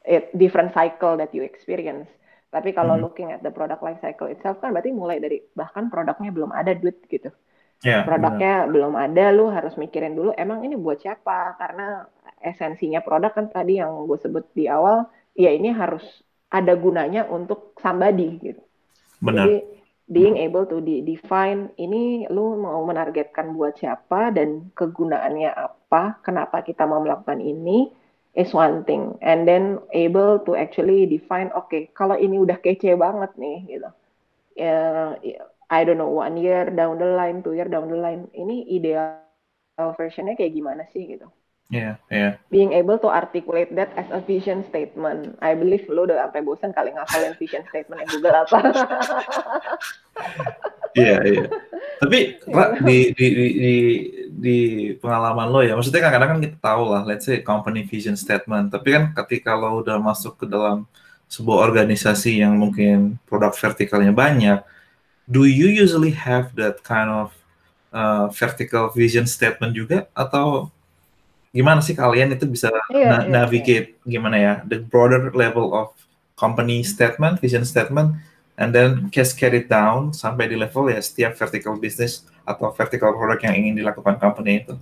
it 0.07 0.31
different 0.33 0.71
cycle 0.71 1.19
that 1.19 1.35
you 1.35 1.43
experience. 1.43 2.07
Tapi 2.53 2.69
kalau 2.77 2.95
Hmm. 2.95 3.03
looking 3.03 3.29
at 3.35 3.41
the 3.45 3.51
product 3.57 3.81
life 3.85 3.99
cycle 4.03 4.27
itself 4.33 4.59
kan 4.61 4.69
berarti 4.75 4.91
mulai 4.91 5.17
dari 5.23 5.37
bahkan 5.59 5.87
produknya 5.93 6.29
belum 6.35 6.51
ada 6.51 6.71
duit 6.75 6.97
gitu 7.07 7.31
benar. 8.07 8.07
produknya 8.07 8.65
belum 8.73 8.93
ada, 8.97 9.25
lu 9.37 9.45
harus 9.53 9.73
mikirin 9.77 10.13
dulu 10.17 10.31
emang 10.43 10.59
ini 10.65 10.75
buat 10.85 10.97
siapa? 11.03 11.55
Karena 11.61 12.05
esensinya 12.41 12.99
produk 13.05 13.31
kan 13.37 13.45
tadi 13.53 13.77
yang 13.81 13.91
gue 14.09 14.17
sebut 14.17 14.45
di 14.57 14.65
awal, 14.65 15.05
ya 15.37 15.49
ini 15.53 15.69
harus 15.69 16.03
ada 16.49 16.73
gunanya 16.75 17.29
untuk 17.29 17.77
somebody 17.83 18.41
gitu. 18.41 18.61
Benar. 19.21 19.47
Jadi 19.47 19.63
being 20.11 20.35
able 20.41 20.65
to 20.67 20.81
de- 20.83 21.03
define 21.05 21.71
ini 21.79 22.27
lu 22.27 22.57
mau 22.59 22.81
menargetkan 22.83 23.53
buat 23.55 23.77
siapa 23.79 24.33
dan 24.35 24.73
kegunaannya 24.75 25.51
apa, 25.55 26.19
kenapa 26.25 26.65
kita 26.67 26.83
mau 26.89 26.99
melakukan 27.05 27.39
ini 27.39 27.93
is 28.37 28.55
one 28.55 28.87
thing, 28.87 29.19
and 29.19 29.43
then 29.43 29.79
able 29.91 30.39
to 30.43 30.55
actually 30.55 31.03
define, 31.07 31.51
oke 31.51 31.75
kalau 31.91 32.15
ini 32.15 32.39
udah 32.39 32.59
kece 32.63 32.95
banget 32.95 33.31
nih 33.35 33.57
gitu, 33.67 33.89
ya 34.55 35.15
I 35.71 35.87
don't 35.87 35.99
know 35.99 36.11
one 36.11 36.35
year 36.39 36.67
down 36.71 36.99
the 36.99 37.11
line, 37.15 37.43
two 37.43 37.55
year 37.55 37.67
down 37.67 37.87
the 37.91 37.99
line, 37.99 38.27
ini 38.35 38.67
ideal 38.71 39.23
versionnya 39.95 40.35
kayak 40.35 40.51
gimana 40.51 40.83
sih 40.91 41.07
gitu? 41.07 41.31
Ya, 41.71 41.95
ya. 42.11 42.35
Being 42.51 42.75
able 42.75 42.99
to 42.99 43.07
articulate 43.07 43.71
that 43.79 43.95
as 43.95 44.03
a 44.11 44.19
vision 44.19 44.67
statement. 44.67 45.39
I 45.39 45.55
believe 45.55 45.87
lo 45.87 46.03
udah 46.03 46.27
sampai 46.27 46.43
bosan 46.43 46.75
kali 46.75 46.91
ngafalin 46.91 47.39
vision 47.39 47.63
statement 47.71 48.03
yang 48.03 48.11
Google 48.11 48.35
apa. 48.43 48.59
Iya, 50.91 51.15
iya. 51.23 51.43
Tapi 52.03 52.43
Ra, 52.51 52.75
di, 52.83 53.15
di, 53.15 53.25
di, 53.31 53.47
di, 53.55 53.73
di 54.31 54.93
pengalaman 55.03 55.51
lo 55.51 55.59
ya, 55.59 55.75
maksudnya 55.75 55.99
kadang-kadang 56.07 56.29
kan 56.37 56.39
kita 56.39 56.57
tahu 56.63 56.83
lah, 56.95 57.01
let's 57.03 57.27
say 57.27 57.43
company 57.43 57.83
vision 57.83 58.15
statement. 58.15 58.71
Tapi 58.71 58.87
kan 58.95 59.03
ketika 59.23 59.51
lo 59.59 59.83
udah 59.83 59.99
masuk 59.99 60.39
ke 60.39 60.45
dalam 60.47 60.87
sebuah 61.27 61.67
organisasi 61.67 62.39
yang 62.39 62.55
mungkin 62.55 63.19
produk 63.27 63.51
vertikalnya 63.51 64.15
banyak, 64.15 64.63
do 65.27 65.43
you 65.43 65.67
usually 65.67 66.15
have 66.15 66.55
that 66.55 66.79
kind 66.83 67.11
of 67.11 67.35
uh, 67.91 68.31
vertical 68.31 68.87
vision 68.95 69.27
statement 69.27 69.75
juga? 69.75 70.07
Atau 70.15 70.71
gimana 71.51 71.83
sih 71.83 71.91
kalian 71.91 72.31
itu 72.31 72.47
bisa 72.47 72.71
Iya, 72.87 73.07
na- 73.11 73.25
iya, 73.27 73.31
navigate 73.31 73.99
gimana 74.07 74.39
ya 74.39 74.53
the 74.63 74.79
broader 74.79 75.31
level 75.35 75.75
of 75.75 75.91
company 76.39 76.81
statement, 76.81 77.37
vision 77.43 77.67
statement, 77.67 78.15
and 78.61 78.69
then 78.69 79.09
cascade 79.09 79.57
it 79.57 79.65
down 79.65 80.13
sampai 80.13 80.45
di 80.45 80.53
level 80.53 80.85
ya 80.93 81.01
setiap 81.01 81.33
vertical 81.33 81.73
business 81.81 82.29
atau 82.45 82.69
vertical 82.69 83.17
product 83.17 83.41
yang 83.41 83.57
ingin 83.57 83.81
dilakukan 83.81 84.21
company 84.21 84.61
itu. 84.61 84.77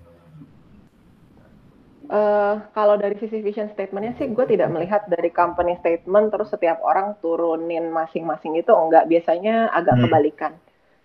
Eh, 2.10 2.56
kalau 2.74 2.98
dari 2.98 3.14
sisi 3.22 3.38
vision 3.46 3.70
statementnya 3.70 4.18
sih, 4.18 4.34
gue 4.34 4.46
tidak 4.50 4.74
melihat 4.74 5.06
dari 5.06 5.30
company 5.30 5.78
statement 5.78 6.34
terus 6.34 6.50
setiap 6.50 6.82
orang 6.82 7.14
turunin 7.22 7.94
masing-masing 7.94 8.58
itu 8.58 8.74
enggak. 8.74 9.06
Biasanya 9.06 9.70
agak 9.70 9.94
Hmm. 9.94 10.04
kebalikan. 10.10 10.54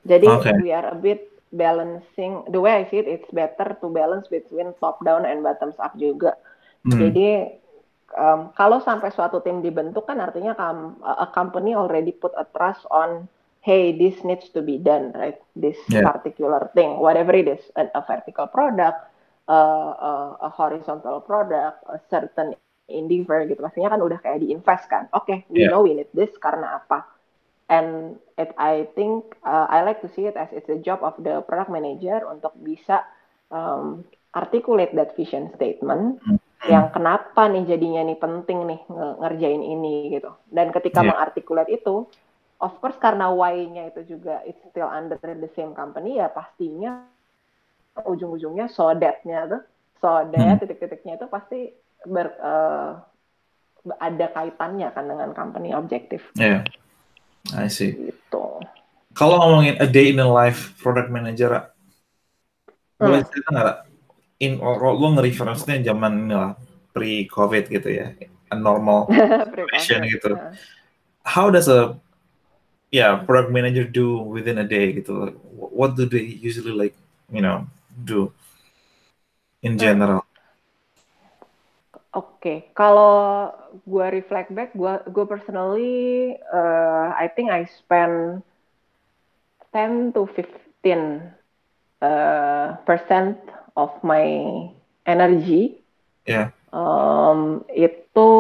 Jadi 0.09 0.25
Oke. 0.33 0.51
we 0.65 0.73
are 0.73 0.89
a 0.89 0.97
bit 0.97 1.29
balancing. 1.53 2.49
The 2.49 2.57
way 2.57 2.81
I 2.81 2.89
see 2.89 3.05
it, 3.05 3.09
it's 3.09 3.29
better 3.37 3.77
to 3.85 3.87
balance 3.93 4.33
between 4.33 4.73
top 4.81 5.05
down 5.05 5.29
and 5.29 5.45
bottoms 5.45 5.77
up 5.77 5.93
juga. 6.01 6.41
Hmm. 6.89 6.97
Jadi 6.97 7.53
um, 8.13 8.53
kalau 8.55 8.79
sampai 8.85 9.09
suatu 9.11 9.41
tim 9.41 9.65
dibentuk 9.65 10.05
kan 10.05 10.21
artinya 10.21 10.53
com- 10.53 11.01
a 11.05 11.27
company 11.33 11.73
already 11.73 12.13
put 12.13 12.33
a 12.37 12.45
trust 12.53 12.85
on 12.93 13.27
hey 13.65 13.97
this 13.97 14.21
needs 14.23 14.53
to 14.53 14.61
be 14.61 14.77
done 14.77 15.11
right 15.17 15.41
this 15.57 15.79
Yeah. 15.89 16.05
particular 16.05 16.69
thing 16.77 17.01
whatever 17.01 17.33
it 17.33 17.49
is 17.49 17.63
a, 17.75 17.89
a 17.97 18.03
vertical 18.05 18.47
product 18.49 18.99
uh, 19.49 19.91
a, 19.97 20.11
a 20.47 20.51
horizontal 20.53 21.21
product 21.25 21.81
a 21.89 21.99
certain 22.13 22.53
endeavor 22.59 23.17
gitu 23.17 23.61
pastinya 23.65 23.65
kan 23.97 24.01
udah 24.03 24.19
kayak 24.21 24.45
diinvest 24.45 24.87
kan 24.89 25.09
oke 25.17 25.17
we 25.49 25.65
Yeah. 25.65 25.73
know 25.73 25.81
we 25.81 25.97
need 25.97 26.11
this 26.13 26.33
karena 26.37 26.61
apa 26.69 27.09
and 27.73 28.21
it 28.37 28.53
I 28.61 28.85
think 28.93 29.39
uh, 29.41 29.65
I 29.71 29.81
like 29.83 30.05
to 30.05 30.09
see 30.13 30.29
it 30.29 30.37
as 30.37 30.53
it's 30.53 30.69
a 30.69 30.77
job 30.77 31.01
of 31.01 31.17
the 31.17 31.41
product 31.49 31.73
manager 31.73 32.21
untuk 32.29 32.53
bisa 32.61 33.01
um, 33.49 34.05
articulate 34.37 34.93
that 34.93 35.17
vision 35.17 35.49
statement 35.57 36.21
Hmm. 36.21 36.37
Yang 36.65 36.89
kenapa 36.93 37.47
nih 37.53 37.65
jadinya 37.69 38.03
nih 38.09 38.17
penting 38.17 38.59
nih 38.65 38.81
nge- 38.89 39.17
ngerjain 39.21 39.63
ini 39.63 39.95
gitu. 40.17 40.33
Dan 40.49 40.73
ketika 40.73 41.05
Iya. 41.05 41.13
mengartikulate 41.13 41.71
itu, 41.77 42.09
of 42.61 42.73
course 42.81 42.97
karena 42.97 43.29
why-nya 43.29 43.93
itu 43.93 44.17
juga 44.17 44.41
it's 44.49 44.61
still 44.73 44.89
under 44.89 45.21
the 45.21 45.51
same 45.53 45.77
company 45.77 46.17
ya 46.17 46.33
pastinya 46.33 47.05
ujung-ujungnya 47.95 48.67
so 48.73 48.91
that-nya 48.91 49.47
tuh, 49.47 49.63
so 50.03 50.09
that 50.33 50.59
Hmm. 50.59 50.59
titik-titiknya 50.59 51.15
itu 51.21 51.27
pasti 51.31 51.71
ber, 52.09 52.33
eh, 52.35 52.91
ada 54.01 54.27
kaitannya 54.33 54.89
kan 54.97 55.05
dengan 55.05 55.31
company 55.37 55.77
objektif 55.77 56.33
Yeah, 56.35 56.65
I 57.53 57.69
see. 57.69 57.93
gitu. 57.95 58.65
Kalau 59.15 59.39
ngomongin 59.39 59.79
a 59.79 59.87
day 59.87 60.11
in 60.11 60.19
the 60.19 60.27
life 60.27 60.75
product 60.83 61.13
manager, 61.13 61.53
Ra, 61.55 61.63
boleh 62.99 63.23
Hmm. 63.23 63.31
cerita 63.31 63.49
nggak? 63.55 63.79
In 64.45 64.53
lo 64.61 64.93
lo 64.95 65.07
nge-reference-nya 65.17 65.83
zaman 65.83 66.29
inilah 66.29 66.53
pre-covid 66.95 67.65
gitu 67.69 67.89
ya, 67.91 68.07
a 68.49 68.57
normal 68.57 69.09
situation 69.09 70.01
Pre-COVID. 70.07 70.13
gitu. 70.13 70.31
Nah. 70.33 70.55
how 71.25 71.49
does 71.49 71.69
a 71.69 71.97
yeah 72.91 73.17
product 73.25 73.51
manager 73.51 73.85
do 73.85 74.21
within 74.21 74.61
a 74.61 74.67
day 74.67 74.93
gitu 74.93 75.13
Like, 75.27 75.39
what 75.73 75.97
do 75.97 76.05
they 76.07 76.23
usually 76.23 76.73
like 76.73 76.95
you 77.29 77.41
know 77.41 77.65
do 77.97 78.31
in 79.63 79.77
Hmm. 79.79 79.81
general 79.81 80.23
Oke, 82.15 82.71
kalau 82.79 83.51
gue 83.83 84.07
reflect 84.15 84.55
back, 84.55 84.71
gue 84.71 85.03
gue 85.11 85.27
personally, 85.27 85.95
uh, 86.47 87.11
I 87.11 87.27
think 87.27 87.51
I 87.51 87.67
spend 87.67 88.47
10 89.75 90.15
to 90.15 90.23
15 90.31 91.35
uh, 91.99 92.79
percent 92.87 93.35
of 93.77 93.91
my 94.03 94.25
energy 95.05 95.81
Yeah. 96.25 96.57
um, 96.73 97.69
itu 97.69 98.31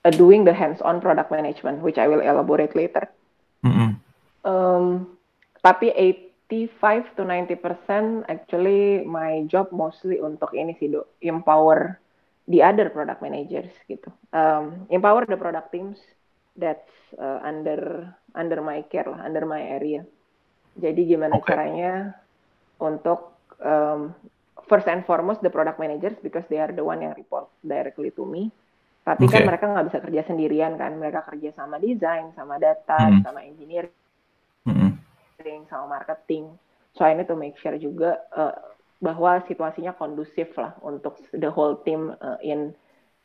uh, 0.00 0.12
doing 0.16 0.48
the 0.48 0.56
hands-on 0.56 1.04
product 1.04 1.28
management, 1.28 1.84
which 1.84 2.00
I 2.00 2.08
will 2.08 2.24
elaborate 2.24 2.72
later. 2.72 3.04
Mm-mm. 3.60 4.00
Um, 4.44 5.12
tapi 5.60 5.92
85 6.48 7.16
to 7.16 7.22
90 7.24 7.56
percent 7.60 8.08
actually 8.28 9.04
my 9.04 9.44
job 9.48 9.68
mostly 9.76 10.20
untuk 10.20 10.56
ini 10.56 10.72
sih, 10.80 10.88
Do, 10.88 11.04
empower 11.20 12.00
the 12.48 12.64
other 12.64 12.88
product 12.88 13.20
managers 13.20 13.72
gitu. 13.88 14.08
Um, 14.32 14.88
empower 14.88 15.28
the 15.28 15.36
product 15.36 15.68
teams 15.72 16.00
that's 16.56 16.92
uh, 17.20 17.44
under 17.44 18.08
under 18.32 18.64
my 18.64 18.84
care 18.88 19.08
lah, 19.08 19.20
under 19.20 19.44
my 19.44 19.60
area. 19.60 20.04
Jadi 20.80 21.12
gimana 21.12 21.40
Okay. 21.40 21.52
caranya 21.52 22.16
untuk 22.80 23.33
um, 23.60 24.14
first 24.66 24.88
and 24.88 25.04
foremost 25.04 25.44
the 25.44 25.52
product 25.52 25.78
managers 25.78 26.16
because 26.24 26.44
they 26.48 26.58
are 26.58 26.72
the 26.72 26.82
one 26.84 27.02
yang 27.04 27.14
report 27.14 27.48
directly 27.60 28.10
to 28.14 28.24
me. 28.24 28.48
Tapi 29.04 29.28
kan 29.28 29.44
Okay. 29.44 29.48
mereka 29.52 29.64
nggak 29.68 29.86
bisa 29.92 29.98
kerja 30.00 30.22
sendirian 30.24 30.80
kan, 30.80 30.96
mereka 30.96 31.28
kerja 31.28 31.52
sama 31.52 31.76
desain, 31.76 32.32
sama 32.32 32.56
data, 32.56 33.12
Hmm. 33.12 33.20
sama 33.20 33.44
engineering, 33.44 33.92
Mm-mm. 34.64 34.96
sama 35.68 36.00
marketing. 36.00 36.56
So 36.96 37.04
I 37.04 37.12
need 37.12 37.28
to 37.28 37.36
make 37.36 37.60
sure 37.60 37.76
juga 37.76 38.24
uh, 38.32 38.56
bahwa 39.04 39.44
situasinya 39.44 39.92
kondusif 39.92 40.56
lah 40.56 40.72
untuk 40.80 41.20
the 41.36 41.52
whole 41.52 41.84
team 41.84 42.16
uh, 42.16 42.40
in 42.40 42.72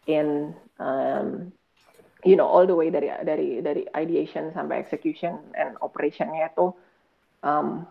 in 0.10 0.52
um, 0.82 1.54
you 2.28 2.36
know 2.36 2.50
all 2.50 2.68
the 2.68 2.76
way 2.76 2.92
dari 2.92 3.08
dari 3.24 3.64
dari 3.64 3.88
ideation 3.96 4.52
sampai 4.52 4.84
execution 4.84 5.40
and 5.56 5.80
operationnya 5.80 6.52
itu 6.52 6.76
um, 7.46 7.88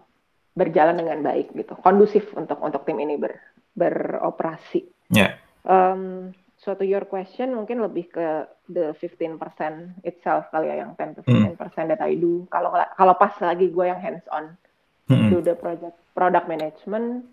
berjalan 0.58 0.98
dengan 0.98 1.22
baik 1.22 1.54
gitu, 1.54 1.78
kondusif 1.78 2.26
untuk 2.34 2.58
untuk 2.58 2.82
tim 2.82 2.98
ini 2.98 3.14
ber, 3.14 3.38
beroperasi. 3.78 4.82
Yeah. 5.14 5.38
Um, 5.62 6.34
so 6.58 6.74
to 6.74 6.82
your 6.82 7.06
question 7.06 7.54
mungkin 7.54 7.78
lebih 7.78 8.10
ke 8.10 8.50
the 8.66 8.90
15% 8.98 10.02
itself 10.02 10.50
kali 10.50 10.74
ya 10.74 10.82
yang 10.82 10.98
10 10.98 11.14
to 11.16 11.20
15% 11.22 11.54
that 11.94 12.02
I 12.02 12.18
do. 12.18 12.50
Kalau 12.50 12.74
kalau 12.74 13.14
pas 13.14 13.32
lagi 13.38 13.70
gue 13.70 13.84
yang 13.86 14.02
hands 14.02 14.26
on 14.34 14.58
Mm-mm. 15.06 15.30
do 15.30 15.38
the 15.40 15.54
project 15.54 15.94
product 16.12 16.50
management 16.50 17.24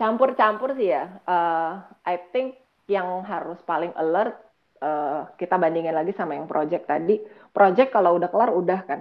campur-campur 0.00 0.72
sih 0.74 0.90
ya. 0.90 1.20
Uh, 1.28 1.84
I 2.02 2.16
think 2.32 2.58
yang 2.90 3.22
harus 3.22 3.60
paling 3.62 3.94
alert 3.94 4.34
uh, 4.82 5.30
kita 5.38 5.54
bandingin 5.60 5.94
lagi 5.94 6.10
sama 6.16 6.34
yang 6.34 6.50
project 6.50 6.90
tadi. 6.90 7.22
Project 7.52 7.94
kalau 7.94 8.18
udah 8.18 8.28
kelar 8.32 8.50
udah 8.50 8.80
kan. 8.82 9.00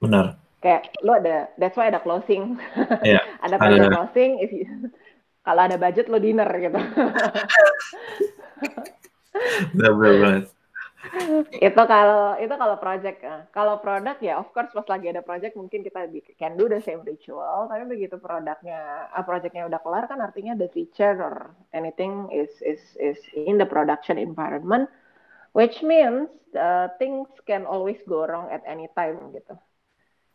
Benar. 0.00 0.47
Kayak 0.58 0.90
lu 1.06 1.14
ada 1.14 1.48
that's 1.60 1.78
why 1.78 1.86
ada 1.86 2.02
closing. 2.02 2.58
Iya. 3.02 3.22
ada 3.46 3.56
project 3.58 3.88
Ada. 3.88 3.94
closing 3.94 4.30
if 4.42 4.50
you- 4.50 4.90
kalau 5.46 5.64
ada 5.64 5.76
budget 5.80 6.06
lo 6.12 6.18
dinner 6.20 6.48
gitu. 6.60 6.76
Benar, 9.78 9.94
itu 11.62 11.82
kalau 11.86 12.34
itu 12.36 12.54
kalau 12.58 12.76
project 12.76 13.18
Nah, 13.22 13.46
kalau 13.54 13.78
produk 13.78 14.18
ya 14.18 14.34
of 14.42 14.50
course 14.50 14.74
pas 14.74 14.84
lagi 14.90 15.06
ada 15.08 15.22
project 15.22 15.54
mungkin 15.54 15.86
kita 15.86 16.10
can 16.36 16.58
do 16.58 16.66
the 16.66 16.82
same 16.82 17.00
ritual 17.06 17.70
tapi 17.70 17.86
begitu 17.86 18.18
produknya 18.18 19.08
ah, 19.14 19.22
projectnya 19.22 19.64
udah 19.70 19.80
kelar 19.80 20.04
kan 20.10 20.18
artinya 20.20 20.58
the 20.58 20.66
feature 20.74 21.16
or 21.22 21.54
anything 21.70 22.28
is 22.34 22.50
is 22.60 22.82
is 22.98 23.18
in 23.32 23.56
the 23.56 23.68
production 23.68 24.18
environment 24.18 24.90
which 25.54 25.80
means 25.86 26.28
uh, 26.58 26.90
things 26.98 27.30
can 27.46 27.62
always 27.64 27.98
go 28.10 28.26
wrong 28.26 28.50
at 28.50 28.60
any 28.66 28.90
time 28.98 29.32
gitu 29.32 29.54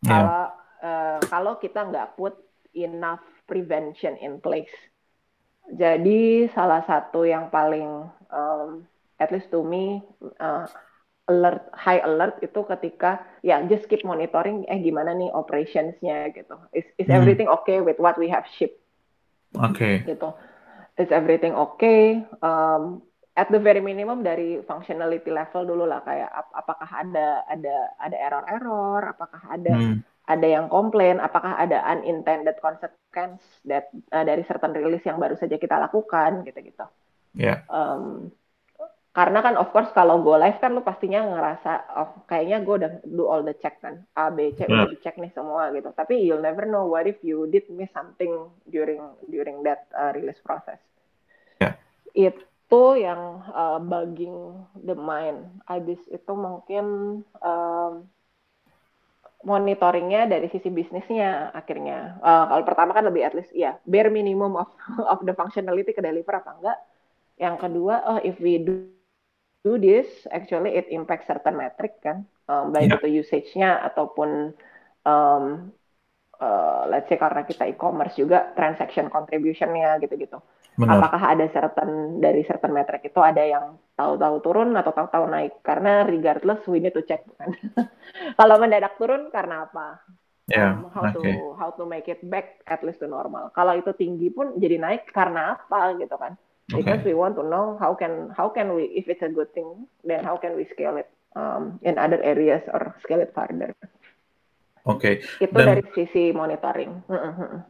Yeah. 0.04 0.12
kalau 0.12 0.44
eh, 0.84 1.20
kalau 1.32 1.54
kita 1.58 1.80
nggak 1.90 2.20
put 2.20 2.36
enough 2.76 3.24
prevention 3.48 4.20
in 4.20 4.40
place. 4.44 4.72
Jadi 5.74 6.52
salah 6.52 6.84
satu 6.84 7.24
yang 7.24 7.48
paling 7.48 8.04
um, 8.30 8.84
at 9.18 9.32
least 9.32 9.48
to 9.50 9.64
me 9.64 10.04
uh, 10.44 10.68
alert 11.32 11.72
high 11.72 12.04
alert 12.04 12.36
itu 12.44 12.68
ketika 12.68 13.24
ya 13.40 13.64
just 13.72 13.88
keep 13.88 14.04
monitoring 14.04 14.68
eh 14.68 14.76
gimana 14.84 15.16
nih 15.16 15.32
operationsnya 15.32 16.36
gitu. 16.36 16.60
Is 16.76 16.84
is 17.00 17.08
Hmm. 17.08 17.24
everything 17.24 17.48
okay 17.48 17.80
with 17.80 17.96
what 17.96 18.20
we 18.20 18.28
have 18.28 18.44
shipped 18.60 18.76
Oke. 19.56 20.04
gitu. 20.04 20.36
Is 21.00 21.10
everything 21.10 21.56
okay? 21.56 22.22
Um, 22.44 23.02
at 23.34 23.50
the 23.50 23.58
very 23.58 23.82
minimum 23.82 24.22
dari 24.22 24.62
functionality 24.64 25.34
level 25.34 25.66
dulu 25.66 25.90
lah 25.90 26.06
kayak 26.06 26.30
ap- 26.30 26.54
apakah 26.54 26.90
ada 26.90 27.42
ada 27.50 27.76
ada 27.98 28.18
error-error, 28.18 29.02
apakah 29.10 29.42
ada 29.50 29.74
Hmm. 29.74 29.98
ada 30.30 30.48
yang 30.48 30.72
komplain, 30.72 31.20
apakah 31.20 31.58
ada 31.58 31.84
unintended 31.84 32.56
consequence 32.64 33.44
that 33.68 33.92
uh, 34.14 34.24
dari 34.24 34.46
certain 34.48 34.72
release 34.72 35.04
yang 35.04 35.20
baru 35.20 35.36
saja 35.36 35.58
kita 35.60 35.76
lakukan 35.76 36.48
gitu-gitu. 36.48 36.86
Ya. 37.36 37.66
Um, 37.68 38.30
karena 39.14 39.46
kan 39.46 39.58
of 39.62 39.70
course 39.70 39.94
kalau 39.94 40.26
go 40.26 40.34
live 40.34 40.58
kan 40.58 40.74
lu 40.74 40.82
pastinya 40.82 41.22
ngerasa 41.22 41.72
oh 42.02 42.26
kayaknya 42.26 42.66
gue 42.66 42.76
udah 42.82 42.92
do 43.06 43.30
all 43.30 43.46
the 43.46 43.54
check 43.62 43.78
kan 43.78 44.02
A 44.18 44.34
B 44.34 44.58
C 44.58 44.66
udah 44.66 44.90
Benar. 44.90 44.94
dicek 44.94 45.22
nih 45.22 45.30
semua 45.38 45.70
gitu. 45.70 45.94
Tapi 45.94 46.18
you'll 46.22 46.42
never 46.42 46.66
know 46.66 46.90
what 46.90 47.06
if 47.06 47.22
you 47.22 47.46
did 47.50 47.66
miss 47.70 47.94
something 47.94 48.50
during 48.66 49.02
during 49.30 49.62
that 49.62 49.86
uh, 49.94 50.10
release 50.18 50.42
process. 50.42 50.82
Ya. 51.62 51.78
Itu 52.74 52.98
yang 52.98 53.46
uh, 53.54 53.78
bugging 53.78 54.34
the 54.82 54.98
mind. 54.98 55.46
Abis 55.70 56.02
itu 56.10 56.34
mungkin 56.34 56.86
um, 57.38 58.10
monitoringnya 59.46 60.26
dari 60.26 60.50
sisi 60.50 60.74
bisnisnya 60.74 61.54
akhirnya. 61.54 62.18
Uh, 62.18 62.50
kalau 62.50 62.64
pertama 62.66 62.98
kan 62.98 63.06
lebih 63.06 63.30
at 63.30 63.38
least 63.38 63.54
ya 63.54 63.78
bare 63.86 64.10
minimum 64.10 64.58
of 64.58 64.74
of 65.14 65.22
the 65.22 65.38
functionality 65.38 65.94
ke 65.94 66.02
deliver 66.02 66.34
apa 66.34 66.50
enggak. 66.58 66.80
Yang 67.38 67.56
kedua, 67.62 67.96
oh 68.10 68.20
if 68.26 68.42
we 68.42 68.58
do, 68.58 68.90
do 69.62 69.78
this, 69.78 70.10
actually 70.34 70.74
it 70.74 70.90
impacts 70.90 71.30
certain 71.30 71.54
metric 71.54 72.02
kan, 72.02 72.26
um, 72.50 72.74
baik 72.74 72.90
Ya. 72.90 72.98
itu 72.98 73.22
usage-nya 73.22 73.86
ataupun 73.86 74.50
um, 75.06 75.70
uh, 76.42 76.90
let's 76.90 77.06
say 77.06 77.22
karena 77.22 77.46
kita 77.46 77.70
e-commerce 77.70 78.18
juga 78.18 78.50
transaction 78.58 79.14
contribution-nya 79.14 80.02
gitu-gitu. 80.02 80.42
Benar. 80.74 81.06
Apakah 81.06 81.22
ada 81.38 81.46
certain 81.54 82.18
dari 82.18 82.42
certain 82.50 82.74
metric 82.74 83.06
itu 83.06 83.22
ada 83.22 83.46
yang 83.46 83.78
tahu-tahu 83.94 84.36
turun 84.42 84.74
atau 84.74 84.90
tahu-tahu 84.90 85.30
naik? 85.30 85.62
Karena 85.62 86.02
regardless 86.02 86.66
we 86.66 86.82
need 86.82 86.98
to 86.98 87.06
check 87.06 87.22
kan. 87.38 87.54
Kalau 88.40 88.58
mendadak 88.58 88.98
turun 88.98 89.30
karena 89.30 89.70
apa? 89.70 90.02
Ya. 90.50 90.74
Um, 90.74 90.90
how 90.92 91.06
Oke. 91.08 91.14
to 91.16 91.24
how 91.56 91.70
to 91.72 91.84
make 91.86 92.10
it 92.10 92.20
back 92.26 92.66
at 92.66 92.82
least 92.82 93.00
to 93.00 93.08
normal. 93.08 93.54
Kalau 93.54 93.78
itu 93.78 93.94
tinggi 93.94 94.34
pun 94.34 94.58
jadi 94.58 94.82
naik 94.82 95.14
karena 95.14 95.56
apa 95.56 95.94
gitu 96.02 96.18
kan? 96.18 96.34
Because 96.74 97.06
we 97.06 97.14
want 97.14 97.38
to 97.38 97.46
know 97.46 97.78
how 97.78 97.94
can 97.94 98.34
how 98.34 98.50
can 98.50 98.74
we 98.74 98.90
if 98.98 99.06
it's 99.06 99.22
a 99.22 99.30
good 99.30 99.52
thing 99.54 99.86
then 100.02 100.26
how 100.26 100.40
can 100.40 100.58
we 100.58 100.66
scale 100.74 100.98
it 100.98 101.12
um, 101.38 101.78
in 101.86 102.02
other 102.02 102.18
areas 102.24 102.66
or 102.72 102.98
scale 103.06 103.22
it 103.22 103.30
further. 103.36 103.78
Oke. 104.84 105.22
Itu 105.40 105.54
Dan- 105.54 105.80
dari 105.80 105.84
sisi 105.96 106.34
monitoring. 106.34 107.08
Mm, 107.08 107.14
mm, 107.14 107.34
mm. 107.40 107.62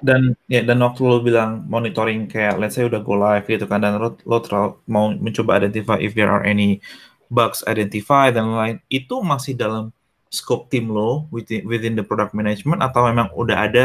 Dan 0.00 0.38
ya 0.46 0.62
dan 0.62 0.78
waktu 0.78 1.02
lo 1.02 1.18
bilang 1.18 1.66
monitoring 1.66 2.30
kayak 2.30 2.62
let's 2.62 2.78
say 2.78 2.86
udah 2.86 3.02
go 3.02 3.18
live 3.18 3.42
gitu 3.44 3.66
kan 3.66 3.82
dan 3.82 3.98
lo 3.98 4.14
lo 4.22 4.38
terlalu 4.38 4.78
mau 4.86 5.10
mencoba 5.10 5.58
identify 5.58 5.98
if 5.98 6.14
there 6.14 6.30
are 6.30 6.46
any 6.46 6.78
bugs 7.26 7.66
identify 7.66 8.30
dan 8.30 8.54
lain 8.54 8.76
itu 8.86 9.18
masih 9.18 9.58
dalam 9.58 9.90
scope 10.30 10.70
tim 10.70 10.90
lo 10.90 11.26
within, 11.34 11.66
within 11.66 11.98
the 11.98 12.04
product 12.06 12.30
management 12.30 12.78
atau 12.82 13.10
memang 13.10 13.30
udah 13.34 13.66
ada 13.66 13.84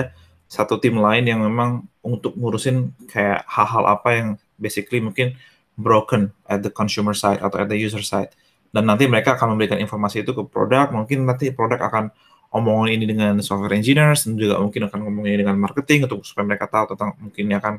satu 0.52 0.78
tim 0.78 1.00
lain 1.00 1.26
yang 1.26 1.42
memang 1.42 1.88
untuk 2.04 2.36
ngurusin 2.36 2.92
kayak 3.08 3.48
hal-hal 3.48 3.88
apa 3.88 4.10
yang 4.12 4.28
basically 4.60 5.00
mungkin 5.00 5.34
broken 5.80 6.36
at 6.46 6.62
the 6.62 6.70
consumer 6.70 7.16
side 7.16 7.40
atau 7.40 7.64
at 7.64 7.72
the 7.72 7.80
user 7.80 8.04
side. 8.04 8.36
Dan 8.72 8.88
nanti 8.88 9.08
mereka 9.08 9.40
akan 9.40 9.56
memberikan 9.56 9.80
informasi 9.80 10.28
itu 10.28 10.36
ke 10.36 10.44
produk 10.44 10.92
mungkin 10.92 11.24
nanti 11.24 11.56
produk 11.56 11.80
akan 11.88 12.12
omongin 12.52 13.00
ini 13.00 13.06
dengan 13.16 13.40
software 13.40 13.80
engineers 13.80 14.28
dan 14.28 14.36
juga 14.36 14.60
mungkin 14.60 14.86
akan 14.92 15.00
ngomongin 15.08 15.40
ini 15.40 15.40
dengan 15.48 15.56
marketing 15.56 16.04
untuk 16.06 16.28
supaya 16.28 16.44
mereka 16.44 16.68
tahu 16.68 16.96
tentang 16.96 17.16
mungkin 17.18 17.48
akan 17.56 17.76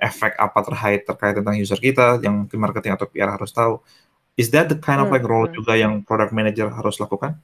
efek 0.00 0.32
apa 0.40 0.58
terkait 0.64 1.00
terkait 1.06 1.34
tentang 1.38 1.54
user 1.54 1.78
kita 1.78 2.18
yang 2.24 2.44
mungkin 2.44 2.58
marketing 2.58 2.96
atau 2.96 3.06
PR 3.06 3.36
harus 3.36 3.52
tahu. 3.52 3.78
Is 4.34 4.50
that 4.50 4.66
the 4.66 4.74
kind 4.80 4.98
of 4.98 5.12
like 5.14 5.22
role 5.22 5.46
Hmm. 5.46 5.54
juga 5.54 5.78
yang 5.78 6.02
product 6.02 6.34
manager 6.34 6.66
harus 6.72 6.98
lakukan? 6.98 7.38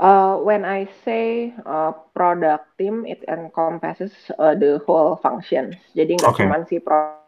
Uh, 0.00 0.40
when 0.40 0.64
I 0.64 0.88
say 1.04 1.52
uh, 1.68 1.92
product 2.16 2.64
team, 2.80 3.04
it 3.04 3.20
encompasses 3.28 4.16
uh, 4.40 4.56
the 4.56 4.80
whole 4.88 5.20
functions. 5.20 5.76
Jadi 5.92 6.16
nggak 6.16 6.32
Okay. 6.32 6.48
cuma 6.48 6.64
si 6.64 6.80
pro- 6.80 7.20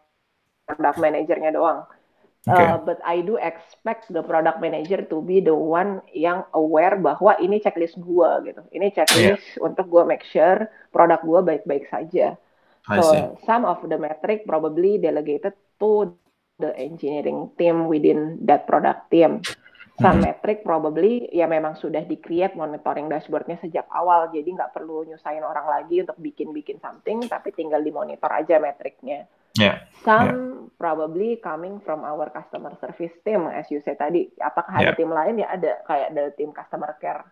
product 0.65 0.97
manajernya 0.97 1.53
doang. 1.53 1.85
Oke. 2.43 2.59
Uh, 2.59 2.75
but 2.83 2.99
I 3.07 3.23
do 3.23 3.39
expect 3.39 4.11
the 4.11 4.19
product 4.19 4.59
manager 4.59 4.99
to 4.99 5.17
be 5.23 5.39
the 5.39 5.55
one 5.55 6.03
yang 6.11 6.43
aware 6.51 6.99
bahwa 6.99 7.39
ini 7.39 7.63
checklist 7.63 7.95
gua 8.03 8.43
gitu. 8.43 8.59
Ini 8.67 8.91
checklist 8.91 9.63
untuk 9.63 9.87
gua 9.87 10.03
make 10.03 10.27
sure 10.27 10.67
produk 10.91 11.23
gua 11.23 11.39
baik-baik 11.39 11.87
saja. 11.87 12.35
I 12.91 12.99
see. 12.99 13.15
So 13.15 13.39
some 13.47 13.63
of 13.63 13.79
the 13.87 13.95
metric 13.95 14.43
probably 14.43 14.99
delegated 14.99 15.55
to 15.79 16.11
the 16.59 16.75
engineering 16.75 17.47
team 17.55 17.87
within 17.87 18.43
that 18.43 18.67
product 18.67 19.07
team. 19.07 19.39
Some 20.01 20.19
hmm. 20.19 20.25
metric 20.25 20.65
probably 20.65 21.29
ya 21.29 21.45
memang 21.45 21.77
sudah 21.77 22.01
di-create 22.03 22.57
monitoring 22.57 23.07
dashboardnya 23.07 23.61
sejak 23.61 23.85
awal, 23.93 24.33
jadi 24.33 24.49
nggak 24.49 24.73
perlu 24.73 25.05
nyusahin 25.05 25.45
orang 25.45 25.69
lagi 25.69 26.01
untuk 26.01 26.17
bikin-bikin 26.17 26.81
something, 26.81 27.23
tapi 27.29 27.53
tinggal 27.53 27.79
dimonitor 27.79 28.27
aja 28.33 28.57
metriknya. 28.57 29.29
Yeah. 29.57 29.85
Some 30.01 30.27
yeah. 30.27 30.41
probably 30.81 31.39
coming 31.39 31.79
from 31.85 32.03
our 32.03 32.29
customer 32.33 32.75
service 32.81 33.13
team, 33.23 33.47
as 33.47 33.69
you 33.69 33.79
say 33.85 33.95
tadi. 33.95 34.33
Apakah 34.41 34.81
yeah. 34.81 34.91
ada 34.91 34.97
tim 34.97 35.11
lain? 35.13 35.39
Ya 35.39 35.47
ada, 35.53 35.71
kayak 35.87 36.07
ada 36.11 36.23
tim 36.35 36.51
customer 36.51 36.97
care, 36.99 37.23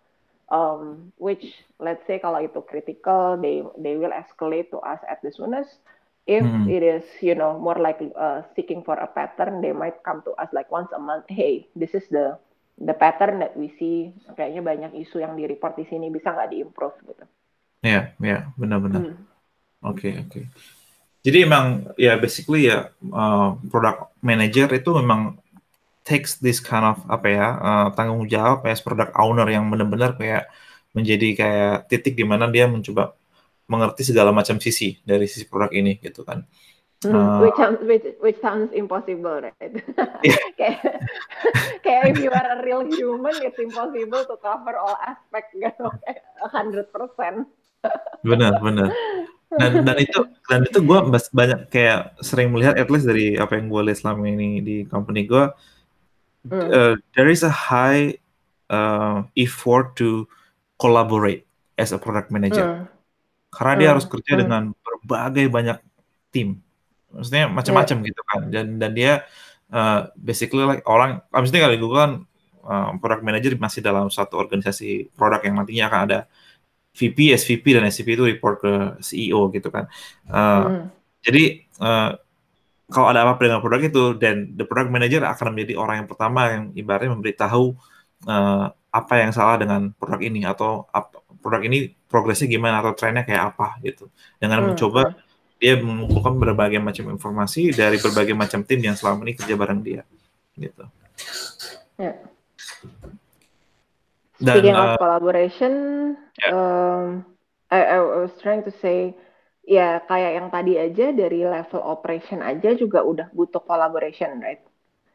um, 0.54 1.12
which 1.18 1.52
let's 1.82 2.06
say 2.06 2.22
kalau 2.22 2.40
itu 2.40 2.62
critical, 2.64 3.36
they 3.42 3.66
they 3.82 3.98
will 3.98 4.14
escalate 4.14 4.70
to 4.70 4.80
us 4.86 5.02
at 5.10 5.20
the 5.26 5.34
soonest. 5.34 5.82
If 6.30 6.46
hmm. 6.46 6.70
it 6.70 6.86
is, 6.86 7.04
you 7.20 7.34
know, 7.34 7.58
more 7.58 7.82
like 7.82 7.98
uh, 8.14 8.46
seeking 8.54 8.86
for 8.86 8.94
a 8.94 9.10
pattern, 9.10 9.66
they 9.66 9.74
might 9.74 10.06
come 10.06 10.22
to 10.30 10.38
us 10.38 10.54
like 10.54 10.70
once 10.70 10.94
a 10.94 11.02
month. 11.02 11.26
Hey, 11.26 11.66
this 11.74 11.98
is 11.98 12.06
the 12.14 12.38
the 12.78 12.94
pattern 12.94 13.42
that 13.42 13.58
we 13.58 13.74
see 13.82 14.14
kayaknya 14.38 14.62
banyak 14.62 14.92
isu 15.02 15.26
yang 15.26 15.34
di 15.34 15.50
report 15.50 15.74
di 15.76 15.90
sini 15.90 16.14
bisa 16.14 16.30
nggak 16.30 16.54
diimprove 16.54 16.98
gitu. 17.10 17.26
Ya, 17.82 17.90
yeah, 17.90 18.04
ya, 18.22 18.30
yeah, 18.30 18.42
benar-benar. 18.54 19.02
Oke, 19.02 19.10
hmm. 19.10 19.18
oke. 19.82 19.98
Okay, 19.98 20.14
okay. 20.22 20.46
Jadi 21.22 21.38
emang 21.46 21.94
ya 22.02 22.18
basically 22.18 22.66
ya 22.66 22.90
uh, 23.14 23.54
product 23.70 24.18
manager 24.26 24.66
itu 24.74 24.90
memang 24.98 25.38
takes 26.02 26.42
this 26.42 26.58
kind 26.58 26.82
of 26.82 26.98
apa 27.06 27.28
ya 27.30 27.48
uh, 27.62 27.88
tanggung 27.94 28.26
jawab 28.26 28.66
as 28.66 28.82
product 28.82 29.14
owner 29.14 29.46
yang 29.46 29.70
benar-benar 29.70 30.18
kayak 30.18 30.50
menjadi 30.98 31.28
kayak 31.38 31.76
titik 31.88 32.18
di 32.18 32.26
mana 32.26 32.50
dia 32.50 32.66
mencoba 32.66 33.14
mengerti 33.70 34.04
segala 34.04 34.34
macam 34.34 34.58
sisi 34.60 35.00
dari 35.06 35.30
sisi 35.30 35.46
produk 35.48 35.72
ini 35.72 36.02
gitu 36.02 36.26
kan. 36.26 36.44
Hmm, 37.02 37.18
uh, 37.18 37.40
which 37.42 37.58
sounds 37.58 37.80
which, 37.82 38.06
which 38.22 38.40
sounds 38.44 38.70
impossible, 38.74 39.42
right? 39.42 39.74
Yeah. 40.22 40.38
kayak, 40.60 40.82
kayak 41.82 42.04
if 42.14 42.18
you 42.22 42.30
are 42.30 42.46
a 42.46 42.62
real 42.62 42.86
human, 42.86 43.34
it's 43.42 43.58
impossible 43.58 44.22
to 44.22 44.38
cover 44.38 44.78
all 44.78 44.94
aspect 45.02 45.50
gitu, 45.58 45.90
hundred 46.46 46.94
percent. 46.94 47.50
Benar, 48.22 48.62
benar. 48.62 48.94
Dan 49.52 49.84
dan 49.84 49.97
itu 49.99 50.20
dan 50.47 50.64
itu 50.64 50.80
gue 50.80 50.99
banyak 51.36 51.68
kayak 51.68 52.16
sering 52.24 52.56
melihat, 52.56 52.80
at 52.80 52.88
least 52.88 53.04
dari 53.04 53.36
apa 53.36 53.60
yang 53.60 53.68
gue 53.68 53.82
lihat 53.91 53.99
selama 53.99 54.24
ini 54.32 54.64
di 54.64 54.78
company 54.88 55.28
gue, 55.28 55.43
hmm. 56.47 56.68
uh, 56.72 56.93
there 57.20 57.28
is 57.28 57.43
a 57.43 57.52
high 57.52 58.16
uh, 58.72 59.28
effort 59.36 59.99
to 59.99 60.24
collaborate 60.80 61.43
as 61.76 61.91
a 61.91 61.99
product 61.99 62.32
manager. 62.32 62.64
Hmm. 62.64 62.88
Karena 63.52 63.74
dia 63.76 63.88
hmm. 63.91 63.93
harus 63.99 64.06
kerja 64.08 64.34
hmm. 64.39 64.41
dengan 64.47 64.64
berbagai 64.80 65.52
banyak 65.52 65.78
tim 66.32 66.64
maksudnya 67.12 67.45
macam-macam 67.52 67.97
yeah. 68.02 68.08
gitu 68.08 68.22
kan 68.24 68.41
dan 68.49 68.66
dan 68.80 68.91
dia 68.95 69.14
uh, 69.76 70.08
basically 70.16 70.64
like 70.64 70.84
orang 70.88 71.20
maksudnya 71.30 71.68
kalau 71.68 71.76
Google 71.78 71.99
kan 71.99 72.14
uh, 72.64 72.89
product 72.97 73.24
manager 73.24 73.52
masih 73.60 73.84
dalam 73.84 74.08
satu 74.08 74.39
organisasi 74.39 75.12
produk 75.14 75.43
yang 75.43 75.60
nantinya 75.60 75.91
akan 75.91 76.02
ada 76.08 76.20
VP, 76.92 77.32
SVP 77.36 77.66
dan 77.80 77.88
SVP 77.88 78.20
itu 78.20 78.26
report 78.28 78.56
ke 78.60 78.74
CEO 79.00 79.48
gitu 79.56 79.72
kan. 79.72 79.88
Uh, 80.28 80.36
mm. 80.36 80.84
Jadi 81.24 81.44
uh, 81.80 82.12
kalau 82.92 83.08
ada 83.08 83.24
apa-apa 83.24 83.42
dengan 83.48 83.60
produk 83.64 83.82
itu 83.88 84.04
dan 84.20 84.52
the 84.60 84.68
product 84.68 84.92
manager 84.92 85.24
akan 85.24 85.56
menjadi 85.56 85.80
orang 85.80 86.04
yang 86.04 86.10
pertama 86.12 86.42
yang 86.52 86.64
ibaratnya 86.76 87.16
memberitahu 87.16 87.74
uh, 88.28 88.66
apa 88.92 89.14
yang 89.24 89.32
salah 89.32 89.56
dengan 89.56 89.96
produk 89.96 90.20
ini 90.20 90.44
atau 90.44 90.84
apa, 90.92 91.24
produk 91.39 91.64
ini 91.64 91.96
progresnya 92.12 92.52
gimana 92.52 92.84
atau 92.84 92.92
trennya 92.92 93.24
kayak 93.24 93.56
apa 93.56 93.80
gitu 93.80 94.12
dengan 94.38 94.60
mm. 94.60 94.66
mencoba 94.76 95.04
mm 95.16 95.32
dia 95.62 95.78
mengumpulkan 95.78 96.42
berbagai 96.42 96.82
macam 96.82 97.14
informasi 97.14 97.70
dari 97.70 98.02
berbagai 98.02 98.34
macam 98.34 98.66
tim 98.66 98.82
yang 98.82 98.98
selama 98.98 99.30
ini 99.30 99.38
kerja 99.38 99.54
bareng 99.54 99.86
dia 99.86 100.02
gitu. 100.58 100.89
Yeah. 102.02 102.18
Dan, 104.42 104.58
Speaking 104.58 104.78
uh, 104.78 104.84
of 104.84 104.89
collaboration, 104.98 105.74
yeah. 106.42 106.50
um, 106.52 107.06
I, 107.70 107.96
I 107.96 107.98
was 108.02 108.34
trying 108.42 108.66
to 108.66 108.74
say, 108.82 109.14
ya 109.64 110.02
kayak 110.10 110.42
yang 110.42 110.48
tadi 110.50 110.74
aja 110.82 111.14
dari 111.14 111.46
level 111.46 111.82
operation 111.86 112.42
aja 112.42 112.74
juga 112.74 113.06
udah 113.06 113.28
butuh 113.32 113.62
collaboration, 113.62 114.42
right? 114.42 114.66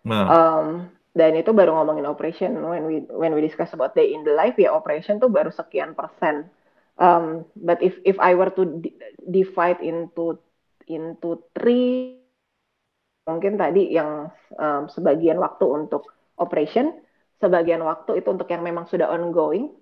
Nah. 0.07 0.25
Um, 0.31 0.67
dan 1.17 1.35
itu 1.35 1.51
baru 1.51 1.75
ngomongin 1.75 2.07
operation 2.07 2.55
when 2.61 2.85
we 2.87 3.03
when 3.09 3.33
we 3.33 3.41
discuss 3.41 3.73
about 3.73 3.97
day 3.97 4.13
in 4.13 4.21
the 4.23 4.37
life 4.37 4.55
ya 4.61 4.71
operation 4.71 5.17
tuh 5.17 5.33
baru 5.33 5.49
sekian 5.49 5.97
persen 5.97 6.53
Um, 6.97 7.45
but 7.57 7.85
if 7.85 7.93
if 8.09 8.17
I 8.17 8.33
were 8.33 8.49
to 8.57 8.81
divide 9.29 9.85
into 9.85 10.41
into 10.89 11.45
three, 11.53 12.25
mungkin 13.29 13.61
tadi 13.61 13.93
yang 13.93 14.33
um, 14.57 14.89
sebagian 14.89 15.37
waktu 15.37 15.65
untuk 15.69 16.09
operation, 16.41 16.97
sebagian 17.41 17.85
waktu 17.85 18.21
itu 18.21 18.29
untuk 18.33 18.49
yang 18.49 18.65
memang 18.65 18.89
sudah 18.89 19.13
ongoing, 19.13 19.73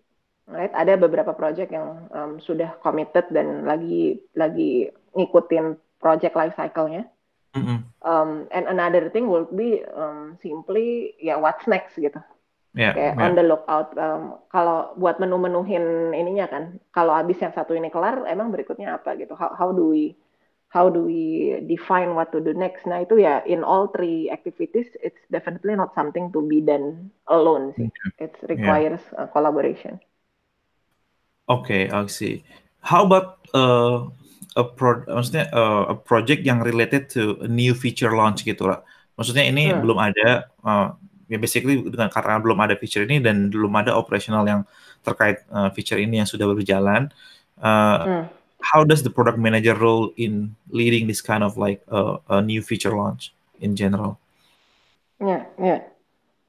right? 0.51 0.73
Ada 0.75 0.99
beberapa 0.99 1.33
project 1.33 1.71
yang 1.71 2.11
um, 2.11 2.33
sudah 2.43 2.77
committed 2.83 3.31
dan 3.31 3.65
lagi 3.65 4.19
lagi 4.35 4.91
ngikutin 5.15 5.79
project 6.03 6.35
life 6.35 6.55
cycle-nya. 6.59 7.07
Mm 7.55 7.63
-hmm. 7.63 7.79
um, 8.03 8.51
and 8.51 8.67
another 8.67 9.07
thing 9.15 9.31
will 9.31 9.47
be 9.47 9.79
um, 9.95 10.35
simply 10.43 11.15
ya 11.23 11.39
what's 11.39 11.71
next 11.71 11.95
gitu. 11.95 12.19
Yeah, 12.75 12.91
kayak 12.91 13.15
yeah. 13.15 13.23
on 13.23 13.39
the 13.39 13.47
lookout. 13.47 13.95
Um, 13.95 14.43
kalau 14.51 14.99
buat 14.99 15.23
menu-menuhin 15.23 16.11
ininya 16.11 16.51
kan, 16.51 16.83
kalau 16.91 17.15
habis 17.15 17.39
yang 17.39 17.55
satu 17.55 17.71
ini 17.79 17.87
kelar, 17.87 18.27
emang 18.27 18.51
berikutnya 18.51 18.99
apa 18.99 19.15
gitu? 19.15 19.39
How, 19.39 19.55
how 19.55 19.71
do 19.71 19.95
we 19.95 20.19
how 20.75 20.91
do 20.91 21.07
we 21.07 21.55
define 21.71 22.19
what 22.19 22.35
to 22.35 22.43
do 22.43 22.51
next? 22.51 22.83
Nah 22.83 23.07
itu 23.07 23.23
ya 23.23 23.47
in 23.47 23.63
all 23.63 23.87
three 23.95 24.27
activities, 24.27 24.91
it's 24.99 25.23
definitely 25.31 25.79
not 25.79 25.95
something 25.95 26.35
to 26.35 26.43
be 26.43 26.59
done 26.59 27.15
alone 27.31 27.71
sih. 27.79 27.95
It 28.19 28.35
requires 28.51 28.99
yeah. 29.15 29.31
collaboration. 29.31 30.03
Okay, 31.47 31.87
I 31.87 32.11
see. 32.11 32.43
How 32.83 33.07
about 33.07 33.47
uh, 33.55 34.11
a 34.59 34.65
pro, 34.67 35.07
maksudnya 35.07 35.47
uh, 35.55 35.95
a 35.95 35.97
project 35.97 36.43
yang 36.43 36.59
related 36.59 37.07
to 37.15 37.39
a 37.47 37.49
new 37.49 37.71
feature 37.79 38.11
launch 38.11 38.43
gitu 38.43 38.67
lah. 38.67 38.83
Maksudnya 39.15 39.47
ini 39.47 39.71
hmm. 39.71 39.79
belum 39.79 39.99
ada 40.03 40.51
uh, 40.67 40.99
ya 41.31 41.39
basically 41.39 41.87
dengan 41.87 42.11
karena 42.11 42.43
belum 42.43 42.59
ada 42.59 42.75
feature 42.75 43.07
ini 43.07 43.23
dan 43.23 43.47
belum 43.49 43.71
ada 43.79 43.95
operational 43.95 44.43
yang 44.43 44.67
terkait 45.07 45.47
uh, 45.55 45.71
feature 45.71 46.03
ini 46.03 46.19
yang 46.19 46.29
sudah 46.29 46.51
berjalan 46.51 47.09
uh, 47.63 47.99
hmm. 48.03 48.25
How 48.65 48.81
does 48.83 49.05
the 49.05 49.13
product 49.13 49.37
manager 49.37 49.77
role 49.77 50.09
in 50.17 50.57
leading 50.73 51.07
this 51.07 51.21
kind 51.21 51.45
of 51.45 51.61
like 51.61 51.85
uh, 51.93 52.17
a 52.33 52.41
new 52.41 52.65
feature 52.65 52.97
launch 52.97 53.37
in 53.61 53.77
general 53.77 54.17
ya 55.21 55.29
yeah, 55.29 55.43
ya 55.61 55.67
yeah. 55.69 55.81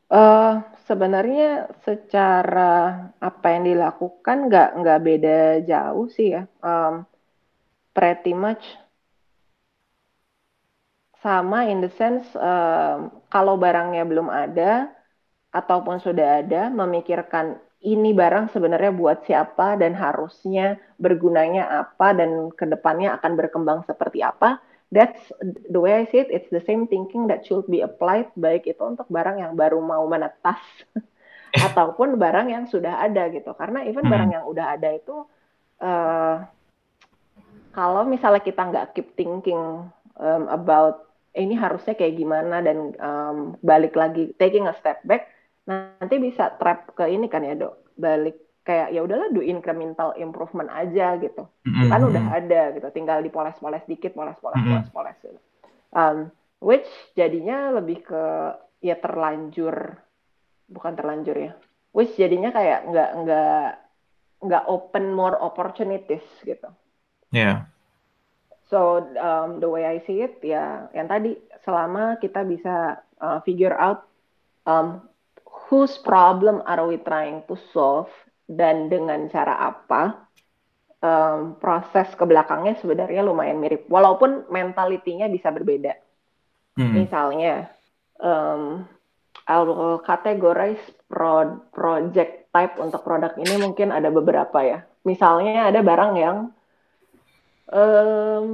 uh, 0.09 0.53
sebenarnya 0.88 1.70
secara 1.84 3.11
apa 3.20 3.47
yang 3.51 3.63
dilakukan 3.68 4.38
nggak 4.47 4.70
nggak 4.80 4.99
beda 5.03 5.39
jauh 5.68 6.07
sih 6.09 6.39
ya 6.39 6.47
um, 6.63 7.03
pretty 7.91 8.32
much 8.32 8.63
sama 11.26 11.66
in 11.66 11.82
the 11.82 11.89
sense 11.97 12.24
uh, 12.38 13.09
kalau 13.34 13.57
barangnya 13.57 14.05
belum 14.05 14.30
ada 14.30 14.93
ataupun 15.49 15.97
sudah 15.97 16.45
ada 16.45 16.70
memikirkan 16.70 17.57
ini 17.86 18.18
barang 18.18 18.50
sebenarnya 18.50 18.92
buat 18.92 19.24
siapa 19.30 19.78
dan 19.78 19.94
harusnya 19.94 20.82
bergunanya 20.98 21.86
apa 21.86 22.18
dan 22.18 22.50
ke 22.50 22.66
depannya 22.66 23.14
akan 23.22 23.38
berkembang 23.38 23.86
seperti 23.86 24.26
apa 24.26 24.58
that's 24.90 25.22
the 25.70 25.78
way 25.78 26.02
I 26.02 26.10
see 26.10 26.26
it 26.26 26.34
it's 26.34 26.50
the 26.50 26.66
same 26.66 26.90
thinking 26.90 27.30
that 27.30 27.46
should 27.46 27.70
be 27.70 27.86
applied 27.86 28.34
baik 28.34 28.66
itu 28.66 28.82
untuk 28.82 29.06
barang 29.08 29.38
yang 29.38 29.54
baru 29.54 29.78
mau 29.80 30.02
menetas 30.10 30.60
ataupun 31.70 32.18
barang 32.18 32.50
yang 32.50 32.66
sudah 32.66 33.06
ada 33.06 33.30
gitu 33.30 33.54
karena 33.54 33.86
even 33.86 34.10
hmm. 34.10 34.12
barang 34.12 34.32
yang 34.34 34.46
udah 34.50 34.66
ada 34.76 34.90
itu 34.98 35.16
uh, 35.86 36.36
kalau 37.76 38.04
misalnya 38.08 38.42
kita 38.42 38.62
nggak 38.66 38.98
keep 38.98 39.14
thinking 39.20 39.86
um, 40.18 40.44
about 40.50 41.06
ini 41.36 41.54
harusnya 41.60 41.94
kayak 41.94 42.16
gimana 42.16 42.64
dan 42.64 42.96
um, 42.98 43.38
balik 43.60 43.94
lagi 43.94 44.32
taking 44.40 44.66
a 44.66 44.76
step 44.80 45.04
back 45.04 45.35
nanti 45.66 46.16
bisa 46.22 46.53
trap 46.57 46.93
ke 46.93 47.09
ini 47.09 47.26
kan 47.26 47.41
ya 47.41 47.57
dok 47.57 47.97
balik 47.97 48.61
kayak 48.66 48.93
ya 48.93 49.01
udahlah 49.05 49.30
do 49.30 49.45
incremental 49.45 50.18
improvement 50.18 50.70
aja 50.74 51.18
gitu 51.22 51.45
mm-hmm. 51.45 51.89
kan 51.89 52.01
udah 52.01 52.26
ada 52.34 52.61
gitu 52.74 52.88
tinggal 52.93 53.22
dipoles-poles 53.22 53.86
dikit 53.86 54.18
poles-poles 54.18 54.57
mm-hmm. 54.57 54.89
poles-poles 54.89 55.18
gitu. 55.22 55.39
um, 55.93 56.30
which 56.61 56.89
jadinya 57.13 57.78
lebih 57.78 58.01
ke 58.01 58.24
ya 58.82 58.97
terlanjur 58.97 60.01
bukan 60.66 60.93
terlanjur 60.97 61.38
ya 61.38 61.53
which 61.93 62.13
jadinya 62.18 62.49
kayak 62.49 62.89
nggak 62.89 63.09
nggak 63.26 63.66
nggak 64.45 64.63
open 64.66 65.13
more 65.13 65.38
opportunities 65.38 66.26
gitu 66.41 66.70
yeah 67.30 67.70
So 68.66 68.97
um, 69.22 69.61
the 69.61 69.70
way 69.70 69.86
I 69.86 70.01
see 70.09 70.26
it 70.26 70.41
ya 70.41 70.89
yang 70.89 71.05
tadi 71.05 71.38
selama 71.61 72.18
kita 72.18 72.41
bisa 72.41 72.97
uh, 73.22 73.38
figure 73.45 73.78
out 73.78 74.09
um, 74.66 75.05
whose 75.70 75.97
problem 76.01 76.61
are 76.66 76.86
we 76.86 76.97
trying 77.01 77.41
to 77.49 77.57
solve 77.74 78.11
dan 78.45 78.88
dengan 78.88 79.26
cara 79.30 79.74
apa 79.74 80.30
um, 81.01 81.57
proses 81.57 82.09
ke 82.13 82.24
belakangnya 82.26 82.78
sebenarnya 82.78 83.26
lumayan 83.26 83.57
mirip 83.57 83.89
walaupun 83.89 84.45
mentalitinya 84.49 85.26
bisa 85.30 85.49
berbeda. 85.49 85.97
Hmm. 86.76 86.91
Misalnya, 86.91 87.72
um, 88.20 88.84
I'll 89.45 90.01
categorize 90.01 90.82
pro 91.05 91.61
project 91.70 92.49
type 92.49 92.82
untuk 92.82 93.05
produk 93.05 93.38
ini 93.38 93.61
mungkin 93.61 93.93
ada 93.93 94.09
beberapa 94.09 94.59
ya. 94.66 94.80
Misalnya 95.05 95.70
ada 95.70 95.86
barang 95.86 96.13
yang 96.18 96.38
um, 97.70 98.49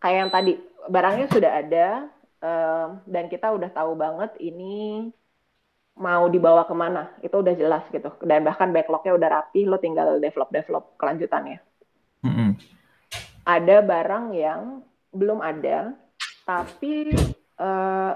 kayak 0.00 0.16
yang 0.16 0.30
tadi 0.32 0.52
barangnya 0.88 1.26
sudah 1.28 1.52
ada 1.60 1.86
um, 2.40 2.88
dan 3.04 3.28
kita 3.28 3.52
udah 3.52 3.70
tahu 3.70 3.92
banget 3.94 4.32
ini 4.40 5.12
mau 5.92 6.24
dibawa 6.32 6.64
ke 6.64 6.74
mana 6.74 7.12
itu 7.20 7.32
udah 7.32 7.54
jelas 7.56 7.84
gitu. 7.92 8.12
Dan 8.24 8.44
bahkan 8.46 8.72
backlognya 8.72 9.12
udah 9.16 9.28
rapi 9.28 9.68
lo 9.68 9.76
tinggal 9.76 10.18
develop 10.18 10.48
develop 10.48 10.96
kelanjutannya. 10.96 11.60
Mm 12.22 12.32
-hmm. 12.32 12.50
ada 13.42 13.82
barang 13.82 14.26
yang 14.38 14.86
belum 15.10 15.42
ada 15.42 15.90
tapi 16.46 17.10
uh, 17.58 18.12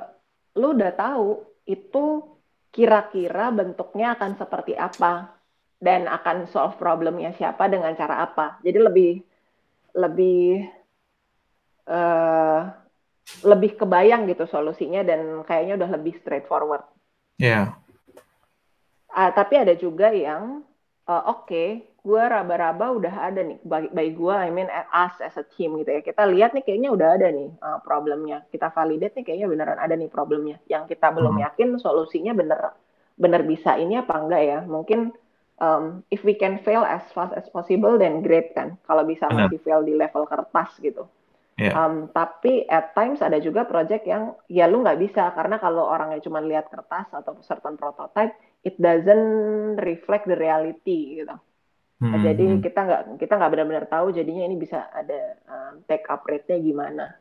lo 0.56 0.68
udah 0.72 0.92
tahu 0.94 1.42
itu 1.66 2.22
kira-kira 2.70 3.50
bentuknya 3.50 4.14
akan 4.14 4.38
seperti 4.38 4.78
apa 4.78 5.34
dan 5.82 6.08
akan 6.08 6.46
solve 6.48 6.78
problemnya 6.78 7.34
siapa 7.36 7.68
dengan 7.68 7.92
cara 7.98 8.24
apa. 8.24 8.62
Jadi 8.62 8.78
lebih 8.78 9.12
lebih 9.96 10.64
uh, 11.88 12.60
lebih 13.42 13.74
kebayang 13.80 14.28
gitu 14.30 14.46
solusinya 14.46 15.02
dan 15.02 15.42
kayaknya 15.42 15.80
udah 15.82 15.90
lebih 15.98 16.14
straightforward 16.22 16.84
Ya. 17.36 17.76
Uh, 19.12 19.30
tapi 19.32 19.56
ada 19.56 19.72
juga 19.72 20.12
yang 20.12 20.60
uh, 21.08 21.22
oke, 21.32 21.48
okay, 21.48 21.68
gue 22.06 22.22
raba-raba 22.22 22.94
udah 22.94 23.14
ada 23.32 23.40
nih 23.42 23.58
bagi, 23.66 23.88
bagi 23.90 24.12
gue, 24.14 24.34
I 24.34 24.50
mean 24.52 24.70
us 24.70 25.16
as 25.18 25.34
a 25.40 25.44
team 25.56 25.74
gitu 25.80 25.90
ya. 25.90 26.00
Kita 26.06 26.22
lihat 26.28 26.54
nih 26.54 26.62
kayaknya 26.62 26.90
udah 26.92 27.08
ada 27.18 27.28
nih 27.32 27.48
uh, 27.58 27.78
problemnya. 27.82 28.44
Kita 28.52 28.70
validate 28.70 29.18
nih 29.18 29.24
kayaknya 29.24 29.46
beneran 29.50 29.78
ada 29.80 29.94
nih 29.98 30.06
problemnya. 30.06 30.56
Yang 30.70 30.94
kita 30.94 31.10
belum 31.10 31.40
hmm. 31.40 31.44
yakin 31.50 31.68
solusinya 31.82 32.32
bener 32.36 32.60
bener 33.16 33.42
bisa 33.48 33.74
ini 33.80 33.98
apa 33.98 34.14
enggak 34.20 34.42
ya? 34.44 34.58
Mungkin 34.68 35.10
um, 35.58 36.04
if 36.14 36.22
we 36.22 36.36
can 36.36 36.60
fail 36.60 36.84
as 36.84 37.02
fast 37.10 37.32
as 37.34 37.48
possible 37.50 37.96
then 37.98 38.20
great 38.22 38.52
kan. 38.54 38.78
Kalau 38.84 39.02
bisa 39.02 39.26
masih 39.32 39.58
fail 39.64 39.82
di 39.82 39.96
level 39.96 40.28
kertas 40.30 40.76
gitu. 40.78 41.08
Yeah. 41.56 41.72
Um, 41.72 42.12
tapi 42.12 42.68
at 42.68 42.92
times 42.92 43.24
ada 43.24 43.40
juga 43.40 43.64
project 43.64 44.04
yang 44.04 44.36
ya 44.44 44.68
lu 44.68 44.84
nggak 44.84 45.00
bisa 45.00 45.32
karena 45.32 45.56
kalau 45.56 45.88
orangnya 45.88 46.20
cuma 46.20 46.44
lihat 46.44 46.68
kertas 46.68 47.08
atau 47.08 47.40
certain 47.40 47.80
prototype, 47.80 48.36
it 48.60 48.76
doesn't 48.76 49.80
reflect 49.80 50.28
the 50.28 50.36
reality 50.36 51.24
gitu. 51.24 51.32
Hmm. 51.96 52.12
Nah, 52.12 52.20
jadi 52.20 52.44
hmm. 52.44 52.60
kita 52.60 52.80
nggak 52.84 53.02
kita 53.16 53.34
nggak 53.40 53.50
benar-benar 53.56 53.86
tahu 53.88 54.12
jadinya 54.12 54.44
ini 54.44 54.60
bisa 54.60 54.84
ada 54.92 55.40
um, 55.48 55.80
take 55.88 56.04
up 56.12 56.28
rate-nya 56.28 56.60
gimana. 56.60 57.16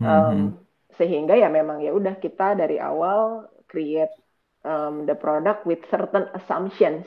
Um, 0.00 0.08
hmm. 0.08 0.48
Sehingga 0.96 1.36
ya 1.36 1.52
memang 1.52 1.84
ya 1.84 1.92
udah 1.92 2.16
kita 2.16 2.56
dari 2.56 2.80
awal 2.80 3.44
create 3.68 4.16
um, 4.64 5.04
the 5.04 5.12
product 5.12 5.68
with 5.68 5.84
certain 5.92 6.32
assumptions 6.32 7.04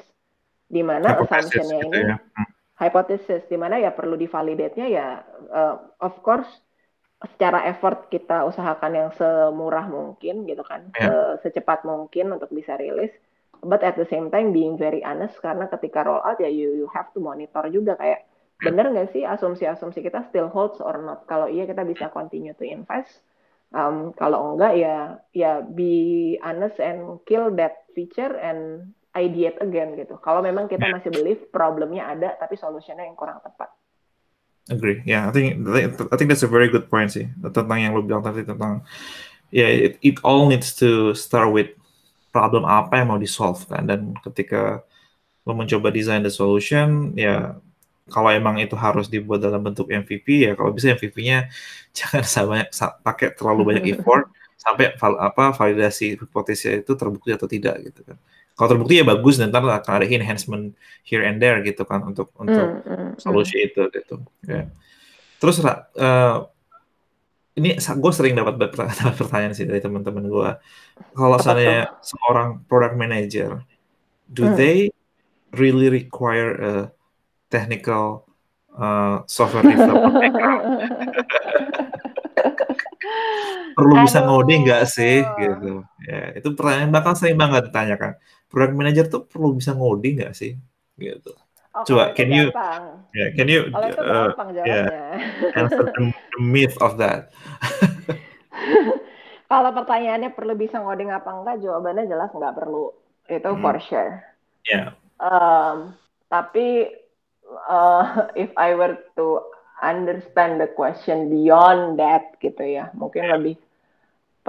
di 0.69 0.85
mana 0.85 1.17
assumptionnya 1.17 1.81
gitu 1.81 1.97
ini 1.97 2.13
ya. 2.13 2.17
hmm 2.21 2.48
hypothesis 2.79 3.43
di 3.51 3.59
mana 3.59 3.75
ya 3.75 3.91
perlu 3.91 4.15
divalidate-nya 4.15 4.87
ya 4.87 5.07
uh, 5.51 5.75
of 5.99 6.15
course 6.23 6.47
secara 7.19 7.67
effort 7.67 8.07
kita 8.07 8.47
usahakan 8.47 8.95
yang 8.95 9.09
semurah 9.11 9.91
mungkin 9.91 10.47
gitu 10.47 10.63
kan 10.63 10.87
yeah. 10.95 11.35
se 11.35 11.51
secepat 11.51 11.83
mungkin 11.83 12.31
untuk 12.31 12.47
bisa 12.55 12.79
rilis. 12.79 13.11
But 13.59 13.83
at 13.83 13.99
the 13.99 14.07
same 14.07 14.31
time 14.31 14.55
being 14.55 14.79
very 14.79 15.03
honest 15.03 15.35
karena 15.43 15.67
ketika 15.67 16.07
roll 16.07 16.23
out 16.23 16.39
ya 16.39 16.47
you 16.47 16.79
you 16.79 16.87
have 16.95 17.11
to 17.11 17.19
monitor 17.19 17.67
juga 17.67 17.99
kayak 17.99 18.23
bener 18.63 18.87
nggak 18.91 19.11
sih 19.11 19.27
asumsi-asumsi 19.27 19.99
kita 19.99 20.23
still 20.31 20.47
holds 20.47 20.79
or 20.79 21.03
not? 21.03 21.27
Kalau 21.27 21.51
iya 21.51 21.67
kita 21.67 21.83
bisa 21.83 22.07
continue 22.07 22.55
to 22.55 22.63
invest. 22.63 23.19
Um, 23.75 24.15
kalau 24.15 24.55
enggak 24.55 24.79
ya 24.79 25.19
ya 25.35 25.59
be 25.59 26.39
honest 26.39 26.79
and 26.79 27.19
kill 27.27 27.51
that 27.59 27.83
feature 27.91 28.31
and 28.39 28.95
ideate 29.19 29.59
again 29.59 29.99
gitu. 29.99 30.15
Kalau 30.23 30.39
memang 30.39 30.71
kita 30.71 30.87
yeah. 30.87 30.95
masih 30.95 31.11
believe 31.11 31.41
problemnya 31.51 32.07
ada 32.07 32.39
tapi 32.39 32.55
solusinya 32.55 33.03
yang 33.03 33.19
kurang 33.19 33.43
tepat. 33.43 33.69
Agree. 34.69 35.01
Yeah, 35.03 35.27
I 35.27 35.31
think 35.33 35.65
I 36.13 36.15
think 36.15 36.29
that's 36.29 36.45
a 36.45 36.51
very 36.51 36.69
good 36.69 36.87
point 36.87 37.09
sih 37.09 37.27
tentang 37.41 37.79
yang 37.81 37.91
lo 37.91 38.05
bilang 38.05 38.21
tadi 38.21 38.45
tentang 38.45 38.85
ya 39.49 39.65
yeah, 39.65 39.91
it, 39.91 39.93
it 40.05 40.17
all 40.21 40.45
needs 40.45 40.77
to 40.77 41.17
start 41.17 41.49
with 41.49 41.73
problem 42.29 42.63
apa 42.69 43.01
yang 43.01 43.09
mau 43.09 43.19
di 43.19 43.25
solve 43.25 43.65
kan 43.65 43.89
dan 43.89 44.13
ketika 44.21 44.85
lo 45.49 45.57
mencoba 45.57 45.89
design 45.89 46.21
the 46.21 46.29
solution 46.29 47.17
ya 47.17 47.57
kalau 48.09 48.29
emang 48.33 48.57
itu 48.61 48.73
harus 48.77 49.09
dibuat 49.09 49.41
dalam 49.41 49.61
bentuk 49.61 49.89
MVP 49.89 50.49
ya 50.49 50.51
kalau 50.53 50.73
bisa 50.73 50.93
MVP-nya 50.93 51.49
jangan 51.97 52.23
sama 52.25 52.55
pakai 53.01 53.33
terlalu 53.33 53.73
banyak 53.73 53.85
effort 53.97 54.29
sampai 54.59 54.93
val, 54.99 55.15
apa 55.17 55.55
validasi 55.55 56.19
hipotesis 56.19 56.83
itu 56.83 56.93
terbukti 56.93 57.31
atau 57.31 57.47
tidak 57.47 57.79
gitu 57.89 58.05
kan 58.05 58.17
kalau 58.59 58.75
terbukti 58.75 58.99
ya 58.99 59.07
bagus 59.07 59.39
dan 59.39 59.55
ntar 59.55 59.63
akan 59.63 60.03
ada 60.03 60.07
enhancement 60.11 60.75
here 61.07 61.23
and 61.23 61.39
there 61.39 61.63
gitu 61.63 61.87
kan 61.87 62.03
untuk 62.03 62.27
untuk 62.35 62.83
mm, 62.83 62.91
mm, 62.91 63.11
solusi 63.15 63.55
mm. 63.55 63.67
itu 63.71 63.81
gitu 63.87 64.15
ya. 64.43 64.67
terus 65.39 65.63
uh, 65.63 66.43
ini 67.55 67.79
gue 67.79 68.11
sering 68.11 68.35
dapat 68.39 68.59
pertanyaan 69.15 69.55
sih 69.55 69.63
dari 69.63 69.79
teman-teman 69.79 70.27
gue 70.27 70.49
kalau 71.15 71.39
misalnya 71.39 71.95
seorang 72.03 72.59
product 72.67 72.99
manager 72.99 73.63
do 74.27 74.51
mm. 74.51 74.59
they 74.59 74.91
really 75.55 75.87
require 75.87 76.51
a 76.59 76.75
technical 77.47 78.27
uh, 78.75 79.23
software 79.23 79.63
developer 79.63 80.19
background 80.19 80.63
perlu 83.79 83.95
Aduh. 83.95 84.03
bisa 84.03 84.19
ngoding 84.27 84.67
nggak 84.67 84.83
sih 84.83 85.23
gitu 85.23 85.87
ya 86.03 86.35
itu 86.35 86.51
pertanyaan 86.51 86.91
bakal 86.91 87.15
sering 87.15 87.39
banget 87.39 87.71
ditanyakan 87.71 88.19
product 88.49 88.75
manager 88.75 89.05
tuh 89.07 89.23
perlu 89.29 89.55
bisa 89.55 89.77
ngoding 89.77 90.19
nggak 90.19 90.33
sih? 90.35 90.57
Gitu. 90.99 91.31
Oh, 91.69 91.85
coba 91.85 92.17
can 92.17 92.33
you 92.33 92.49
yeah, 93.13 93.29
can 93.37 93.45
you 93.45 93.69
uh, 93.77 94.33
yeah, 94.65 95.21
answer 95.53 95.85
the, 95.85 96.09
the 96.09 96.41
myth 96.41 96.73
of 96.81 96.97
that. 96.97 97.29
Kalau 99.49 99.69
pertanyaannya 99.73 100.33
perlu 100.33 100.57
bisa 100.57 100.81
ngoding 100.81 101.13
apa 101.13 101.29
enggak 101.29 101.61
jawabannya 101.61 102.09
jelas 102.09 102.33
nggak 102.33 102.57
perlu. 102.57 102.89
Itu 103.29 103.53
hmm. 103.53 103.61
for 103.61 103.77
sure. 103.85 104.25
Yeah 104.65 104.97
um, 105.19 105.93
tapi 106.31 106.95
uh, 107.67 108.03
if 108.43 108.49
I 108.55 108.73
were 108.73 108.97
to 109.19 109.43
understand 109.79 110.59
the 110.59 110.67
question 110.67 111.31
beyond 111.31 111.99
that 111.99 112.35
gitu 112.43 112.63
ya 112.63 112.91
mungkin 112.95 113.27
yeah. 113.27 113.33
lebih 113.39 113.55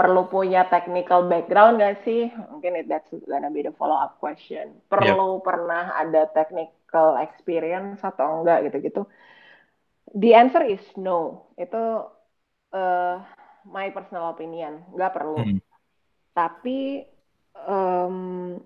perlu 0.00 0.32
punya 0.32 0.64
technical 0.72 1.28
background 1.28 1.76
nggak 1.76 2.00
sih? 2.08 2.32
Mungkin 2.32 2.88
that's 2.88 3.12
gonna 3.28 3.52
be 3.52 3.60
the 3.60 3.72
follow 3.76 4.00
up 4.00 4.16
question. 4.16 4.80
Perlu 4.88 5.36
yep. 5.36 5.44
pernah 5.44 5.92
ada 5.92 6.24
technical 6.32 7.20
experience 7.20 8.00
atau 8.00 8.40
enggak 8.40 8.64
gitu-gitu? 8.72 9.04
The 10.16 10.32
answer 10.32 10.64
is 10.64 10.80
no. 10.96 11.52
Itu 11.60 12.08
uh, 12.72 13.16
my 13.68 13.92
personal 13.92 14.32
opinion, 14.32 14.88
nggak 14.96 15.12
perlu. 15.12 15.36
Hmm. 15.44 15.60
Tapi 16.32 17.04
um, 17.68 18.56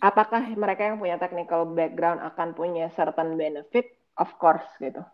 apakah 0.00 0.40
mereka 0.56 0.88
yang 0.88 0.96
punya 0.96 1.20
technical 1.20 1.68
background 1.68 2.24
akan 2.32 2.56
punya 2.56 2.88
certain 2.96 3.36
benefit? 3.36 3.92
Of 4.16 4.32
course 4.40 4.64
gitu. 4.80 5.04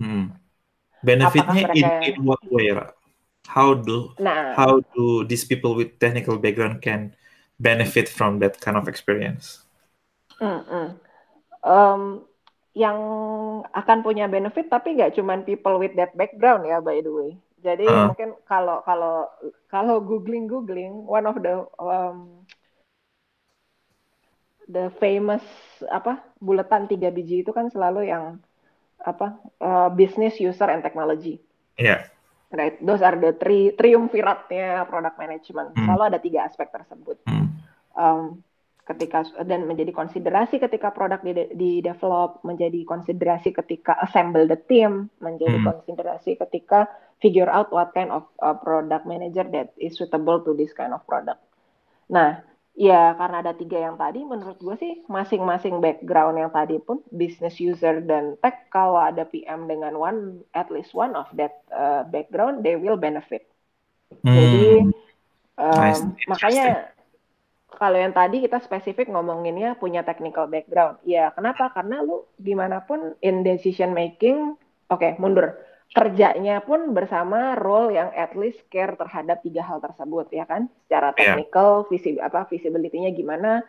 Hmm. 0.00 0.40
Benefitnya 1.04 1.68
in, 1.76 2.16
in 2.16 2.24
what 2.24 2.40
way, 2.48 2.72
Ra? 2.72 2.88
How 3.46 3.74
do 3.74 4.14
nah. 4.18 4.54
how 4.54 4.80
do 4.94 5.24
these 5.26 5.44
people 5.44 5.74
with 5.74 5.98
technical 5.98 6.38
background 6.38 6.82
can 6.82 7.14
benefit 7.58 8.08
from 8.08 8.38
that 8.38 8.58
kind 8.60 8.76
of 8.76 8.86
experience? 8.86 9.66
Mm 10.38 10.62
-mm. 10.66 10.86
Um, 11.62 12.02
yang 12.74 12.98
akan 13.70 14.02
punya 14.02 14.26
benefit 14.26 14.66
tapi 14.66 14.98
nggak 14.98 15.14
cuman 15.14 15.46
people 15.46 15.78
with 15.78 15.94
that 15.94 16.10
background 16.18 16.66
ya 16.66 16.82
by 16.82 16.98
the 17.02 17.12
way. 17.12 17.30
Jadi 17.62 17.86
uh. 17.86 18.10
mungkin 18.10 18.34
kalau 18.46 18.82
kalau 18.82 19.30
kalau 19.70 20.02
googling 20.02 20.50
googling 20.50 21.06
one 21.06 21.26
of 21.26 21.38
the 21.38 21.62
um, 21.78 22.42
the 24.66 24.90
famous 24.98 25.42
apa 25.90 26.22
buletan 26.42 26.90
tiga 26.90 27.14
biji 27.14 27.46
itu 27.46 27.54
kan 27.54 27.70
selalu 27.70 28.10
yang 28.10 28.42
apa 29.02 29.38
uh, 29.62 29.90
business 29.90 30.38
user 30.38 30.66
and 30.70 30.82
technology. 30.82 31.42
Iya. 31.78 31.86
Yeah 31.86 32.11
Right, 32.52 32.76
those 32.84 33.00
are 33.00 33.16
the 33.16 33.32
tri 33.40 33.72
triumviratnya 33.72 34.84
product 34.84 35.16
management. 35.16 35.72
Hmm. 35.72 35.88
Selalu 35.88 36.02
ada 36.12 36.20
tiga 36.20 36.44
aspek 36.44 36.68
tersebut. 36.68 37.24
Hmm. 37.24 37.48
Um, 37.96 38.44
ketika 38.84 39.24
dan 39.48 39.64
menjadi 39.64 39.88
konsiderasi 39.94 40.60
ketika 40.60 40.92
produk 40.92 41.24
di, 41.24 41.32
di 41.56 41.72
develop, 41.80 42.44
menjadi 42.44 42.84
konsiderasi 42.84 43.56
ketika 43.56 43.96
assemble 44.04 44.44
the 44.44 44.60
team, 44.68 45.08
menjadi 45.24 45.64
hmm. 45.64 45.66
konsiderasi 45.72 46.36
ketika 46.36 46.92
figure 47.24 47.48
out 47.48 47.72
what 47.72 47.96
kind 47.96 48.12
of 48.12 48.28
uh, 48.44 48.52
product 48.52 49.08
manager 49.08 49.48
that 49.48 49.72
is 49.80 49.96
suitable 49.96 50.44
to 50.44 50.52
this 50.52 50.76
kind 50.76 50.92
of 50.92 51.00
product. 51.08 51.40
Nah, 52.12 52.44
Ya, 52.72 53.12
karena 53.20 53.44
ada 53.44 53.52
tiga 53.52 53.76
yang 53.84 54.00
tadi, 54.00 54.24
menurut 54.24 54.56
gue 54.56 54.76
sih 54.80 55.04
masing-masing 55.04 55.84
background 55.84 56.40
yang 56.40 56.48
tadi 56.48 56.80
pun, 56.80 57.04
business 57.12 57.60
user 57.60 58.00
dan 58.00 58.40
tech, 58.40 58.72
kalau 58.72 58.96
ada 58.96 59.28
PM 59.28 59.68
dengan 59.68 59.92
one, 59.92 60.40
at 60.56 60.72
least 60.72 60.96
one 60.96 61.12
of 61.12 61.28
that 61.36 61.60
uh, 61.68 62.00
background, 62.08 62.64
they 62.64 62.72
will 62.80 62.96
benefit. 62.96 63.44
Hmm. 64.24 64.32
Jadi 64.32 64.88
um, 65.60 65.76
nice. 65.84 66.00
makanya 66.24 66.92
kalau 67.76 68.00
yang 68.00 68.16
tadi 68.16 68.40
kita 68.40 68.60
spesifik 68.64 69.12
ngomonginnya 69.12 69.76
punya 69.76 70.00
technical 70.00 70.48
background. 70.48 70.96
Ya, 71.04 71.28
kenapa? 71.36 71.72
Karena 71.76 72.00
lu 72.00 72.24
di 72.40 72.56
mana 72.56 72.80
pun 72.84 73.16
in 73.20 73.44
decision 73.44 73.92
making, 73.92 74.56
oke 74.88 75.00
okay, 75.00 75.12
mundur. 75.20 75.56
Kerjanya 75.92 76.64
pun 76.64 76.96
bersama 76.96 77.52
role 77.56 77.92
yang 77.92 78.08
at 78.16 78.32
least 78.32 78.64
care 78.72 78.96
terhadap 78.96 79.44
tiga 79.44 79.60
hal 79.60 79.78
tersebut, 79.78 80.32
ya 80.32 80.48
kan? 80.48 80.72
Secara 80.88 81.12
iya. 81.12 81.16
technical, 81.16 81.84
yeah. 81.84 81.88
visi 81.92 82.10
apa 82.16 82.48
visibility-nya 82.48 83.12
gimana, 83.12 83.60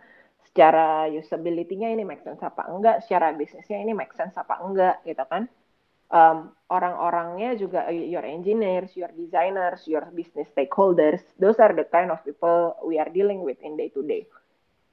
secara 0.47 1.11
usability-nya 1.11 1.91
ini 1.91 2.07
make 2.07 2.23
sense 2.23 2.39
apa 2.39 2.71
enggak, 2.71 3.03
secara 3.03 3.35
bisnisnya 3.35 3.83
ini 3.83 3.91
make 3.91 4.15
sense 4.15 4.33
apa 4.39 4.63
enggak, 4.63 5.03
gitu 5.03 5.23
kan? 5.27 5.51
um, 6.13 6.53
orang-orangnya 6.69 7.57
juga 7.57 7.89
uh, 7.89 7.93
your 7.93 8.23
engineers, 8.23 8.93
your 8.93 9.09
designers, 9.17 9.83
your 9.89 10.05
business 10.13 10.47
stakeholders, 10.53 11.25
those 11.41 11.57
are 11.57 11.73
the 11.73 11.83
kind 11.89 12.13
of 12.13 12.21
people 12.21 12.77
we 12.85 13.01
are 13.01 13.09
dealing 13.09 13.41
with 13.41 13.57
in 13.65 13.75
day 13.75 13.89
to 13.89 14.05
day. 14.05 14.29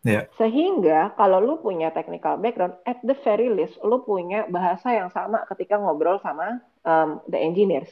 Yeah. 0.00 0.32
Sehingga 0.40 1.12
kalau 1.20 1.44
lu 1.44 1.54
punya 1.60 1.92
technical 1.92 2.40
background, 2.40 2.80
at 2.88 2.96
the 3.04 3.12
very 3.20 3.52
least 3.52 3.76
lu 3.84 4.00
punya 4.00 4.48
bahasa 4.48 4.96
yang 4.96 5.12
sama 5.12 5.44
ketika 5.52 5.76
ngobrol 5.76 6.16
sama 6.24 6.64
um, 6.84 7.20
the 7.28 7.38
engineers. 7.38 7.90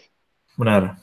Benar. 0.59 0.97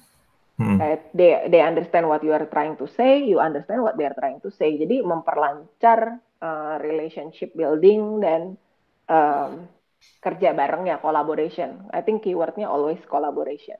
Hmm. 0.55 0.79
They 1.11 1.51
they 1.51 1.59
understand 1.59 2.07
what 2.07 2.23
you 2.23 2.31
are 2.31 2.47
trying 2.47 2.79
to 2.79 2.87
say, 2.87 3.19
you 3.27 3.43
understand 3.43 3.83
what 3.83 3.99
they 3.99 4.07
are 4.07 4.15
trying 4.15 4.39
to 4.39 4.49
say. 4.55 4.79
Jadi 4.79 5.03
memperlancar 5.03 6.23
uh, 6.39 6.79
relationship 6.79 7.51
building 7.59 8.23
dan 8.23 8.55
um, 9.11 9.67
kerja 10.23 10.55
bareng 10.55 10.87
ya 10.87 11.03
collaboration. 11.03 11.83
I 11.91 11.99
think 12.07 12.23
keywordnya 12.23 12.71
always 12.71 13.03
collaboration. 13.11 13.79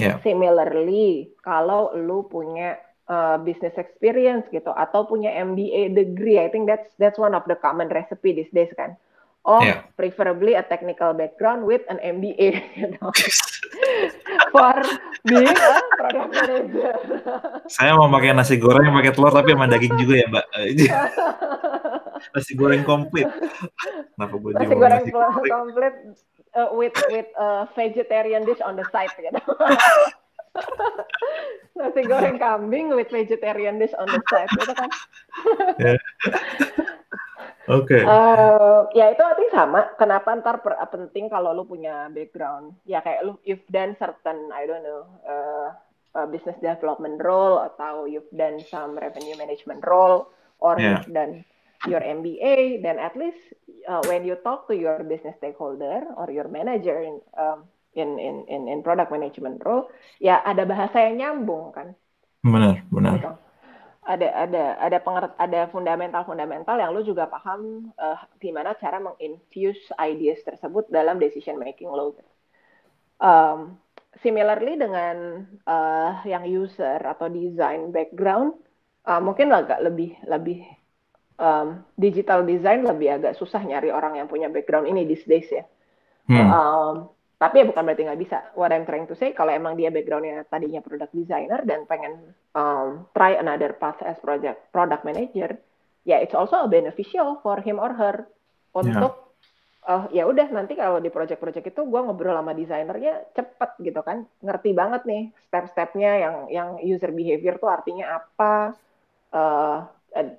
Yeah. 0.00 0.20
Similarly, 0.24 1.36
kalau 1.44 1.92
lu 1.96 2.24
punya 2.28 2.80
uh, 3.08 3.36
business 3.40 3.76
experience 3.76 4.48
gitu 4.52 4.72
atau 4.72 5.04
punya 5.04 5.32
MBA 5.36 5.92
degree, 5.92 6.40
I 6.40 6.48
think 6.48 6.64
that's 6.64 6.88
that's 6.96 7.20
one 7.20 7.36
of 7.36 7.44
the 7.44 7.60
common 7.60 7.92
recipe 7.92 8.32
these 8.32 8.52
days 8.56 8.72
kan. 8.76 8.96
Oh, 9.46 9.62
yeah. 9.62 9.86
preferably 9.94 10.58
a 10.58 10.66
technical 10.66 11.14
background 11.14 11.70
with 11.70 11.86
an 11.86 12.02
MBA, 12.02 12.66
you 12.82 12.98
know, 12.98 13.14
for 14.52 14.74
being 15.22 15.54
a 15.54 15.70
product 15.94 16.30
manager. 16.34 16.94
Saya 17.70 17.94
mau 17.94 18.10
pakai 18.10 18.34
nasi 18.34 18.58
goreng 18.58 18.90
pakai 18.90 19.14
telur 19.14 19.30
tapi 19.30 19.54
sama 19.54 19.70
daging 19.70 19.94
juga 20.02 20.14
ya, 20.18 20.26
Mbak. 20.26 20.46
nasi 22.34 22.52
goreng 22.58 22.82
komplit. 22.82 23.30
Kenapa 24.18 24.34
gue 24.34 24.50
nasi 24.50 24.66
goreng 24.66 24.90
nasi 24.90 25.10
komplit 25.14 25.94
uh, 26.58 26.70
with 26.74 26.98
with 27.14 27.30
a 27.38 27.70
vegetarian 27.78 28.42
dish 28.42 28.58
on 28.66 28.74
the 28.74 28.82
side 28.90 29.14
gitu. 29.14 29.30
nasi 31.78 32.02
goreng 32.02 32.42
kambing 32.42 32.90
with 32.90 33.14
vegetarian 33.14 33.78
dish 33.78 33.94
on 33.94 34.10
the 34.10 34.18
side 34.26 34.50
gitu 34.58 34.74
kan. 34.74 34.90
Oke. 37.66 37.98
Okay. 37.98 38.02
Uh, 38.06 38.86
ya 38.94 39.10
itu 39.10 39.22
artinya 39.22 39.52
sama. 39.52 39.80
Kenapa 39.98 40.30
ntar 40.38 40.62
per, 40.62 40.78
penting 40.86 41.26
kalau 41.26 41.50
lu 41.50 41.66
punya 41.66 42.06
background? 42.14 42.78
Ya 42.86 43.02
kayak 43.02 43.26
lu 43.26 43.34
you've 43.42 43.66
done 43.66 43.98
certain 43.98 44.54
I 44.54 44.70
don't 44.70 44.86
know 44.86 45.02
uh, 45.26 45.68
uh, 46.14 46.26
business 46.30 46.56
development 46.62 47.18
role 47.18 47.60
atau 47.66 48.06
you've 48.06 48.30
done 48.30 48.62
some 48.70 48.94
revenue 48.94 49.34
management 49.34 49.82
role 49.82 50.30
or 50.62 50.78
yeah. 50.78 51.02
you've 51.02 51.10
done 51.10 51.42
your 51.84 52.00
MBA, 52.00 52.80
then 52.80 52.96
at 52.96 53.12
least 53.18 53.38
uh, 53.84 54.00
when 54.08 54.24
you 54.24 54.38
talk 54.40 54.64
to 54.70 54.74
your 54.74 55.04
business 55.04 55.36
stakeholder 55.36 56.08
or 56.16 56.30
your 56.32 56.48
manager 56.48 57.04
in 57.04 57.20
um, 57.36 57.68
in, 57.92 58.16
in 58.16 58.48
in 58.48 58.62
in 58.68 58.78
product 58.80 59.12
management 59.12 59.60
role, 59.60 59.92
ya 60.16 60.40
ada 60.40 60.64
bahasa 60.64 61.04
yang 61.04 61.20
nyambung 61.20 61.76
kan? 61.76 61.92
Benar, 62.40 62.86
benar. 62.88 63.12
Gitu. 63.20 63.32
Ada 64.06 64.28
ada 64.46 64.64
ada 64.78 64.98
pengert 65.02 65.34
ada 65.34 65.66
fundamental 65.74 66.22
fundamental 66.22 66.78
yang 66.78 66.94
lu 66.94 67.02
juga 67.02 67.26
paham 67.26 67.90
uh, 67.98 68.14
gimana 68.38 68.78
cara 68.78 69.02
menginfuse 69.02 69.90
ideas 69.98 70.38
tersebut 70.46 70.86
dalam 70.94 71.18
decision 71.18 71.58
making 71.58 71.90
lo. 71.90 72.14
Um, 73.18 73.82
similarly 74.22 74.78
dengan 74.78 75.42
uh, 75.66 76.22
yang 76.22 76.46
user 76.46 77.02
atau 77.02 77.26
design 77.26 77.90
background, 77.90 78.54
uh, 79.10 79.18
mungkin 79.18 79.50
agak 79.50 79.82
lebih 79.82 80.14
lebih 80.22 80.62
um, 81.42 81.82
digital 81.98 82.46
design 82.46 82.86
lebih 82.86 83.20
agak 83.20 83.34
susah 83.36 83.60
nyari 83.60 83.92
orang 83.92 84.22
yang 84.22 84.30
punya 84.30 84.46
background 84.46 84.86
ini 84.86 85.02
these 85.02 85.26
days 85.26 85.48
ya. 85.50 85.64
Hmm. 86.30 86.50
Um, 86.50 86.94
tapi 87.36 87.60
ya 87.60 87.64
bukan 87.68 87.84
berarti 87.84 88.02
nggak 88.08 88.20
bisa. 88.20 88.38
What 88.56 88.72
I'm 88.72 88.88
trying 88.88 89.04
to 89.08 89.16
say, 89.16 89.36
kalau 89.36 89.52
emang 89.52 89.76
dia 89.76 89.92
backgroundnya 89.92 90.48
tadinya 90.48 90.80
product 90.80 91.12
designer 91.12 91.60
dan 91.68 91.84
pengen 91.84 92.32
um, 92.56 93.04
try 93.12 93.36
another 93.36 93.76
path 93.76 94.00
as 94.00 94.16
project 94.24 94.72
product 94.72 95.04
manager, 95.04 95.60
ya 96.08 96.16
it's 96.20 96.32
also 96.32 96.64
a 96.64 96.68
beneficial 96.68 97.40
for 97.44 97.60
him 97.60 97.76
or 97.76 97.92
her 97.92 98.24
untuk 98.72 99.12
yeah. 99.84 99.88
uh, 99.92 100.04
ya 100.12 100.24
udah 100.24 100.48
nanti 100.52 100.76
kalau 100.76 101.00
di 101.00 101.12
project-project 101.12 101.76
itu 101.76 101.82
gue 101.84 102.00
ngobrol 102.00 102.36
sama 102.36 102.56
desainernya 102.56 103.28
cepet 103.36 103.70
gitu 103.84 104.00
kan, 104.00 104.24
ngerti 104.40 104.72
banget 104.72 105.04
nih 105.04 105.32
step-stepnya 105.52 106.10
yang 106.20 106.36
yang 106.48 106.68
user 106.80 107.12
behavior 107.12 107.60
tuh 107.60 107.68
artinya 107.68 108.20
apa. 108.20 108.76
Uh, 109.36 109.84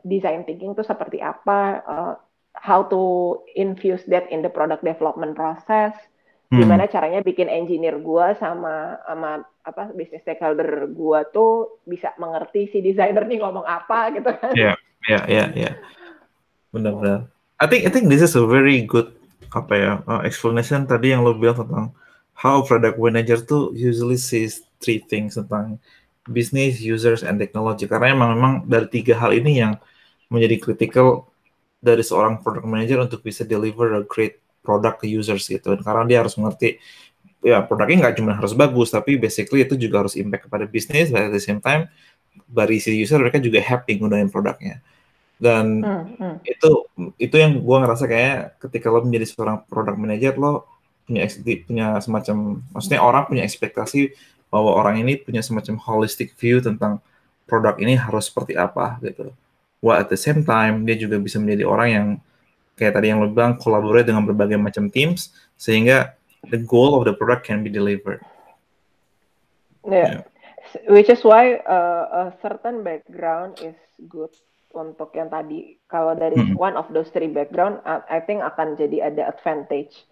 design 0.01 0.41
thinking 0.41 0.73
itu 0.73 0.81
seperti 0.81 1.21
apa, 1.21 1.85
uh, 1.85 2.13
how 2.57 2.81
to 2.81 3.37
infuse 3.53 4.01
that 4.09 4.25
in 4.33 4.41
the 4.41 4.49
product 4.49 4.81
development 4.81 5.37
process, 5.37 5.93
hmm. 6.51 6.59
gimana 6.63 6.87
caranya 6.87 7.19
bikin 7.23 7.51
engineer 7.51 7.99
gua 7.99 8.35
sama 8.39 8.99
sama 9.03 9.43
apa 9.63 9.91
business 9.95 10.23
stakeholder 10.23 10.87
gua 10.91 11.27
tuh 11.29 11.81
bisa 11.83 12.15
mengerti 12.19 12.71
si 12.71 12.79
desainer 12.79 13.27
nih 13.27 13.39
ngomong 13.43 13.65
apa 13.67 14.15
gitu 14.15 14.31
kan. 14.31 14.53
Iya, 14.55 14.73
iya, 15.07 15.21
iya, 15.27 15.45
iya. 15.53 15.71
Benar-benar. 16.71 17.27
I 17.57 17.65
think 17.65 17.83
I 17.87 17.91
think 17.91 18.07
this 18.07 18.21
is 18.21 18.37
a 18.37 18.45
very 18.45 18.85
good 18.85 19.11
apa 19.55 19.73
ya 19.73 19.91
uh, 20.05 20.21
explanation 20.27 20.83
tadi 20.83 21.15
yang 21.15 21.23
lo 21.23 21.33
bilang 21.33 21.63
tentang 21.63 21.95
how 22.37 22.61
product 22.61 22.99
manager 23.01 23.39
tuh 23.41 23.73
usually 23.73 24.19
sees 24.19 24.61
three 24.77 25.01
things 25.01 25.39
tentang 25.39 25.81
bisnis, 26.29 26.83
users, 26.83 27.23
and 27.23 27.39
technology. 27.39 27.87
Karena 27.87 28.13
emang 28.13 28.29
memang 28.37 28.53
dari 28.67 28.87
tiga 28.91 29.17
hal 29.17 29.33
ini 29.33 29.63
yang 29.63 29.79
menjadi 30.27 30.59
critical 30.59 31.31
dari 31.79 32.03
seorang 32.03 32.43
product 32.43 32.67
manager 32.67 32.99
untuk 33.01 33.23
bisa 33.23 33.47
deliver 33.47 33.95
a 33.95 34.03
great 34.03 34.43
product 34.67 34.99
ke 34.99 35.07
users 35.07 35.47
gitu. 35.47 35.79
Karena 35.79 36.03
dia 36.03 36.19
harus 36.19 36.35
mengerti 36.35 36.75
ya 37.39 37.63
produknya 37.63 38.11
nggak 38.11 38.15
cuma 38.19 38.35
harus 38.35 38.51
bagus, 38.51 38.91
tapi 38.91 39.15
basically 39.15 39.63
itu 39.63 39.79
juga 39.79 40.03
harus 40.03 40.19
impact 40.19 40.51
kepada 40.51 40.67
bisnis, 40.67 41.07
but 41.07 41.31
at 41.31 41.31
the 41.31 41.39
same 41.39 41.63
time 41.63 41.87
dari 42.51 42.83
si 42.83 42.91
user 42.91 43.23
mereka 43.23 43.39
juga 43.39 43.63
happy 43.63 43.95
nggunain 43.95 44.27
produknya. 44.27 44.83
Dan 45.37 45.85
hmm, 45.85 46.03
hmm. 46.17 46.35
itu 46.43 46.69
itu 47.21 47.35
yang 47.37 47.61
gue 47.61 47.77
ngerasa 47.77 48.09
kayak 48.09 48.57
ketika 48.67 48.89
lo 48.89 49.05
menjadi 49.05 49.25
seorang 49.29 49.57
product 49.69 49.97
manager 50.01 50.33
lo 50.35 50.65
punya 51.05 51.23
punya 51.63 51.87
semacam 52.03 52.59
maksudnya 52.73 52.99
orang 52.99 53.23
punya 53.29 53.43
ekspektasi 53.47 54.11
bahwa 54.49 54.75
orang 54.75 55.05
ini 55.05 55.21
punya 55.21 55.45
semacam 55.45 55.77
holistic 55.79 56.35
view 56.35 56.59
tentang 56.59 56.99
produk 57.47 57.77
ini 57.79 57.95
harus 57.95 58.27
seperti 58.27 58.57
apa 58.57 58.97
gitu. 59.05 59.31
While 59.79 60.01
at 60.01 60.09
the 60.09 60.17
same 60.17 60.41
time 60.41 60.83
dia 60.89 60.97
juga 60.97 61.21
bisa 61.21 61.37
menjadi 61.37 61.63
orang 61.69 61.89
yang 61.93 62.07
kayak 62.77 62.93
tadi 62.95 63.09
yang 63.09 63.19
lo 63.19 63.33
bilang 63.33 63.57
collaborate 63.57 64.05
dengan 64.05 64.23
berbagai 64.23 64.55
macam 64.55 64.87
teams 64.93 65.33
sehingga 65.57 66.13
the 66.53 66.61
goal 66.61 66.93
of 66.93 67.03
the 67.09 67.13
product 67.17 67.49
can 67.49 67.65
be 67.65 67.73
delivered. 67.73 68.21
Yeah. 69.83 70.21
yeah. 70.21 70.85
Which 70.91 71.09
is 71.09 71.25
why 71.25 71.63
uh, 71.65 72.05
a 72.11 72.23
certain 72.39 72.85
background 72.85 73.57
is 73.63 73.75
good 74.05 74.31
untuk 74.77 75.15
yang 75.17 75.33
tadi. 75.33 75.81
Kalau 75.89 76.13
dari 76.13 76.37
mm 76.37 76.53
-hmm. 76.53 76.59
one 76.59 76.75
of 76.77 76.85
those 76.93 77.09
three 77.09 77.31
background, 77.31 77.81
I 77.87 78.21
think 78.21 78.45
akan 78.45 78.77
jadi 78.77 79.09
ada 79.09 79.33
advantage 79.33 80.05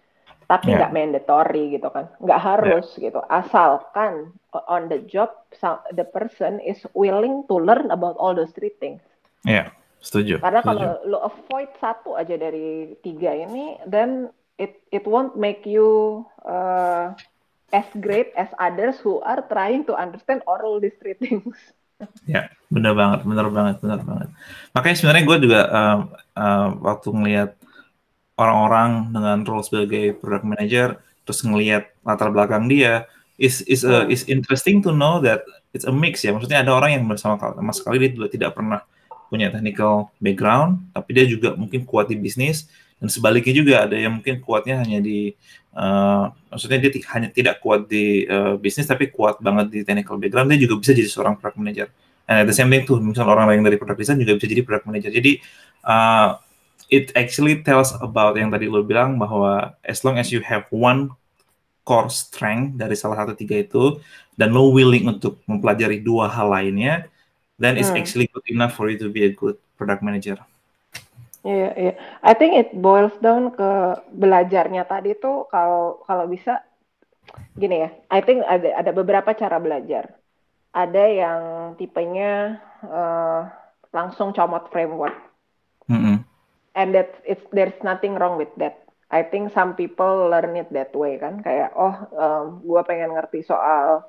tapi 0.46 0.78
nggak 0.78 0.94
yeah. 0.94 0.98
mandatory 1.02 1.74
gitu 1.74 1.90
kan 1.90 2.06
nggak 2.22 2.38
harus 2.38 2.86
yeah. 2.96 3.10
gitu 3.10 3.20
asalkan 3.26 4.30
on 4.70 4.86
the 4.86 5.02
job 5.10 5.30
the 5.98 6.06
person 6.14 6.62
is 6.62 6.78
willing 6.94 7.42
to 7.50 7.58
learn 7.58 7.90
about 7.90 8.14
all 8.22 8.30
those 8.30 8.54
three 8.54 8.70
things 8.78 9.02
yeah, 9.42 9.74
setuju 10.06 10.38
karena 10.38 10.62
setuju. 10.62 10.78
kalau 10.78 10.90
lo 11.10 11.18
avoid 11.26 11.70
satu 11.82 12.14
aja 12.14 12.38
dari 12.38 12.94
tiga 13.02 13.34
ini 13.34 13.74
then 13.90 14.30
it 14.56 14.78
it 14.94 15.02
won't 15.04 15.34
make 15.34 15.66
you 15.66 16.22
uh, 16.46 17.10
as 17.74 17.86
great 17.98 18.30
as 18.38 18.46
others 18.62 19.02
who 19.02 19.18
are 19.26 19.42
trying 19.50 19.82
to 19.82 19.92
understand 19.98 20.40
all 20.46 20.78
these 20.78 20.94
three 21.02 21.18
things 21.18 21.58
ya 22.30 22.46
benar 22.70 22.94
banget 22.94 23.20
benar 23.26 23.48
banget 23.50 23.76
benar 23.82 24.00
banget 24.06 24.28
makanya 24.70 24.96
sebenarnya 24.96 25.24
gue 25.26 25.38
juga 25.42 25.60
uh, 25.66 25.98
uh, 26.38 26.68
waktu 26.86 27.08
ngelihat 27.10 27.50
orang-orang 28.36 29.10
dengan 29.10 29.38
role 29.42 29.64
sebagai 29.64 30.14
product 30.20 30.46
manager 30.46 30.88
terus 31.26 31.42
ngelihat 31.42 31.90
latar 32.06 32.30
belakang 32.30 32.70
dia 32.70 33.08
is 33.36 33.64
is 33.68 33.84
a, 33.84 34.04
hmm. 34.04 34.12
is 34.12 34.24
interesting 34.28 34.80
to 34.80 34.92
know 34.92 35.20
that 35.20 35.44
it's 35.72 35.84
a 35.84 35.92
mix 35.92 36.24
ya 36.24 36.32
maksudnya 36.32 36.64
ada 36.64 36.72
orang 36.72 37.00
yang 37.00 37.04
bersama 37.04 37.36
sama 37.36 37.72
sekali 37.72 38.00
dia 38.00 38.28
tidak 38.28 38.56
pernah 38.56 38.84
punya 39.28 39.52
technical 39.52 40.10
background 40.18 40.82
tapi 40.94 41.10
dia 41.16 41.24
juga 41.26 41.54
mungkin 41.54 41.84
kuat 41.84 42.10
di 42.10 42.16
bisnis. 42.18 42.68
Dan 42.96 43.12
sebaliknya 43.12 43.52
juga 43.52 43.74
ada 43.84 43.92
yang 43.92 44.16
mungkin 44.16 44.40
kuatnya 44.40 44.80
hanya 44.80 45.04
di 45.04 45.36
uh, 45.76 46.32
maksudnya 46.48 46.80
dia 46.80 46.90
hanya 47.12 47.28
tidak 47.28 47.60
kuat 47.60 47.84
di 47.92 48.24
uh, 48.24 48.56
bisnis 48.56 48.88
tapi 48.88 49.12
kuat 49.12 49.36
banget 49.36 49.68
di 49.68 49.80
technical 49.84 50.16
background 50.16 50.48
dia 50.48 50.64
juga 50.64 50.80
bisa 50.80 50.96
jadi 50.96 51.08
seorang 51.08 51.36
product 51.36 51.60
manager. 51.60 51.88
And 52.26 52.42
at 52.42 52.46
the 52.48 52.56
same 52.56 52.72
time 52.72 52.88
tuh 52.88 52.96
misalnya 52.98 53.36
orang 53.36 53.52
lain 53.52 53.62
dari 53.68 53.76
product 53.76 54.00
design 54.00 54.18
juga 54.18 54.40
bisa 54.40 54.48
jadi 54.48 54.62
product 54.64 54.86
manager. 54.88 55.12
Jadi 55.12 55.32
uh, 55.84 56.40
it 56.88 57.12
actually 57.14 57.62
tells 57.62 57.94
about 57.98 58.34
yang 58.38 58.50
tadi 58.50 58.70
lo 58.70 58.82
bilang 58.82 59.18
bahwa 59.18 59.74
as 59.84 60.02
long 60.06 60.18
as 60.18 60.30
you 60.30 60.42
have 60.42 60.66
one 60.72 61.10
core 61.86 62.10
strength 62.10 62.74
dari 62.78 62.98
salah 62.98 63.22
satu 63.22 63.38
tiga 63.38 63.62
itu 63.62 64.02
dan 64.34 64.50
lo 64.50 64.74
willing 64.74 65.06
untuk 65.06 65.38
mempelajari 65.46 66.02
dua 66.02 66.26
hal 66.26 66.50
lainnya 66.50 67.06
then 67.58 67.76
it's 67.76 67.88
hmm. 67.88 68.00
actually 68.00 68.28
good 68.28 68.46
enough 68.48 68.76
for 68.76 68.88
you 68.88 68.98
to 69.00 69.08
be 69.08 69.24
a 69.24 69.32
good 69.32 69.56
product 69.76 70.04
manager. 70.04 70.36
Iya, 71.46 71.54
yeah, 71.54 71.72
iya. 71.78 71.86
Yeah. 71.92 71.94
I 72.26 72.32
think 72.34 72.58
it 72.58 72.74
boils 72.74 73.14
down 73.22 73.54
ke 73.54 73.70
belajarnya 74.10 74.82
tadi 74.90 75.14
tuh 75.14 75.46
kalau 75.46 76.02
kalau 76.04 76.26
bisa 76.26 76.60
gini 77.54 77.86
ya. 77.86 77.90
I 78.10 78.20
think 78.20 78.42
ada 78.42 78.74
ada 78.74 78.90
beberapa 78.90 79.30
cara 79.32 79.62
belajar. 79.62 80.10
Ada 80.74 81.04
yang 81.06 81.40
tipenya 81.80 82.60
uh, 82.84 83.48
langsung 83.94 84.34
comot 84.34 84.68
framework. 84.74 85.16
Mm 85.86 86.00
-hmm. 86.02 86.16
And 86.76 86.88
that 86.92 87.22
it's 87.24 87.46
there's 87.54 87.78
nothing 87.80 88.18
wrong 88.18 88.36
with 88.36 88.50
that. 88.58 88.82
I 89.06 89.22
think 89.22 89.54
some 89.54 89.78
people 89.78 90.26
learn 90.26 90.58
it 90.58 90.68
that 90.74 90.90
way 90.90 91.14
kan 91.22 91.38
kayak 91.46 91.70
oh 91.78 91.94
um, 92.18 92.44
gue 92.66 92.82
pengen 92.82 93.14
ngerti 93.14 93.46
soal 93.46 94.02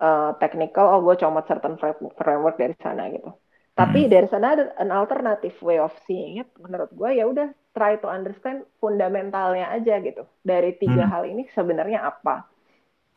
uh, 0.00 0.34
technical 0.42 0.86
oh 0.88 1.00
gue 1.04 1.14
comot 1.18 1.44
certain 1.46 1.78
framework 2.16 2.56
dari 2.58 2.74
sana 2.82 3.10
gitu 3.10 3.34
tapi 3.78 4.04
hmm. 4.04 4.10
dari 4.10 4.26
sana 4.26 4.58
ada 4.58 4.74
an 4.82 4.90
alternative 4.90 5.54
way 5.62 5.78
of 5.78 5.94
seeing 6.02 6.42
it. 6.42 6.50
Menurut 6.58 6.90
gue 6.90 7.10
ya 7.14 7.30
udah 7.30 7.54
try 7.78 7.94
to 8.02 8.10
understand 8.10 8.66
fundamentalnya 8.82 9.70
aja 9.70 10.02
gitu. 10.02 10.26
Dari 10.42 10.74
tiga 10.82 11.06
hmm. 11.06 11.12
hal 11.14 11.22
ini 11.30 11.46
sebenarnya 11.54 12.02
apa? 12.02 12.42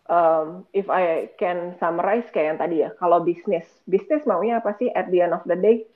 Um, 0.05 0.69
if 0.69 0.85
I 0.85 1.33
can 1.41 1.73
summarize 1.81 2.29
kayak 2.29 2.45
yang 2.45 2.59
tadi 2.61 2.75
ya, 2.85 2.93
kalau 3.01 3.25
bisnis, 3.25 3.65
bisnis 3.89 4.21
maunya 4.29 4.61
apa 4.61 4.77
sih 4.77 4.93
at 4.93 5.09
the 5.09 5.25
end 5.25 5.33
of 5.33 5.41
the 5.49 5.57
day? 5.57 5.89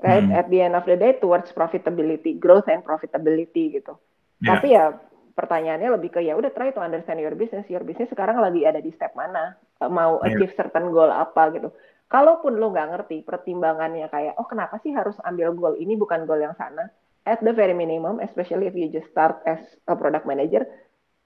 Right, 0.00 0.22
hmm. 0.22 0.38
at 0.38 0.46
the 0.48 0.62
end 0.62 0.78
of 0.78 0.86
the 0.86 0.94
day 0.94 1.18
towards 1.18 1.50
profitability, 1.50 2.38
growth 2.38 2.70
and 2.70 2.86
profitability 2.86 3.74
gitu. 3.74 3.98
Yeah. 4.38 4.54
Tapi 4.54 4.66
ya 4.70 4.96
pertanyaannya 5.32 5.96
lebih 5.96 6.10
ke 6.16 6.20
ya 6.22 6.34
udah 6.36 6.50
try 6.52 6.74
to 6.74 6.82
understand 6.82 7.22
your 7.22 7.34
business. 7.34 7.66
Your 7.70 7.86
business 7.86 8.10
sekarang 8.10 8.38
lagi 8.38 8.66
ada 8.66 8.82
di 8.82 8.90
step 8.94 9.14
mana? 9.14 9.56
Mau 9.86 10.20
yeah. 10.20 10.34
achieve 10.34 10.52
certain 10.54 10.92
goal 10.92 11.08
apa 11.08 11.54
gitu 11.54 11.70
kalaupun 12.10 12.58
lo 12.58 12.74
nggak 12.74 12.90
ngerti 12.90 13.16
pertimbangannya 13.22 14.10
kayak 14.10 14.34
oh 14.36 14.44
kenapa 14.44 14.82
sih 14.82 14.90
harus 14.90 15.14
ambil 15.22 15.54
goal 15.54 15.74
ini 15.78 15.94
bukan 15.94 16.26
goal 16.26 16.42
yang 16.42 16.58
sana 16.58 16.90
at 17.22 17.38
the 17.40 17.54
very 17.54 17.72
minimum 17.72 18.18
especially 18.18 18.66
if 18.66 18.74
you 18.74 18.90
just 18.90 19.06
start 19.14 19.38
as 19.46 19.62
a 19.86 19.94
product 19.94 20.26
manager 20.26 20.66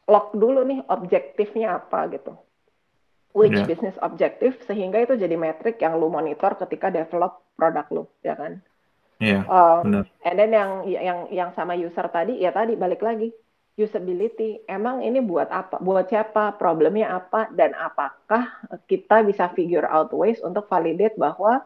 lock 0.05 0.37
dulu 0.37 0.61
nih 0.69 0.85
objektifnya 0.93 1.81
apa 1.81 2.13
gitu 2.13 2.37
which 3.33 3.57
yeah. 3.57 3.65
business 3.65 3.97
objective 4.05 4.61
sehingga 4.69 5.01
itu 5.01 5.17
jadi 5.17 5.35
metrik 5.35 5.81
yang 5.81 5.97
lo 5.97 6.13
monitor 6.13 6.53
ketika 6.61 6.93
develop 6.93 7.41
produk 7.57 7.89
lo 7.91 8.05
ya 8.21 8.37
kan 8.37 8.61
Iya, 9.23 9.47
yeah, 9.47 9.79
um, 9.87 10.03
And 10.27 10.37
then 10.43 10.51
yang 10.51 10.71
yang 10.91 11.19
yang 11.31 11.51
sama 11.55 11.79
user 11.79 12.03
tadi 12.11 12.43
ya 12.43 12.51
tadi 12.51 12.75
balik 12.75 12.99
lagi 12.99 13.31
usability. 13.75 14.63
Emang 14.71 15.03
ini 15.03 15.19
buat 15.19 15.51
apa? 15.51 15.83
Buat 15.83 16.11
siapa? 16.11 16.55
Problemnya 16.57 17.19
apa? 17.19 17.51
Dan 17.51 17.75
apakah 17.75 18.63
kita 18.87 19.27
bisa 19.27 19.51
figure 19.53 19.87
out 19.87 20.15
ways 20.15 20.39
untuk 20.43 20.71
validate 20.71 21.19
bahwa 21.19 21.63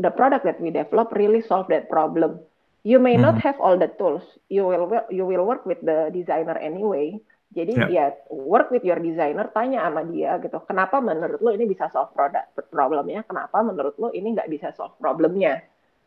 the 0.00 0.08
product 0.08 0.48
that 0.48 0.58
we 0.58 0.72
develop 0.72 1.12
really 1.12 1.44
solve 1.44 1.68
that 1.68 1.88
problem? 1.92 2.40
You 2.80 2.96
may 2.96 3.20
hmm. 3.20 3.28
not 3.28 3.36
have 3.44 3.60
all 3.60 3.76
the 3.76 3.92
tools. 4.00 4.24
You 4.48 4.64
will 4.64 4.88
you 5.12 5.28
will 5.28 5.44
work 5.44 5.68
with 5.68 5.84
the 5.84 6.08
designer 6.08 6.56
anyway. 6.56 7.20
Jadi 7.50 7.76
yeah. 7.76 8.14
ya 8.14 8.30
work 8.30 8.70
with 8.70 8.86
your 8.86 9.02
designer 9.02 9.50
tanya 9.52 9.84
sama 9.84 10.06
dia 10.08 10.40
gitu. 10.40 10.62
Kenapa 10.64 11.02
menurut 11.02 11.42
lo 11.42 11.50
ini 11.52 11.68
bisa 11.68 11.92
solve 11.92 12.14
product 12.16 12.56
problemnya? 12.72 13.20
Kenapa 13.26 13.60
menurut 13.60 13.98
lo 14.00 14.08
ini 14.16 14.32
nggak 14.32 14.48
bisa 14.48 14.72
solve 14.72 14.96
problemnya? 14.96 15.60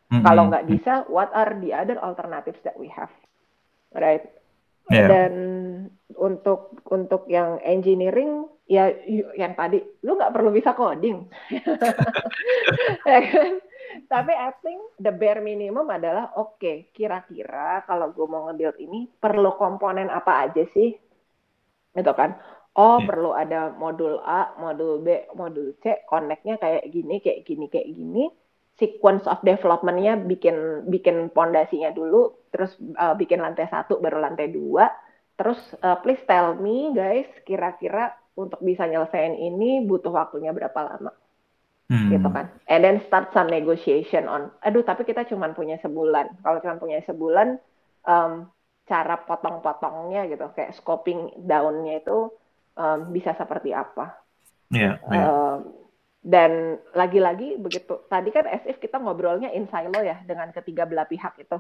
Hmm. 0.04 0.20
kalau 0.20 0.52
nggak 0.52 0.68
bisa 0.68 1.08
what 1.08 1.32
are 1.32 1.58
the 1.64 1.72
other 1.72 2.00
alternatives 2.02 2.60
that 2.66 2.74
we 2.80 2.90
have? 2.90 3.12
Right 3.94 4.26
Yeah. 4.92 5.08
Dan 5.08 5.34
untuk 6.20 6.84
untuk 6.92 7.28
yang 7.32 7.60
engineering 7.64 8.48
ya 8.68 8.92
yang 9.36 9.56
tadi 9.60 9.84
lu 10.04 10.16
nggak 10.16 10.34
perlu 10.34 10.50
bisa 10.52 10.76
coding. 10.76 11.28
Ya 13.04 13.20
kan? 13.30 13.60
Tapi 14.10 14.34
I 14.34 14.50
think 14.66 14.80
the 14.98 15.14
bare 15.14 15.44
minimum 15.44 15.86
adalah 15.86 16.34
oke, 16.40 16.58
okay, 16.58 16.90
kira-kira 16.96 17.86
kalau 17.86 18.10
gue 18.10 18.26
mau 18.26 18.50
nge-build 18.50 18.80
ini 18.82 19.06
perlu 19.06 19.54
komponen 19.54 20.10
apa 20.10 20.50
aja 20.50 20.66
sih? 20.74 20.98
Gitu 21.94 22.14
kan. 22.16 22.34
Oh, 22.74 22.98
yeah. 22.98 23.06
perlu 23.06 23.32
ada 23.38 23.70
modul 23.76 24.18
A, 24.26 24.58
modul 24.58 25.06
B, 25.06 25.30
modul 25.38 25.78
C, 25.86 26.02
connect-nya 26.10 26.58
kayak 26.58 26.90
gini, 26.90 27.22
kayak 27.22 27.46
gini, 27.46 27.66
kayak 27.70 27.90
gini 27.94 28.34
sequence 28.82 29.30
of 29.30 29.38
development-nya 29.46 30.18
bikin 30.26 30.90
bikin 30.90 31.30
pondasinya 31.30 31.94
dulu, 31.94 32.34
terus 32.50 32.74
uh, 32.98 33.14
bikin 33.14 33.42
lantai 33.42 33.70
satu 33.70 34.02
baru 34.02 34.18
lantai 34.18 34.50
dua, 34.50 34.90
terus 35.38 35.62
uh, 35.86 36.02
please 36.02 36.22
tell 36.26 36.58
me 36.58 36.90
guys 36.94 37.30
kira-kira 37.46 38.18
untuk 38.34 38.58
bisa 38.66 38.90
nyelesain 38.90 39.38
ini 39.38 39.86
butuh 39.86 40.10
waktunya 40.10 40.50
berapa 40.50 40.80
lama, 40.90 41.14
hmm. 41.94 42.10
gitu 42.18 42.30
kan? 42.34 42.50
And 42.66 42.82
then 42.82 42.98
start 43.06 43.30
some 43.30 43.54
negotiation 43.54 44.26
on, 44.26 44.50
aduh 44.66 44.82
tapi 44.82 45.06
kita 45.06 45.30
cuma 45.30 45.54
punya 45.54 45.78
sebulan, 45.78 46.42
kalau 46.42 46.58
cuma 46.66 46.82
punya 46.82 46.98
sebulan, 47.06 47.62
um, 48.10 48.50
cara 48.90 49.16
potong-potongnya 49.22 50.34
gitu, 50.34 50.50
kayak 50.58 50.74
scoping 50.82 51.46
down-nya 51.46 52.02
itu 52.02 52.34
um, 52.74 53.00
bisa 53.14 53.38
seperti 53.38 53.70
apa? 53.70 54.18
Yeah, 54.74 54.98
yeah. 55.14 55.30
Uh, 55.30 55.58
dan 56.24 56.80
lagi-lagi 56.96 57.60
begitu 57.60 58.00
tadi 58.08 58.32
kan 58.32 58.48
as 58.48 58.64
if 58.64 58.80
kita 58.80 58.96
ngobrolnya 58.96 59.52
in 59.52 59.68
silo 59.68 60.00
ya 60.00 60.24
dengan 60.24 60.56
ketiga 60.56 60.88
belah 60.88 61.04
pihak 61.04 61.36
itu. 61.36 61.60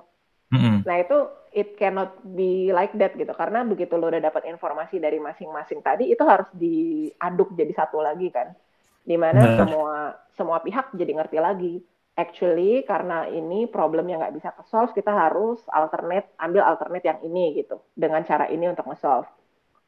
Mm-hmm. 0.55 0.87
Nah 0.87 0.95
itu 1.03 1.17
it 1.51 1.75
cannot 1.75 2.15
be 2.23 2.71
like 2.71 2.95
that 2.95 3.11
gitu 3.19 3.35
karena 3.35 3.67
begitu 3.67 3.99
lo 3.99 4.07
udah 4.07 4.23
dapat 4.23 4.47
informasi 4.47 5.03
dari 5.03 5.19
masing-masing 5.19 5.83
tadi 5.83 6.15
itu 6.15 6.23
harus 6.23 6.47
diaduk 6.55 7.51
jadi 7.59 7.75
satu 7.75 7.99
lagi 7.99 8.31
kan. 8.31 8.55
Di 9.03 9.19
mana 9.19 9.43
nah. 9.43 9.55
semua 9.59 9.93
semua 10.31 10.57
pihak 10.63 10.95
jadi 10.95 11.11
ngerti 11.11 11.37
lagi. 11.43 11.75
Actually 12.15 12.87
karena 12.87 13.27
ini 13.27 13.67
problem 13.67 14.07
yang 14.07 14.23
nggak 14.23 14.37
bisa 14.39 14.55
ke 14.55 14.63
solve 14.71 14.95
kita 14.95 15.11
harus 15.11 15.59
alternate 15.75 16.31
ambil 16.39 16.63
alternate 16.63 17.03
yang 17.03 17.19
ini 17.19 17.59
gitu 17.59 17.83
dengan 17.99 18.23
cara 18.23 18.47
ini 18.47 18.71
untuk 18.71 18.87
nge-solve. 18.87 19.27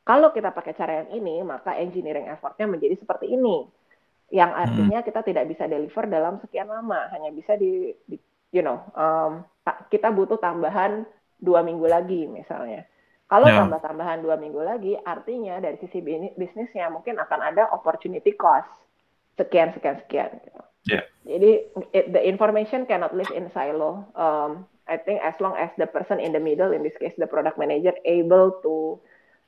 Kalau 0.03 0.35
kita 0.35 0.51
pakai 0.51 0.73
cara 0.75 1.05
yang 1.05 1.15
ini 1.15 1.47
maka 1.47 1.79
engineering 1.79 2.27
effortnya 2.27 2.67
menjadi 2.67 2.99
seperti 2.99 3.31
ini 3.31 3.84
yang 4.33 4.51
artinya 4.51 5.05
kita 5.05 5.21
tidak 5.21 5.45
bisa 5.45 5.69
deliver 5.69 6.09
dalam 6.09 6.41
sekian 6.41 6.65
lama 6.65 7.09
hanya 7.13 7.29
bisa 7.29 7.53
di, 7.53 7.93
di 8.09 8.17
you 8.49 8.65
know 8.65 8.81
um, 8.97 9.45
kita 9.93 10.09
butuh 10.09 10.41
tambahan 10.41 11.05
dua 11.37 11.61
minggu 11.61 11.85
lagi 11.85 12.25
misalnya 12.25 12.89
kalau 13.25 13.49
yeah. 13.49 13.57
tambah 13.61 13.79
tambahan 13.81 14.25
dua 14.25 14.37
minggu 14.37 14.61
lagi 14.61 14.97
artinya 15.01 15.61
dari 15.61 15.77
sisi 15.77 16.01
bisnisnya 16.33 16.89
mungkin 16.89 17.21
akan 17.21 17.39
ada 17.53 17.69
opportunity 17.69 18.33
cost 18.33 18.69
sekian 19.37 19.73
sekian 19.77 20.01
sekian 20.05 20.29
gitu. 20.41 20.61
yeah. 20.89 21.03
jadi 21.25 21.51
it, 21.93 22.05
the 22.09 22.21
information 22.25 22.89
cannot 22.89 23.13
live 23.13 23.29
in 23.35 23.45
silo 23.53 24.09
um, 24.17 24.65
I 24.85 25.01
think 25.01 25.21
as 25.21 25.33
long 25.41 25.57
as 25.57 25.73
the 25.77 25.89
person 25.89 26.21
in 26.21 26.33
the 26.33 26.41
middle 26.41 26.73
in 26.73 26.81
this 26.81 26.97
case 26.97 27.13
the 27.17 27.29
product 27.29 27.57
manager 27.57 27.93
able 28.05 28.57
to 28.65 29.01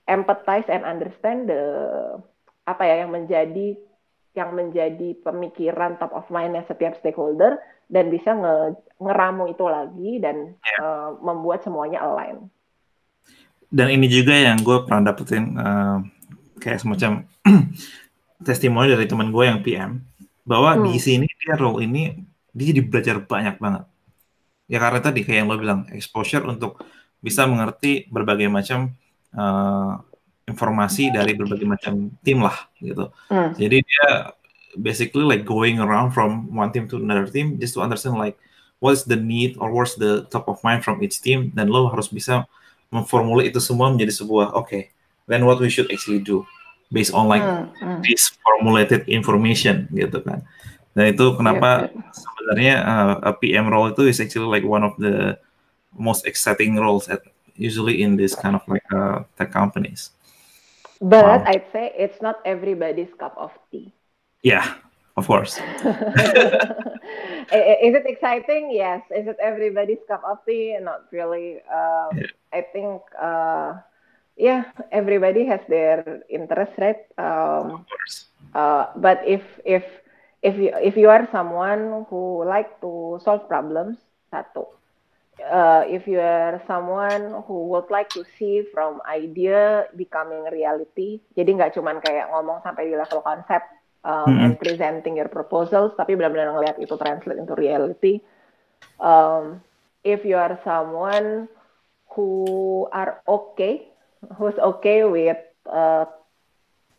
empathize 0.09 0.65
and 0.69 0.85
understand 0.85 1.49
the 1.49 1.63
apa 2.67 2.83
ya 2.83 3.05
yang 3.05 3.15
menjadi 3.15 3.79
yang 4.37 4.53
menjadi 4.53 5.17
pemikiran 5.25 5.97
top 5.97 6.13
of 6.13 6.29
mindnya 6.29 6.61
setiap 6.69 6.93
stakeholder 7.01 7.57
dan 7.89 8.13
bisa 8.13 8.37
nge 8.37 8.77
ngeramu 9.01 9.49
itu 9.49 9.65
lagi 9.65 10.11
dan 10.21 10.53
yeah. 10.61 10.77
Ya. 10.77 10.85
uh, 10.85 11.09
membuat 11.25 11.65
semuanya 11.65 12.05
align. 12.05 12.53
Dan 13.67 13.91
ini 13.91 14.07
juga 14.07 14.37
yang 14.37 14.61
gue 14.61 14.85
pernah 14.85 15.11
dapetin 15.11 15.57
uh, 15.57 15.99
kayak 16.61 16.79
semacam 16.79 17.25
testimoni 18.47 18.93
dari 18.93 19.09
teman 19.09 19.33
gue 19.33 19.43
yang 19.43 19.59
PM 19.65 20.05
bahwa 20.47 20.77
hmm. 20.77 20.83
di 20.87 20.95
sini 21.01 21.27
dia 21.27 21.59
role 21.59 21.83
ini 21.83 22.15
dia 22.55 22.65
jadi 22.71 22.81
belajar 22.85 23.15
banyak 23.25 23.59
banget. 23.59 23.83
Ya 24.71 24.77
karena 24.79 24.99
tadi 25.03 25.23
kayak 25.23 25.37
yang 25.43 25.47
lo 25.49 25.57
bilang 25.59 25.81
exposure 25.91 26.43
untuk 26.47 26.79
bisa 27.19 27.43
mengerti 27.43 28.07
berbagai 28.07 28.47
macam 28.47 28.95
uh, 29.35 29.99
informasi 30.47 31.11
dari 31.11 31.35
berbagai 31.35 31.67
macam 31.67 32.09
tim 32.23 32.39
lah 32.39 32.55
gitu. 32.79 33.11
Hmm. 33.27 33.51
Jadi 33.59 33.83
dia 33.83 34.31
basically 34.79 35.27
like 35.27 35.43
going 35.43 35.83
around 35.83 36.15
from 36.15 36.47
one 36.55 36.71
team 36.71 36.87
to 36.87 36.97
another 36.97 37.27
team 37.27 37.59
just 37.59 37.75
to 37.75 37.83
understand 37.83 38.15
like 38.15 38.39
what's 38.79 39.03
the 39.03 39.19
need 39.19 39.59
or 39.59 39.75
what's 39.75 39.99
the 39.99 40.23
top 40.31 40.47
of 40.47 40.63
mind 40.63 40.87
from 40.87 41.03
each 41.03 41.19
team 41.19 41.51
dan 41.51 41.67
lo 41.67 41.91
harus 41.91 42.07
bisa 42.07 42.47
memformulasi 42.93 43.51
itu 43.51 43.59
semua 43.59 43.91
menjadi 43.91 44.23
sebuah 44.23 44.55
oke 44.55 44.71
okay, 44.71 44.81
then 45.27 45.43
what 45.43 45.59
we 45.59 45.67
should 45.67 45.91
actually 45.91 46.23
do 46.23 46.47
based 46.87 47.11
on 47.11 47.27
like 47.27 47.43
hmm, 47.43 47.67
hmm. 47.83 47.99
this 48.07 48.31
formulated 48.39 49.03
information 49.11 49.91
gitu 49.91 50.23
kan. 50.23 50.39
Dan 50.95 51.13
itu 51.13 51.35
kenapa 51.35 51.91
yeah, 51.91 51.93
yeah. 51.93 52.13
sebenarnya 52.15 52.75
uh, 52.81 53.13
a 53.27 53.31
PM 53.35 53.67
role 53.67 53.91
itu 53.91 54.07
is 54.07 54.17
actually 54.23 54.47
like 54.47 54.63
one 54.63 54.81
of 54.81 54.95
the 54.97 55.35
most 55.93 56.23
exciting 56.23 56.79
roles 56.79 57.11
at 57.11 57.21
usually 57.59 58.01
in 58.01 58.15
this 58.15 58.33
kind 58.33 58.55
of 58.55 58.63
like 58.71 58.85
uh, 58.93 59.27
tech 59.35 59.51
companies. 59.51 60.15
But 61.01 61.25
wow. 61.25 61.43
I'd 61.45 61.65
say 61.71 61.93
it's 61.97 62.21
not 62.21 62.41
everybody's 62.45 63.13
cup 63.19 63.35
of 63.37 63.51
tea. 63.71 63.93
Yeah, 64.43 64.75
of 65.15 65.27
course. 65.27 65.57
Is 67.51 67.93
it 67.95 68.05
exciting? 68.05 68.71
Yes. 68.71 69.03
Is 69.11 69.27
it 69.27 69.37
everybody's 69.41 70.01
cup 70.07 70.23
of 70.25 70.39
tea? 70.45 70.77
Not 70.81 71.05
really. 71.11 71.61
Um, 71.69 72.17
yeah. 72.17 72.27
I 72.53 72.61
think, 72.73 73.01
uh, 73.19 73.75
yeah, 74.35 74.65
everybody 74.91 75.45
has 75.45 75.61
their 75.67 76.21
interest, 76.29 76.71
right? 76.77 77.01
Um, 77.17 77.81
of 77.81 77.87
course. 77.87 78.25
Uh, 78.53 78.87
but 78.95 79.21
if 79.25 79.41
if 79.65 79.83
if 80.41 80.55
you 80.57 80.71
if 80.81 80.95
you 80.95 81.09
are 81.09 81.27
someone 81.31 82.05
who 82.09 82.45
like 82.45 82.79
to 82.81 83.19
solve 83.23 83.47
problems, 83.49 83.97
satu 84.31 84.76
uh, 85.43 85.83
if 85.85 86.07
you 86.07 86.19
are 86.19 86.61
someone 86.65 87.43
who 87.45 87.69
would 87.69 87.89
like 87.89 88.09
to 88.09 88.25
see 88.37 88.65
from 88.73 89.01
idea 89.05 89.85
becoming 89.93 90.45
reality, 90.49 91.21
jadi 91.37 91.49
nggak 91.53 91.73
cuman 91.77 92.01
kayak 92.01 92.29
ngomong 92.33 92.61
sampai 92.65 92.89
di 92.89 92.95
level 92.97 93.21
konsep 93.21 93.61
um, 94.01 94.25
mm-hmm. 94.25 94.43
and 94.43 94.53
presenting 94.57 95.17
your 95.17 95.29
proposals, 95.29 95.93
tapi 95.93 96.17
benar-benar 96.17 96.53
ngelihat 96.53 96.77
itu 96.81 96.95
translate 96.97 97.37
into 97.37 97.53
reality. 97.53 98.21
Um, 98.97 99.61
if 100.01 100.25
you 100.25 100.37
are 100.37 100.57
someone 100.65 101.49
who 102.17 102.85
are 102.89 103.21
okay, 103.29 103.85
who's 104.37 104.57
okay 104.57 105.05
with 105.05 105.37
uh, 105.69 106.09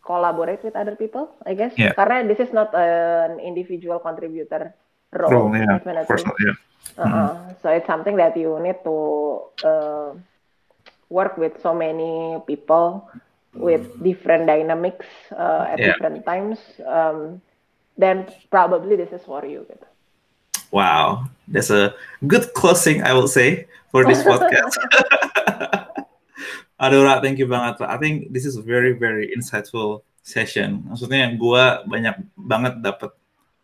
collaborate 0.07 0.63
with 0.63 0.79
other 0.79 0.95
people, 0.95 1.35
I 1.43 1.59
guess, 1.59 1.75
yeah. 1.75 1.93
karena 1.99 2.25
this 2.25 2.39
is 2.39 2.55
not 2.55 2.71
an 2.73 3.43
individual 3.43 3.99
contributor 3.99 4.73
role. 5.13 5.31
role 5.31 5.57
yeah. 5.57 5.81
Not, 5.85 6.37
yeah. 6.41 6.57
Uh 6.99 7.05
-uh. 7.05 7.31
So 7.63 7.71
it's 7.71 7.87
something 7.87 8.17
that 8.17 8.37
you 8.37 8.59
need 8.59 8.83
to 8.85 8.97
uh, 9.65 10.11
work 11.09 11.37
with 11.39 11.61
so 11.63 11.75
many 11.75 12.39
people 12.47 13.09
with 13.55 13.87
different 14.03 14.47
dynamics 14.47 15.07
uh, 15.33 15.73
at 15.73 15.79
yeah. 15.79 15.95
different 15.95 16.25
times. 16.25 16.59
Um, 16.85 17.41
then 17.99 18.31
probably 18.51 18.95
this 18.97 19.11
is 19.13 19.25
for 19.25 19.43
you. 19.45 19.67
Gitu. 19.67 19.87
Wow, 20.71 21.27
that's 21.49 21.73
a 21.73 21.97
good 22.29 22.53
closing, 22.53 23.03
I 23.03 23.17
would 23.17 23.33
say, 23.33 23.67
for 23.91 24.05
this 24.05 24.21
podcast. 24.23 24.77
Aduh, 26.83 27.03
Ra, 27.03 27.19
thank 27.19 27.43
you 27.43 27.49
banget. 27.51 27.83
I 27.83 27.99
think 27.99 28.31
this 28.31 28.47
is 28.47 28.55
a 28.55 28.63
very, 28.63 28.95
very 28.95 29.33
insightful 29.35 30.07
session. 30.23 30.87
Maksudnya 30.87 31.35
gue 31.35 31.65
banyak 31.91 32.17
banget 32.37 32.85
dapat 32.85 33.11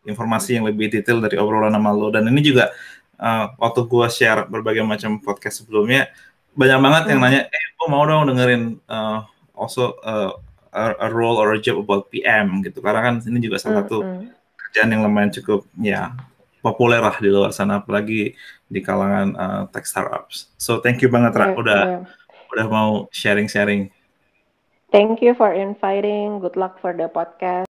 informasi 0.04 0.60
yang 0.60 0.64
lebih 0.68 0.92
detail 0.92 1.20
dari 1.20 1.36
obrolan 1.40 1.72
sama 1.72 1.90
lo. 1.92 2.12
Dan 2.12 2.28
ini 2.28 2.40
juga 2.40 2.70
uh, 3.18 3.52
waktu 3.58 3.80
gue 3.88 4.06
share 4.08 4.46
berbagai 4.46 4.84
macam 4.84 5.18
podcast 5.20 5.64
sebelumnya 5.64 6.12
banyak 6.54 6.78
banget 6.78 7.02
yang 7.10 7.18
hmm. 7.18 7.26
nanya, 7.26 7.42
eh 7.50 7.64
gue 7.74 7.88
mau 7.90 8.06
dong 8.06 8.30
dengerin 8.30 8.78
uh, 8.86 9.26
also 9.58 9.98
uh, 10.06 10.30
a, 10.74 10.94
a 11.02 11.08
role 11.10 11.38
or 11.38 11.54
a 11.54 11.60
job 11.60 11.78
about 11.78 12.10
PM 12.10 12.62
gitu 12.62 12.82
karena 12.82 13.00
kan 13.02 13.14
ini 13.26 13.38
juga 13.42 13.58
salah 13.62 13.86
satu 13.86 14.02
mm 14.02 14.10
-hmm. 14.10 14.28
kerjaan 14.58 14.90
yang 14.90 15.02
lumayan 15.06 15.30
cukup 15.30 15.66
ya 15.78 16.14
populer 16.64 16.98
lah 16.98 17.14
di 17.20 17.28
luar 17.30 17.52
sana 17.52 17.84
apalagi 17.84 18.34
di 18.66 18.80
kalangan 18.80 19.28
uh, 19.36 19.62
tech 19.70 19.84
startups. 19.84 20.48
So 20.56 20.80
thank 20.80 21.04
you 21.04 21.12
banget 21.12 21.36
Ra 21.36 21.52
yeah, 21.52 21.60
udah 21.60 21.80
yeah. 21.84 22.02
udah 22.56 22.66
mau 22.72 22.90
sharing-sharing. 23.12 23.92
Thank 24.88 25.20
you 25.20 25.36
for 25.36 25.52
inviting. 25.52 26.40
Good 26.40 26.56
luck 26.56 26.80
for 26.80 26.96
the 26.96 27.10
podcast. 27.12 27.63